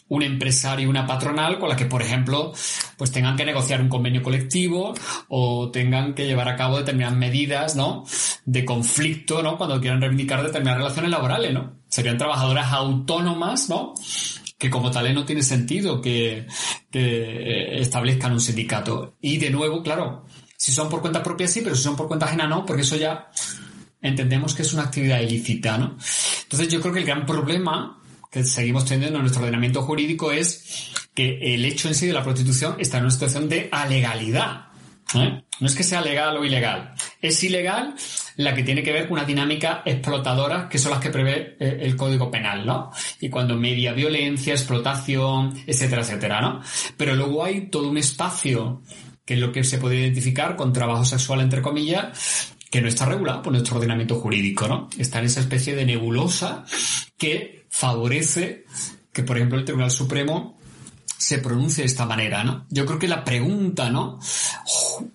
un 0.09 0.23
empresario 0.23 0.87
y 0.87 0.91
una 0.91 1.07
patronal 1.07 1.59
con 1.59 1.71
la 1.71 1.77
que, 1.77 1.87
por 1.87 2.03
ejemplo, 2.03 2.53
pues 2.99 3.11
tengan 3.11 3.37
que 3.37 3.47
negociar 3.47 3.81
un 3.81 3.89
convenio 3.89 4.23
colectivo 4.23 4.95
o 5.29 5.71
tengan 5.71 6.15
que 6.15 6.27
llevar 6.27 6.49
a 6.49 6.57
cabo 6.57 6.79
determinadas 6.79 7.17
medidas, 7.17 7.75
¿no? 7.75 8.05
De 8.45 8.65
conflicto, 8.65 9.43
¿no? 9.43 9.57
Cuando 9.57 9.81
quieran 9.81 10.03
reivindicar 10.03 10.43
determinadas 10.43 10.79
relaciones 10.79 11.11
laborales, 11.11 11.55
¿no? 11.55 11.73
Serían 11.89 12.19
trabajadoras 12.19 12.71
autónomas, 12.73 13.71
¿no? 13.71 13.95
Que 14.59 14.71
como 14.71 14.91
tal 14.91 15.13
no 15.15 15.25
tiene 15.25 15.43
sentido 15.43 16.01
que, 16.01 16.47
que, 16.91 17.81
establezcan 17.81 18.33
un 18.33 18.41
sindicato. 18.41 19.17
Y 19.21 19.39
de 19.39 19.51
nuevo, 19.51 19.83
claro, 19.83 20.27
si 20.57 20.73
son 20.73 20.89
por 20.89 21.01
cuenta 21.01 21.23
propia 21.23 21.49
sí, 21.49 21.61
pero 21.63 21.75
si 21.75 21.83
son 21.83 21.97
por 21.97 22.09
cuenta 22.09 22.27
ajena 22.27 22.47
no, 22.47 22.65
porque 22.65 22.83
eso 22.83 22.97
ya 22.97 23.31
entendemos 24.01 24.55
que 24.55 24.63
es 24.63 24.73
una 24.73 24.85
actividad 24.85 25.21
ilícita, 25.21 25.79
¿no? 25.79 25.97
Entonces 26.43 26.69
yo 26.69 26.81
creo 26.81 26.93
que 26.93 27.01
el 27.01 27.07
gran 27.07 27.27
problema 27.27 28.01
que 28.31 28.45
seguimos 28.45 28.85
teniendo 28.85 29.17
en 29.17 29.23
nuestro 29.23 29.43
ordenamiento 29.43 29.83
jurídico 29.83 30.33
es 30.33 30.91
que 31.15 31.55
el 31.55 31.65
hecho 31.65 31.89
en 31.89 31.95
sí 31.95 32.07
de 32.07 32.13
la 32.13 32.25
prostitución 32.25 32.77
está 32.79 32.99
en 32.99 33.05
una 33.05 33.13
situación 33.13 33.49
de 33.49 33.69
alegalidad. 33.71 34.67
¿eh? 35.15 35.45
No 35.61 35.67
es 35.67 35.75
que 35.75 35.85
sea 35.85 36.01
legal 36.01 36.37
o 36.37 36.45
ilegal. 36.45 36.95
Es 37.21 37.43
ilegal 37.45 37.95
la 38.37 38.55
que 38.55 38.63
tiene 38.63 38.83
que 38.83 38.93
ver 38.93 39.05
con 39.05 39.19
una 39.19 39.25
dinámica 39.25 39.83
explotadora 39.85 40.69
que 40.69 40.79
son 40.79 40.93
las 40.93 41.01
que 41.01 41.11
prevé 41.11 41.57
eh, 41.59 41.79
el 41.81 41.97
Código 41.97 42.31
Penal, 42.31 42.67
¿no? 42.67 42.91
Y 43.21 43.29
cuando 43.31 43.57
media 43.57 43.93
violencia, 43.93 44.55
explotación, 44.55 45.55
etcétera, 45.67 46.03
etcétera, 46.03 46.41
¿no? 46.41 46.61
Pero 46.97 47.15
luego 47.15 47.45
hay 47.45 47.69
todo 47.69 47.89
un 47.89 47.99
espacio 47.99 48.83
que 49.25 49.35
es 49.35 49.41
lo 49.41 49.53
que 49.53 49.65
se 49.65 49.79
puede 49.79 50.01
identificar 50.01 50.57
con 50.57 50.73
trabajo 50.73 51.05
sexual, 51.05 51.41
entre 51.41 51.63
comillas, 51.63 52.55
que 52.71 52.83
no 52.83 52.89
está 52.89 53.07
regulado 53.07 53.43
por 53.43 53.53
nuestro 53.53 53.77
ordenamiento 53.77 54.17
jurídico, 54.17 54.69
¿no? 54.69 54.89
Está 54.99 55.21
en 55.21 55.27
esa 55.27 55.41
especie 55.41 55.75
de 55.75 55.87
nebulosa 55.87 56.65
que 57.17 57.67
favorece 57.71 58.65
que, 59.13 59.23
por 59.23 59.37
ejemplo, 59.37 59.59
el 59.59 59.65
Tribunal 59.65 59.91
Supremo 59.91 60.59
se 61.25 61.39
pronuncie 61.39 61.83
de 61.83 61.87
esta 61.87 62.05
manera, 62.05 62.45
¿no? 62.45 62.67
Yo 62.69 62.85
creo 62.85 62.99
que 62.99 63.09
la 63.09 63.25
pregunta, 63.25 63.89
¿no? 63.89 64.19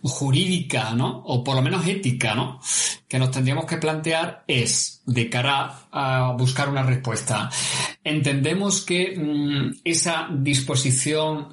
Jurídica, 0.02 0.96
¿no? 0.96 1.22
O 1.26 1.44
por 1.44 1.56
lo 1.56 1.62
menos 1.62 1.86
ética, 1.86 2.34
¿no? 2.34 2.60
Que 3.08 3.20
nos 3.20 3.30
tendríamos 3.30 3.66
que 3.66 3.78
plantear 3.78 4.44
es, 4.48 5.04
de 5.06 5.30
cara 5.30 5.88
a 5.92 6.32
buscar 6.36 6.68
una 6.68 6.82
respuesta, 6.82 7.52
¿entendemos 8.04 8.82
que 8.82 9.16
mm, 9.18 9.82
esa 9.84 10.30
disposición 10.32 11.50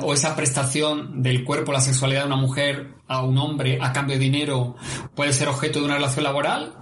o 0.00 0.14
esa 0.14 0.34
prestación 0.34 1.22
del 1.22 1.44
cuerpo, 1.44 1.72
la 1.72 1.82
sexualidad 1.82 2.22
de 2.22 2.28
una 2.28 2.36
mujer 2.36 2.94
a 3.06 3.22
un 3.22 3.36
hombre 3.36 3.78
a 3.82 3.92
cambio 3.92 4.16
de 4.16 4.24
dinero 4.24 4.76
puede 5.14 5.34
ser 5.34 5.48
objeto 5.48 5.80
de 5.80 5.84
una 5.84 5.96
relación 5.96 6.24
laboral? 6.24 6.74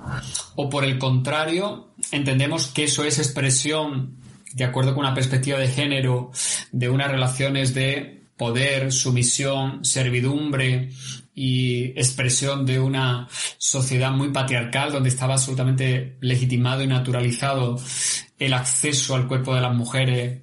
¿O 0.55 0.69
por 0.69 0.85
el 0.85 0.99
contrario, 0.99 1.89
entendemos 2.12 2.69
que 2.69 2.85
eso 2.85 3.05
es 3.05 3.19
expresión 3.19 4.18
de 4.59 4.64
acuerdo 4.64 4.92
con 4.92 5.04
una 5.04 5.14
perspectiva 5.14 5.59
de 5.59 5.68
género, 5.68 6.32
de 6.72 6.88
unas 6.88 7.11
relaciones 7.11 7.72
de 7.74 8.22
poder, 8.36 8.92
sumisión, 8.92 9.84
servidumbre 9.84 10.90
y 11.34 11.86
expresión 11.90 12.66
de 12.66 12.80
una 12.80 13.28
sociedad 13.56 14.11
muy 14.11 14.30
patriarcal 14.30 14.92
donde 14.92 15.09
estaba 15.11 15.34
absolutamente 15.34 16.16
legitimado 16.20 16.82
y 16.82 16.88
naturalizado 16.88 17.80
el 18.38 18.52
acceso 18.52 19.14
al 19.14 19.28
cuerpo 19.28 19.54
de 19.54 19.61
las 19.61 19.74
mujeres, 19.74 20.40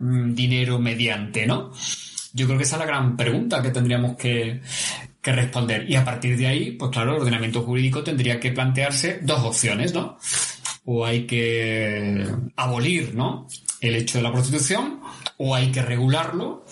mm, 0.00 0.34
dinero 0.34 0.80
mediante, 0.80 1.46
¿no? 1.46 1.72
Yo 2.32 2.46
creo 2.46 2.58
que 2.58 2.64
esa 2.64 2.76
es 2.76 2.80
la 2.80 2.86
gran 2.86 3.16
pregunta 3.16 3.62
que 3.62 3.70
tendríamos 3.70 4.16
que, 4.16 4.60
que 5.20 5.32
responder. 5.32 5.88
Y 5.88 5.94
a 5.94 6.04
partir 6.04 6.36
de 6.36 6.48
ahí, 6.48 6.72
pues 6.72 6.90
claro, 6.90 7.12
el 7.12 7.20
ordenamiento 7.20 7.62
jurídico 7.62 8.02
tendría 8.02 8.40
que 8.40 8.50
plantearse 8.50 9.20
dos 9.22 9.40
opciones, 9.40 9.94
¿no? 9.94 10.18
O 10.84 11.04
hay 11.04 11.26
que 11.26 12.26
abolir 12.56 13.14
¿no? 13.14 13.46
el 13.80 13.96
hecho 13.96 14.18
de 14.18 14.24
la 14.24 14.32
prostitución 14.32 15.00
o 15.38 15.54
hay 15.54 15.70
que 15.70 15.82
regularlo 15.82 16.64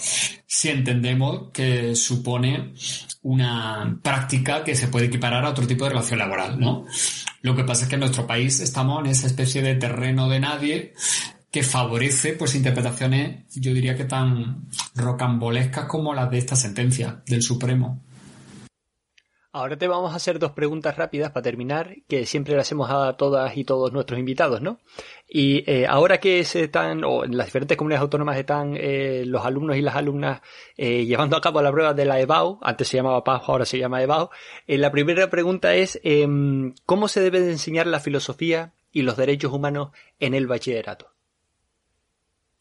si 0.47 0.69
entendemos 0.69 1.51
que 1.53 1.95
supone 1.95 2.73
una 3.23 3.99
práctica 4.03 4.65
que 4.65 4.75
se 4.75 4.89
puede 4.89 5.07
equiparar 5.07 5.45
a 5.45 5.51
otro 5.51 5.67
tipo 5.67 5.85
de 5.85 5.91
relación 5.91 6.19
laboral, 6.19 6.59
¿no? 6.59 6.87
Lo 7.43 7.55
que 7.55 7.65
pasa 7.65 7.85
es 7.85 7.89
que 7.89 7.95
en 7.95 8.01
nuestro 8.01 8.27
país 8.27 8.61
estamos 8.61 9.05
en 9.05 9.11
esa 9.11 9.27
especie 9.27 9.63
de 9.63 9.75
terreno 9.77 10.29
de 10.29 10.41
nadie 10.41 10.93
que 11.51 11.63
favorece 11.63 12.35
pues 12.35 12.55
interpretaciones, 12.55 13.45
yo 13.55 13.75
diría 13.75 13.97
que 13.97 14.05
tan 14.05 14.69
rocambolescas 14.95 15.87
como 15.87 16.15
las 16.15 16.31
de 16.31 16.39
esta 16.39 16.57
sentencia 16.57 17.23
del 17.27 17.43
Supremo. 17.43 18.01
Ahora 19.53 19.77
te 19.77 19.89
vamos 19.89 20.13
a 20.13 20.17
hacer 20.17 20.39
dos 20.39 20.53
preguntas 20.53 20.97
rápidas 20.97 21.33
para 21.33 21.43
terminar, 21.43 21.97
que 22.07 22.25
siempre 22.25 22.55
le 22.55 22.61
hacemos 22.61 22.89
a 22.89 23.15
todas 23.15 23.57
y 23.57 23.65
todos 23.65 23.93
nuestros 23.93 24.21
invitados, 24.21 24.63
¿no? 24.63 24.79
Y 25.29 25.69
eh, 25.69 25.87
ahora 25.89 26.19
que 26.19 26.45
se 26.45 26.65
están, 26.65 27.03
o 27.03 27.25
en 27.25 27.37
las 27.37 27.47
diferentes 27.47 27.77
comunidades 27.77 28.03
autónomas 28.03 28.39
están 28.39 28.77
eh, 28.77 29.25
los 29.27 29.45
alumnos 29.45 29.77
y 29.77 29.83
las 29.83 29.97
alumnas 29.97 30.41
eh, 30.77 31.05
llevando 31.05 31.37
a 31.37 31.41
cabo 31.41 31.61
la 31.63 31.73
prueba 31.73 31.95
de 31.95 32.05
la 32.05 32.21
EBAU, 32.21 32.61
antes 32.63 32.87
se 32.87 32.99
llamaba 32.99 33.25
PAU, 33.25 33.43
ahora 33.49 33.65
se 33.65 33.79
llama 33.79 34.01
EBAU, 34.01 34.31
la 34.69 34.93
primera 34.93 35.29
pregunta 35.31 35.75
es, 35.75 36.01
em, 36.05 36.73
¿cómo 36.87 37.09
se 37.09 37.21
debe 37.21 37.41
de 37.41 37.51
enseñar 37.51 37.89
la 37.89 37.99
filosofía 37.99 38.73
y 38.93 39.03
los 39.03 39.17
derechos 39.17 39.53
humanos 39.53 39.91
en 40.21 40.35
el 40.35 40.47
bachillerato? 40.47 41.11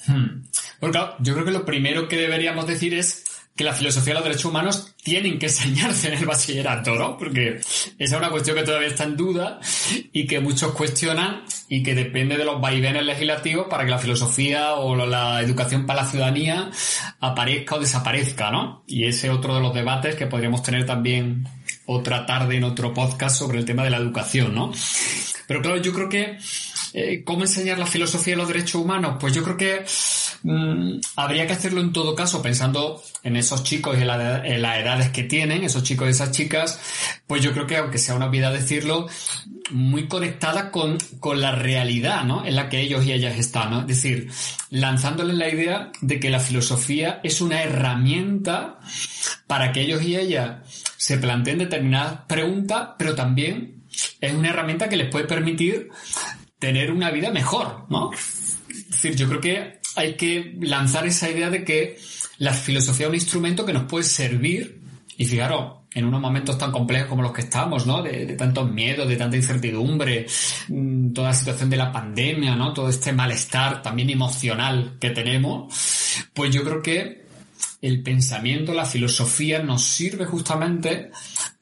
Hmm. 0.07 0.41
Bueno, 0.79 0.93
claro, 0.93 1.15
yo 1.19 1.33
creo 1.33 1.45
que 1.45 1.51
lo 1.51 1.65
primero 1.65 2.07
que 2.07 2.17
deberíamos 2.17 2.65
decir 2.65 2.95
es 2.95 3.25
que 3.59 3.65
la 3.65 3.73
filosofía 3.73 4.13
y 4.13 4.15
los 4.15 4.23
derechos 4.23 4.45
humanos 4.45 4.95
tienen 5.03 5.37
que 5.37 5.47
enseñarse 5.47 6.07
en 6.07 6.13
el 6.13 6.25
bachillerato, 6.25 6.95
¿no? 6.95 7.17
Porque 7.17 7.57
esa 7.57 7.93
es 7.97 8.13
una 8.13 8.29
cuestión 8.29 8.55
que 8.55 8.63
todavía 8.63 8.87
está 8.87 9.03
en 9.03 9.17
duda 9.17 9.59
y 10.13 10.25
que 10.25 10.39
muchos 10.39 10.71
cuestionan 10.71 11.43
y 11.67 11.83
que 11.83 11.93
depende 11.93 12.37
de 12.37 12.45
los 12.45 12.61
vaivenes 12.61 13.03
legislativos 13.03 13.67
para 13.69 13.83
que 13.83 13.91
la 13.91 13.97
filosofía 13.97 14.75
o 14.75 15.05
la 15.05 15.41
educación 15.41 15.85
para 15.85 16.03
la 16.03 16.09
ciudadanía 16.09 16.71
aparezca 17.19 17.75
o 17.75 17.79
desaparezca, 17.81 18.49
¿no? 18.49 18.85
Y 18.87 19.03
ese 19.03 19.27
es 19.27 19.33
otro 19.33 19.53
de 19.55 19.59
los 19.59 19.73
debates 19.73 20.15
que 20.15 20.27
podríamos 20.27 20.63
tener 20.63 20.85
también 20.85 21.45
otra 21.85 22.25
tarde 22.25 22.55
en 22.55 22.63
otro 22.63 22.93
podcast 22.93 23.35
sobre 23.35 23.57
el 23.57 23.65
tema 23.65 23.83
de 23.83 23.89
la 23.89 23.97
educación, 23.97 24.55
¿no? 24.55 24.71
Pero 25.47 25.61
claro, 25.61 25.81
yo 25.81 25.91
creo 25.91 26.07
que 26.07 26.37
eh, 26.93 27.23
¿cómo 27.25 27.41
enseñar 27.41 27.77
la 27.77 27.85
filosofía 27.85 28.35
y 28.35 28.37
los 28.37 28.47
derechos 28.47 28.81
humanos? 28.81 29.17
Pues 29.19 29.33
yo 29.33 29.43
creo 29.43 29.57
que 29.57 29.85
Mm, 30.43 30.99
habría 31.17 31.45
que 31.47 31.53
hacerlo 31.53 31.81
en 31.81 31.91
todo 31.91 32.15
caso 32.15 32.41
pensando 32.41 33.01
en 33.23 33.35
esos 33.35 33.63
chicos 33.63 33.97
y 33.97 34.01
en, 34.01 34.07
las 34.07 34.77
edades 34.77 35.09
que 35.09 35.23
tienen, 35.23 35.63
esos 35.63 35.83
chicos 35.83 36.07
y 36.07 36.11
esas 36.11 36.31
chicas, 36.31 36.79
pues 37.27 37.43
yo 37.43 37.51
creo 37.51 37.67
que 37.67 37.77
aunque 37.77 37.97
sea 37.97 38.15
una 38.15 38.27
obviedad 38.27 38.53
decirlo, 38.53 39.07
muy 39.71 40.07
conectada 40.07 40.71
con, 40.71 40.97
con 41.19 41.41
la 41.41 41.51
realidad, 41.51 42.23
¿no? 42.23 42.45
En 42.45 42.55
la 42.55 42.69
que 42.69 42.79
ellos 42.79 43.05
y 43.05 43.13
ellas 43.13 43.37
están, 43.37 43.71
¿no? 43.71 43.81
Es 43.81 43.87
decir, 43.87 44.31
lanzándoles 44.69 45.35
la 45.35 45.49
idea 45.49 45.91
de 46.01 46.19
que 46.19 46.29
la 46.29 46.39
filosofía 46.39 47.19
es 47.23 47.41
una 47.41 47.61
herramienta 47.61 48.79
para 49.45 49.71
que 49.71 49.81
ellos 49.81 50.01
y 50.03 50.15
ellas 50.15 50.59
se 50.97 51.17
planteen 51.17 51.59
determinadas 51.59 52.21
preguntas, 52.27 52.89
pero 52.97 53.15
también 53.15 53.83
es 54.21 54.33
una 54.33 54.49
herramienta 54.49 54.89
que 54.89 54.97
les 54.97 55.09
puede 55.09 55.25
permitir 55.25 55.89
tener 56.59 56.91
una 56.91 57.11
vida 57.11 57.31
mejor, 57.31 57.85
¿no? 57.89 58.11
Es 58.11 58.89
decir, 58.89 59.15
yo 59.15 59.27
creo 59.27 59.41
que 59.41 59.78
hay 59.95 60.15
que 60.15 60.55
lanzar 60.61 61.05
esa 61.07 61.29
idea 61.29 61.49
de 61.49 61.63
que 61.63 61.97
la 62.37 62.53
filosofía 62.53 63.07
es 63.07 63.09
un 63.09 63.15
instrumento 63.15 63.65
que 63.65 63.73
nos 63.73 63.83
puede 63.83 64.03
servir, 64.03 64.81
y 65.17 65.25
fijaros, 65.25 65.79
en 65.93 66.05
unos 66.05 66.21
momentos 66.21 66.57
tan 66.57 66.71
complejos 66.71 67.09
como 67.09 67.23
los 67.23 67.33
que 67.33 67.41
estamos, 67.41 67.85
¿no? 67.85 68.03
De, 68.03 68.25
tantos 68.35 68.71
miedos, 68.71 69.07
de 69.07 69.17
tanta 69.17 69.35
incertidumbre, 69.35 70.27
mm, 70.67 71.13
toda 71.13 71.29
la 71.29 71.33
situación 71.33 71.69
de 71.69 71.77
la 71.77 71.91
pandemia, 71.91 72.55
¿no? 72.55 72.73
Todo 72.73 72.89
este 72.89 73.11
malestar 73.11 73.81
también 73.81 74.09
emocional 74.09 74.97
que 74.99 75.09
tenemos, 75.09 75.73
pues 76.33 76.53
yo 76.53 76.63
creo 76.63 76.81
que 76.81 77.27
el 77.81 78.03
pensamiento, 78.03 78.73
la 78.73 78.85
filosofía 78.85 79.63
nos 79.63 79.83
sirve 79.83 80.25
justamente 80.25 81.11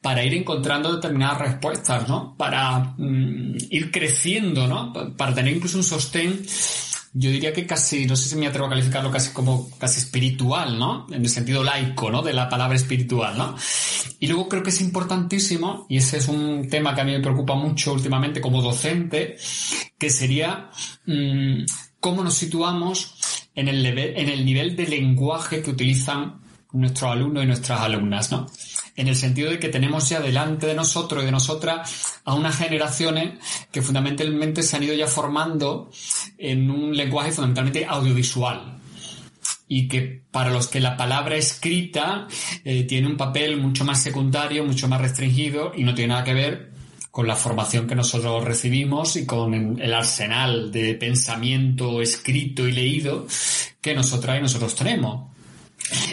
para 0.02 0.24
ir 0.24 0.34
encontrando 0.34 0.94
determinadas 0.94 1.38
respuestas, 1.38 2.08
¿no? 2.08 2.36
Para 2.36 2.94
mm, 2.96 3.56
ir 3.70 3.90
creciendo, 3.90 4.66
¿no? 4.66 4.92
Para 5.16 5.34
tener 5.34 5.56
incluso 5.56 5.78
un 5.78 5.84
sostén 5.84 6.44
yo 7.12 7.30
diría 7.30 7.52
que 7.52 7.66
casi, 7.66 8.06
no 8.06 8.16
sé 8.16 8.28
si 8.28 8.36
me 8.36 8.46
atrevo 8.46 8.66
a 8.66 8.70
calificarlo 8.70 9.10
casi 9.10 9.32
como 9.32 9.70
casi 9.78 10.00
espiritual, 10.00 10.78
¿no? 10.78 11.06
En 11.10 11.22
el 11.22 11.28
sentido 11.28 11.64
laico, 11.64 12.10
¿no? 12.10 12.22
De 12.22 12.32
la 12.32 12.48
palabra 12.48 12.76
espiritual, 12.76 13.36
¿no? 13.36 13.56
Y 14.20 14.26
luego 14.26 14.48
creo 14.48 14.62
que 14.62 14.70
es 14.70 14.80
importantísimo, 14.80 15.86
y 15.88 15.96
ese 15.98 16.18
es 16.18 16.28
un 16.28 16.68
tema 16.68 16.94
que 16.94 17.00
a 17.00 17.04
mí 17.04 17.12
me 17.12 17.20
preocupa 17.20 17.54
mucho 17.54 17.92
últimamente 17.92 18.40
como 18.40 18.60
docente, 18.60 19.36
que 19.98 20.10
sería 20.10 20.70
mm, 21.06 21.64
cómo 22.00 22.22
nos 22.22 22.34
situamos 22.34 23.14
en 23.54 23.68
el, 23.68 23.84
en 23.86 24.28
el 24.28 24.44
nivel 24.44 24.76
de 24.76 24.86
lenguaje 24.86 25.62
que 25.62 25.70
utilizan 25.70 26.40
nuestros 26.72 27.10
alumnos 27.10 27.44
y 27.44 27.46
nuestras 27.46 27.80
alumnas, 27.80 28.30
¿no? 28.30 28.46
En 28.98 29.06
el 29.06 29.14
sentido 29.14 29.50
de 29.50 29.60
que 29.60 29.68
tenemos 29.68 30.08
ya 30.08 30.20
delante 30.20 30.66
de 30.66 30.74
nosotros 30.74 31.22
y 31.22 31.26
de 31.26 31.32
nosotras 31.32 32.20
a 32.24 32.34
unas 32.34 32.56
generaciones 32.56 33.38
que 33.70 33.80
fundamentalmente 33.80 34.64
se 34.64 34.76
han 34.76 34.82
ido 34.82 34.94
ya 34.94 35.06
formando 35.06 35.90
en 36.36 36.68
un 36.68 36.96
lenguaje 36.96 37.30
fundamentalmente 37.30 37.86
audiovisual 37.86 38.80
y 39.68 39.86
que 39.86 40.24
para 40.32 40.50
los 40.50 40.66
que 40.66 40.80
la 40.80 40.96
palabra 40.96 41.36
escrita 41.36 42.26
eh, 42.64 42.82
tiene 42.84 43.06
un 43.06 43.16
papel 43.16 43.56
mucho 43.58 43.84
más 43.84 44.02
secundario, 44.02 44.64
mucho 44.64 44.88
más 44.88 45.00
restringido 45.00 45.72
y 45.76 45.84
no 45.84 45.94
tiene 45.94 46.14
nada 46.14 46.24
que 46.24 46.34
ver 46.34 46.72
con 47.12 47.28
la 47.28 47.36
formación 47.36 47.86
que 47.86 47.94
nosotros 47.94 48.42
recibimos 48.42 49.14
y 49.14 49.26
con 49.26 49.80
el 49.80 49.94
arsenal 49.94 50.72
de 50.72 50.94
pensamiento 50.94 52.02
escrito 52.02 52.66
y 52.66 52.72
leído 52.72 53.28
que 53.80 53.94
nosotras 53.94 54.38
y 54.38 54.42
nosotros 54.42 54.74
tenemos. 54.74 55.28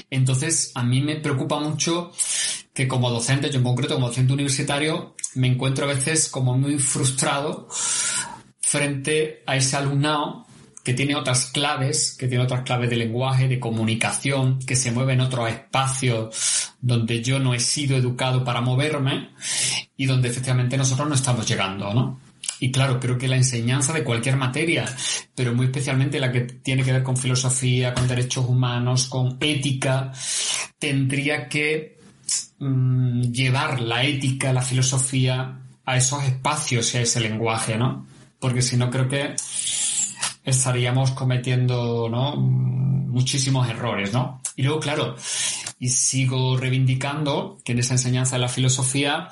Entonces, 0.10 0.72
a 0.76 0.84
mí 0.84 1.02
me 1.02 1.18
preocupa 1.18 1.60
mucho 1.60 2.12
que 2.76 2.88
como 2.90 3.10
docente, 3.10 3.50
yo 3.50 3.58
en 3.58 3.64
concreto 3.64 3.96
como 3.96 4.10
docente 4.10 4.34
universitario, 4.34 5.16
me 5.34 5.48
encuentro 5.48 5.86
a 5.86 5.94
veces 5.94 6.28
como 6.28 6.58
muy 6.58 6.78
frustrado 6.78 7.68
frente 8.60 9.44
a 9.48 9.56
ese 9.56 9.78
alumnado 9.78 10.46
que 10.84 10.94
tiene 10.94 11.16
otras 11.16 11.48
claves, 11.48 12.16
que 12.20 12.28
tiene 12.28 12.44
otras 12.44 12.62
claves 12.62 12.90
de 12.90 12.98
lenguaje, 12.98 13.48
de 13.48 13.60
comunicación, 13.60 14.60
que 14.60 14.76
se 14.76 14.92
mueve 14.92 15.14
en 15.14 15.22
otros 15.22 15.50
espacios 15.50 16.74
donde 16.82 17.24
yo 17.24 17.40
no 17.40 17.56
he 17.56 17.60
sido 17.60 17.96
educado 17.96 18.44
para 18.44 18.62
moverme 18.62 19.30
y 19.96 20.06
donde 20.06 20.28
efectivamente 20.28 20.78
nosotros 20.78 21.08
no 21.08 21.16
estamos 21.16 21.48
llegando, 21.48 21.92
¿no? 21.94 22.20
Y 22.60 22.72
claro, 22.72 23.00
creo 23.00 23.18
que 23.18 23.28
la 23.28 23.38
enseñanza 23.38 23.94
de 23.94 24.04
cualquier 24.04 24.38
materia, 24.38 24.86
pero 25.34 25.54
muy 25.54 25.68
especialmente 25.68 26.20
la 26.20 26.32
que 26.32 26.42
tiene 26.42 26.84
que 26.84 26.92
ver 26.92 27.04
con 27.04 27.18
filosofía, 27.18 27.94
con 27.94 28.08
derechos 28.08 28.46
humanos, 28.46 29.08
con 29.08 29.38
ética, 29.40 30.12
tendría 30.78 31.50
que 31.50 31.95
mm, 32.60 33.22
llevar 33.32 33.82
la 33.82 34.04
ética, 34.04 34.54
la 34.54 34.62
filosofía 34.62 35.60
a 35.86 35.98
esos 35.98 36.24
espacios 36.24 36.94
y 36.94 36.98
a 36.98 37.02
ese 37.02 37.20
lenguaje, 37.20 37.78
¿no? 37.78 38.06
Porque 38.40 38.62
si 38.62 38.78
no 38.78 38.90
creo 38.90 39.08
que 39.08 39.36
estaríamos 40.44 41.12
cometiendo, 41.12 42.10
¿no? 42.10 42.36
Muchísimos 42.36 43.68
errores, 43.70 44.14
¿no? 44.14 44.42
Y 44.56 44.64
luego, 44.64 44.80
claro, 44.80 45.16
y 45.80 45.90
sigo 45.90 46.58
reivindicando 46.58 47.58
que 47.64 47.74
en 47.74 47.80
esa 47.80 47.94
enseñanza 47.94 48.36
de 48.36 48.42
la 48.42 48.50
filosofía 48.50 49.30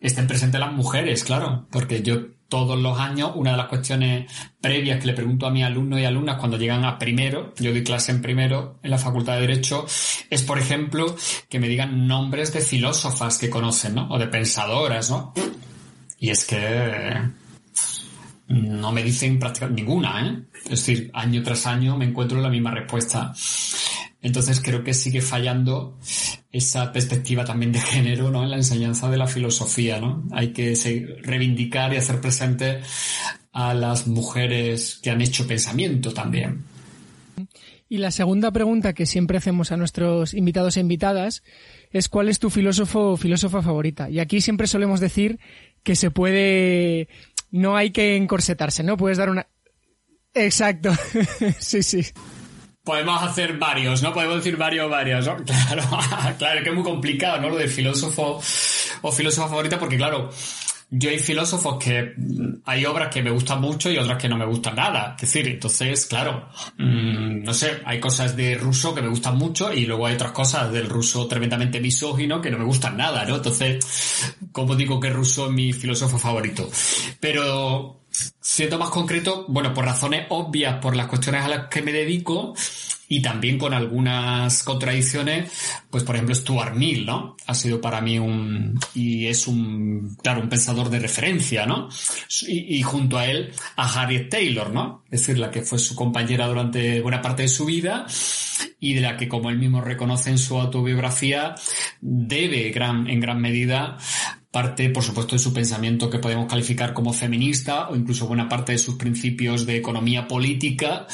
estén 0.00 0.26
presentes 0.26 0.60
las 0.60 0.72
mujeres, 0.72 1.24
claro, 1.24 1.66
porque 1.70 2.02
yo 2.02 2.33
todos 2.48 2.78
los 2.78 2.98
años, 2.98 3.32
una 3.34 3.52
de 3.52 3.56
las 3.56 3.66
cuestiones 3.66 4.30
previas 4.60 5.00
que 5.00 5.06
le 5.06 5.14
pregunto 5.14 5.46
a 5.46 5.50
mis 5.50 5.64
alumnos 5.64 6.00
y 6.00 6.04
alumnas 6.04 6.36
cuando 6.38 6.56
llegan 6.56 6.84
a 6.84 6.98
primero, 6.98 7.52
yo 7.58 7.72
doy 7.72 7.82
clase 7.82 8.12
en 8.12 8.22
primero 8.22 8.78
en 8.82 8.90
la 8.90 8.98
Facultad 8.98 9.34
de 9.34 9.42
Derecho, 9.42 9.86
es, 10.30 10.42
por 10.42 10.58
ejemplo, 10.58 11.16
que 11.48 11.58
me 11.58 11.68
digan 11.68 12.06
nombres 12.06 12.52
de 12.52 12.60
filósofas 12.60 13.38
que 13.38 13.50
conocen, 13.50 13.94
¿no? 13.94 14.08
O 14.10 14.18
de 14.18 14.28
pensadoras, 14.28 15.10
¿no? 15.10 15.32
Y 16.18 16.30
es 16.30 16.44
que 16.44 17.12
no 18.48 18.92
me 18.92 19.02
dicen 19.02 19.38
prácticamente 19.38 19.82
ninguna, 19.82 20.26
¿eh? 20.26 20.42
Es 20.64 20.86
decir, 20.86 21.10
año 21.14 21.42
tras 21.42 21.66
año 21.66 21.96
me 21.96 22.04
encuentro 22.04 22.40
la 22.40 22.48
misma 22.48 22.70
respuesta. 22.70 23.32
Entonces 24.22 24.60
creo 24.60 24.82
que 24.82 24.94
sigue 24.94 25.20
fallando 25.20 25.98
esa 26.54 26.92
perspectiva 26.92 27.44
también 27.44 27.72
de 27.72 27.80
género 27.80 28.30
¿no? 28.30 28.44
en 28.44 28.50
la 28.50 28.56
enseñanza 28.56 29.10
de 29.10 29.16
la 29.16 29.26
filosofía. 29.26 30.00
¿no? 30.00 30.22
Hay 30.30 30.52
que 30.52 31.18
reivindicar 31.20 31.92
y 31.92 31.96
hacer 31.96 32.20
presente 32.20 32.80
a 33.52 33.74
las 33.74 34.06
mujeres 34.06 35.00
que 35.02 35.10
han 35.10 35.20
hecho 35.20 35.48
pensamiento 35.48 36.14
también. 36.14 36.62
Y 37.88 37.98
la 37.98 38.12
segunda 38.12 38.52
pregunta 38.52 38.92
que 38.92 39.04
siempre 39.04 39.36
hacemos 39.36 39.72
a 39.72 39.76
nuestros 39.76 40.32
invitados 40.32 40.76
e 40.76 40.80
invitadas 40.80 41.42
es 41.90 42.08
¿cuál 42.08 42.28
es 42.28 42.38
tu 42.38 42.50
filósofo 42.50 43.12
o 43.12 43.16
filósofa 43.16 43.60
favorita? 43.60 44.08
Y 44.08 44.20
aquí 44.20 44.40
siempre 44.40 44.68
solemos 44.68 45.00
decir 45.00 45.40
que 45.82 45.96
se 45.96 46.12
puede, 46.12 47.08
no 47.50 47.76
hay 47.76 47.90
que 47.90 48.14
encorsetarse, 48.14 48.84
¿no? 48.84 48.96
Puedes 48.96 49.18
dar 49.18 49.28
una... 49.28 49.48
Exacto, 50.34 50.92
sí, 51.58 51.82
sí. 51.82 52.04
Podemos 52.84 53.22
hacer 53.22 53.56
varios, 53.58 54.02
¿no? 54.02 54.12
Podemos 54.12 54.36
decir 54.36 54.56
varios, 54.56 54.90
varios, 54.90 55.26
¿no? 55.26 55.36
Claro, 55.44 55.82
claro, 56.38 56.62
que 56.62 56.68
es 56.68 56.74
muy 56.74 56.84
complicado, 56.84 57.40
¿no? 57.40 57.48
Lo 57.48 57.56
del 57.56 57.70
filósofo 57.70 58.40
o 59.02 59.12
filósofa 59.12 59.48
favorita, 59.48 59.78
porque 59.78 59.96
claro, 59.96 60.30
yo 60.96 61.10
hay 61.10 61.18
filósofos 61.18 61.82
que 61.82 62.14
mm, 62.16 62.62
hay 62.64 62.86
obras 62.86 63.08
que 63.12 63.22
me 63.22 63.30
gustan 63.30 63.60
mucho 63.60 63.90
y 63.90 63.98
otras 63.98 64.18
que 64.18 64.28
no 64.28 64.36
me 64.36 64.46
gustan 64.46 64.76
nada. 64.76 65.14
Es 65.16 65.22
decir, 65.22 65.48
entonces, 65.48 66.06
claro, 66.06 66.48
mm, 66.78 67.42
no 67.42 67.54
sé, 67.54 67.80
hay 67.84 67.98
cosas 67.98 68.36
de 68.36 68.54
ruso 68.54 68.94
que 68.94 69.02
me 69.02 69.08
gustan 69.08 69.36
mucho 69.36 69.72
y 69.72 69.86
luego 69.86 70.06
hay 70.06 70.14
otras 70.14 70.32
cosas 70.32 70.70
del 70.72 70.88
ruso 70.88 71.26
tremendamente 71.26 71.80
misógino 71.80 72.40
que 72.40 72.50
no 72.50 72.58
me 72.58 72.64
gustan 72.64 72.96
nada, 72.96 73.24
¿no? 73.24 73.36
Entonces, 73.36 74.36
¿cómo 74.52 74.76
digo 74.76 75.00
que 75.00 75.10
ruso 75.10 75.46
es 75.46 75.52
mi 75.52 75.72
filósofo 75.72 76.18
favorito? 76.18 76.70
Pero 77.18 78.03
Siento 78.40 78.78
más 78.78 78.90
concreto, 78.90 79.46
bueno, 79.48 79.74
por 79.74 79.84
razones 79.84 80.26
obvias, 80.28 80.76
por 80.76 80.94
las 80.94 81.06
cuestiones 81.06 81.44
a 81.44 81.48
las 81.48 81.68
que 81.68 81.82
me 81.82 81.92
dedico, 81.92 82.54
y 83.08 83.20
también 83.20 83.58
con 83.58 83.74
algunas 83.74 84.62
contradicciones, 84.62 85.50
pues 85.90 86.04
por 86.04 86.14
ejemplo 86.14 86.34
Stuart 86.34 86.74
Mill, 86.74 87.04
¿no? 87.04 87.36
Ha 87.46 87.54
sido 87.54 87.80
para 87.80 88.00
mí 88.00 88.18
un, 88.18 88.78
y 88.94 89.26
es 89.26 89.46
un, 89.46 90.16
claro, 90.22 90.40
un 90.40 90.48
pensador 90.48 90.88
de 90.88 91.00
referencia, 91.00 91.66
¿no? 91.66 91.88
Y, 92.46 92.78
y 92.78 92.82
junto 92.82 93.18
a 93.18 93.26
él 93.26 93.52
a 93.76 94.02
Harriet 94.02 94.30
Taylor, 94.30 94.70
¿no? 94.70 95.04
Es 95.10 95.20
decir, 95.20 95.38
la 95.38 95.50
que 95.50 95.62
fue 95.62 95.78
su 95.78 95.94
compañera 95.94 96.46
durante 96.46 97.00
buena 97.00 97.20
parte 97.20 97.42
de 97.42 97.48
su 97.48 97.64
vida 97.64 98.06
y 98.80 98.94
de 98.94 99.00
la 99.00 99.16
que, 99.16 99.28
como 99.28 99.50
él 99.50 99.58
mismo 99.58 99.80
reconoce 99.80 100.30
en 100.30 100.38
su 100.38 100.58
autobiografía, 100.58 101.54
debe 102.00 102.70
gran, 102.70 103.08
en 103.08 103.20
gran 103.20 103.40
medida 103.40 103.98
parte, 104.54 104.88
por 104.90 105.02
supuesto, 105.02 105.34
de 105.34 105.40
su 105.40 105.52
pensamiento 105.52 106.08
que 106.08 106.20
podemos 106.20 106.46
calificar 106.46 106.94
como 106.94 107.12
feminista 107.12 107.88
o 107.88 107.96
incluso 107.96 108.28
buena 108.28 108.48
parte 108.48 108.70
de 108.70 108.78
sus 108.78 108.94
principios 108.94 109.66
de 109.66 109.76
economía 109.76 110.28
política, 110.28 111.08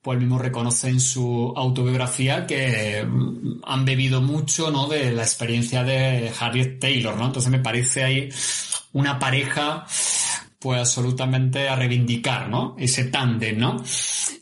pues 0.00 0.20
mismo 0.20 0.38
reconoce 0.38 0.90
en 0.90 1.00
su 1.00 1.52
autobiografía 1.56 2.46
que 2.46 3.04
mm, 3.04 3.62
han 3.64 3.84
bebido 3.84 4.22
mucho, 4.22 4.70
¿no? 4.70 4.86
De 4.86 5.10
la 5.10 5.22
experiencia 5.22 5.82
de 5.82 6.30
Harriet 6.38 6.78
Taylor, 6.78 7.16
¿no? 7.16 7.26
Entonces 7.26 7.50
me 7.50 7.58
parece 7.58 8.04
ahí 8.04 8.28
una 8.92 9.18
pareja 9.18 9.84
pues 10.60 10.78
absolutamente 10.78 11.68
a 11.68 11.74
reivindicar, 11.74 12.48
¿no? 12.48 12.76
Ese 12.78 13.06
tándem, 13.06 13.58
¿no? 13.58 13.82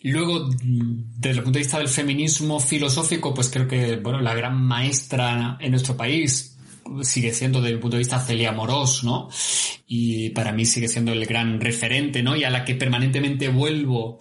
Luego, 0.03 0.51
desde 0.51 1.39
el 1.39 1.43
punto 1.43 1.59
de 1.59 1.65
vista 1.65 1.79
del 1.79 1.89
feminismo 1.89 2.61
filosófico, 2.61 3.33
pues 3.33 3.49
creo 3.49 3.67
que, 3.67 3.97
bueno, 3.97 4.21
la 4.21 4.35
gran 4.35 4.63
maestra 4.63 5.57
en 5.59 5.71
nuestro 5.71 5.97
país 5.97 6.52
sigue 7.03 7.33
siendo 7.33 7.61
desde 7.61 7.77
mi 7.77 7.81
punto 7.81 7.97
de 7.97 8.03
vista 8.03 8.21
Celia 8.21 8.53
Morós, 8.53 9.05
¿no? 9.05 9.29
Y 9.87 10.31
para 10.31 10.53
mí 10.53 10.65
sigue 10.65 10.89
siendo 10.89 11.13
el 11.13 11.27
gran 11.27 11.61
referente, 11.61 12.23
¿no? 12.23 12.37
Y 12.37 12.45
a 12.45 12.51
la 12.51 12.65
que 12.65 12.75
permanentemente 12.75 13.49
vuelvo, 13.49 14.19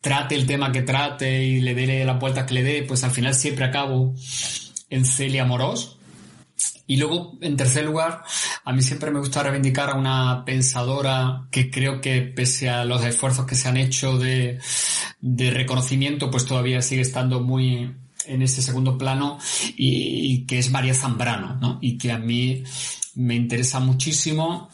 trate 0.00 0.34
el 0.34 0.46
tema 0.46 0.72
que 0.72 0.82
trate 0.82 1.42
y 1.44 1.60
le 1.60 1.74
dé 1.74 2.04
la 2.04 2.14
vuelta 2.14 2.46
que 2.46 2.54
le 2.54 2.62
dé, 2.62 2.82
pues 2.82 3.04
al 3.04 3.10
final 3.10 3.34
siempre 3.34 3.64
acabo 3.64 4.14
en 4.90 5.04
Celia 5.04 5.44
Morós. 5.44 5.98
Y 6.86 6.96
luego, 6.96 7.36
en 7.42 7.56
tercer 7.56 7.84
lugar, 7.84 8.22
a 8.64 8.72
mí 8.72 8.80
siempre 8.80 9.10
me 9.10 9.18
gusta 9.18 9.42
reivindicar 9.42 9.90
a 9.90 9.94
una 9.94 10.42
pensadora 10.46 11.46
que 11.50 11.70
creo 11.70 12.00
que 12.00 12.22
pese 12.22 12.70
a 12.70 12.86
los 12.86 13.04
esfuerzos 13.04 13.44
que 13.44 13.54
se 13.54 13.68
han 13.68 13.76
hecho 13.76 14.16
de, 14.16 14.58
de 15.20 15.50
reconocimiento, 15.50 16.30
pues 16.30 16.46
todavía 16.46 16.80
sigue 16.80 17.02
estando 17.02 17.40
muy 17.40 17.94
en 18.26 18.42
ese 18.42 18.62
segundo 18.62 18.96
plano 18.98 19.38
y, 19.76 20.44
que 20.46 20.58
es 20.58 20.70
María 20.70 20.94
Zambrano, 20.94 21.56
¿no? 21.56 21.78
Y 21.80 21.98
que 21.98 22.12
a 22.12 22.18
mí 22.18 22.62
me 23.14 23.34
interesa 23.34 23.80
muchísimo 23.80 24.70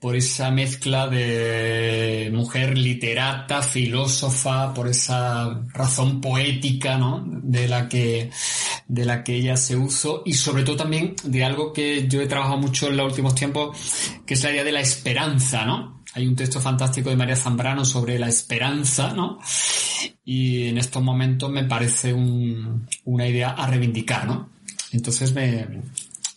por 0.00 0.14
esa 0.14 0.50
mezcla 0.50 1.08
de 1.08 2.30
mujer 2.32 2.76
literata, 2.76 3.62
filósofa, 3.62 4.74
por 4.74 4.88
esa 4.88 5.62
razón 5.72 6.20
poética, 6.20 6.98
¿no? 6.98 7.24
De 7.26 7.66
la 7.66 7.88
que, 7.88 8.30
de 8.88 9.04
la 9.04 9.24
que 9.24 9.36
ella 9.36 9.56
se 9.56 9.76
usó 9.76 10.22
y 10.24 10.34
sobre 10.34 10.62
todo 10.64 10.76
también 10.76 11.14
de 11.24 11.44
algo 11.44 11.72
que 11.72 12.06
yo 12.08 12.20
he 12.20 12.26
trabajado 12.26 12.58
mucho 12.58 12.88
en 12.88 12.96
los 12.98 13.06
últimos 13.06 13.34
tiempos, 13.34 13.76
que 14.24 14.34
es 14.34 14.42
la 14.42 14.50
idea 14.50 14.64
de 14.64 14.72
la 14.72 14.80
esperanza, 14.80 15.64
¿no? 15.64 15.95
Hay 16.16 16.26
un 16.26 16.34
texto 16.34 16.62
fantástico 16.62 17.10
de 17.10 17.16
María 17.16 17.36
Zambrano 17.36 17.84
sobre 17.84 18.18
la 18.18 18.26
esperanza, 18.26 19.12
¿no? 19.12 19.38
Y 20.24 20.68
en 20.68 20.78
estos 20.78 21.02
momentos 21.02 21.50
me 21.50 21.64
parece 21.64 22.14
una 22.14 23.28
idea 23.28 23.50
a 23.50 23.66
reivindicar, 23.66 24.26
¿no? 24.26 24.48
Entonces 24.92 25.34
me 25.34 25.82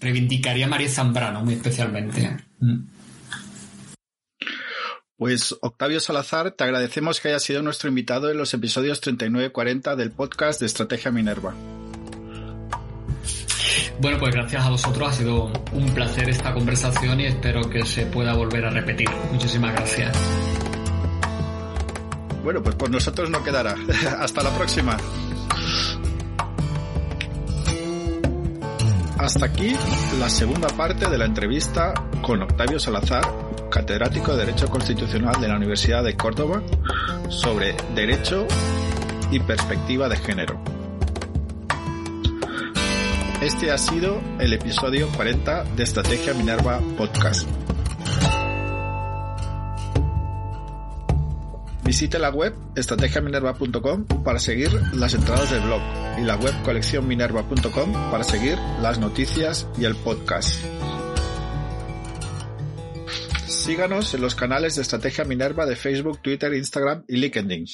reivindicaría 0.02 0.66
a 0.66 0.70
María 0.70 0.90
Zambrano 0.90 1.46
muy 1.46 1.54
especialmente. 1.54 2.30
Mm. 2.60 2.88
Pues 5.16 5.56
Octavio 5.62 6.02
Salazar, 6.02 6.52
te 6.52 6.66
agradecemos 6.66 7.22
que 7.22 7.30
hayas 7.30 7.44
sido 7.44 7.62
nuestro 7.62 7.88
invitado 7.88 8.30
en 8.30 8.38
los 8.38 8.54
episodios 8.54 9.00
39 9.00 9.48
y 9.48 9.52
40 9.52 9.96
del 9.96 10.12
podcast 10.12 10.60
de 10.60 10.66
Estrategia 10.66 11.10
Minerva. 11.10 11.56
Bueno, 14.00 14.18
pues 14.18 14.34
gracias 14.34 14.66
a 14.66 14.70
vosotros, 14.70 15.10
ha 15.10 15.12
sido 15.12 15.52
un 15.74 15.86
placer 15.94 16.30
esta 16.30 16.54
conversación 16.54 17.20
y 17.20 17.26
espero 17.26 17.70
que 17.70 17.86
se 17.86 18.06
pueda 18.06 18.34
volver 18.34 18.66
a 18.66 18.70
repetir. 18.70 19.10
Muchísimas 19.32 19.74
gracias. 19.74 20.18
Bueno, 22.42 22.64
pues 22.64 22.76
por 22.76 22.90
nosotros 22.90 23.30
no 23.30 23.44
quedará. 23.44 23.76
Hasta 24.20 24.42
la 24.42 24.52
próxima. 24.52 24.96
Hasta 29.18 29.46
aquí 29.48 29.76
la 30.18 30.30
segunda 30.30 30.70
parte 30.70 31.10
de 31.10 31.18
la 31.18 31.26
entrevista 31.26 31.94
con 32.22 32.42
Octavio 32.42 32.80
Salazar, 32.80 33.24
catedrático 33.70 34.32
de 34.32 34.46
Derecho 34.46 34.70
Constitucional 34.70 35.42
de 35.42 35.50
la 35.50 35.58
Universidad 35.58 36.06
de 36.06 36.16
Córdoba, 36.16 36.62
sobre 37.28 37.76
Derecho 37.94 38.48
y 39.30 39.42
Perspectiva 39.42 40.08
de 40.08 40.16
Género. 40.16 40.79
Este 43.42 43.72
ha 43.72 43.78
sido 43.78 44.22
el 44.42 44.52
episodio 44.52 45.08
40 45.16 45.64
de 45.64 45.84
Estrategia 45.84 46.34
Minerva 46.34 46.82
Podcast. 46.98 47.48
Visite 51.86 52.20
la 52.20 52.32
web 52.32 52.54
estrategiaminerva.com 52.76 54.06
para 54.26 54.40
seguir 54.40 54.70
las 54.94 55.14
entradas 55.14 55.52
del 55.52 55.62
blog 55.62 55.82
y 56.18 56.24
la 56.24 56.36
web 56.36 56.54
coleccionminerva.com 56.66 58.12
para 58.12 58.26
seguir 58.26 58.58
las 58.82 59.00
noticias 59.00 59.70
y 59.78 59.86
el 59.86 59.96
podcast. 59.96 60.62
Síganos 63.48 64.14
en 64.14 64.20
los 64.20 64.36
canales 64.36 64.76
de 64.76 64.82
Estrategia 64.82 65.24
Minerva 65.24 65.66
de 65.66 65.78
Facebook, 65.78 66.20
Twitter, 66.22 66.54
Instagram 66.54 67.06
y 67.08 67.16
LinkedIn. 67.16 67.66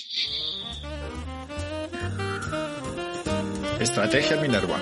Estrategia 3.80 4.40
Minerva 4.40 4.80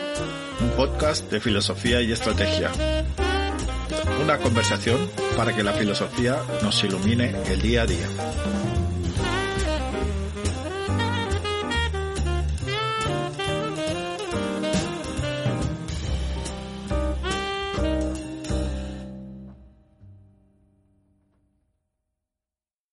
un 0.63 0.69
podcast 0.71 1.29
de 1.29 1.39
filosofía 1.39 2.01
y 2.01 2.11
estrategia. 2.11 2.71
Una 4.23 4.37
conversación 4.37 4.97
para 5.35 5.53
que 5.55 5.63
la 5.63 5.73
filosofía 5.73 6.37
nos 6.61 6.83
ilumine 6.83 7.35
el 7.49 7.61
día 7.61 7.81
a 7.81 7.85
día. 7.85 8.07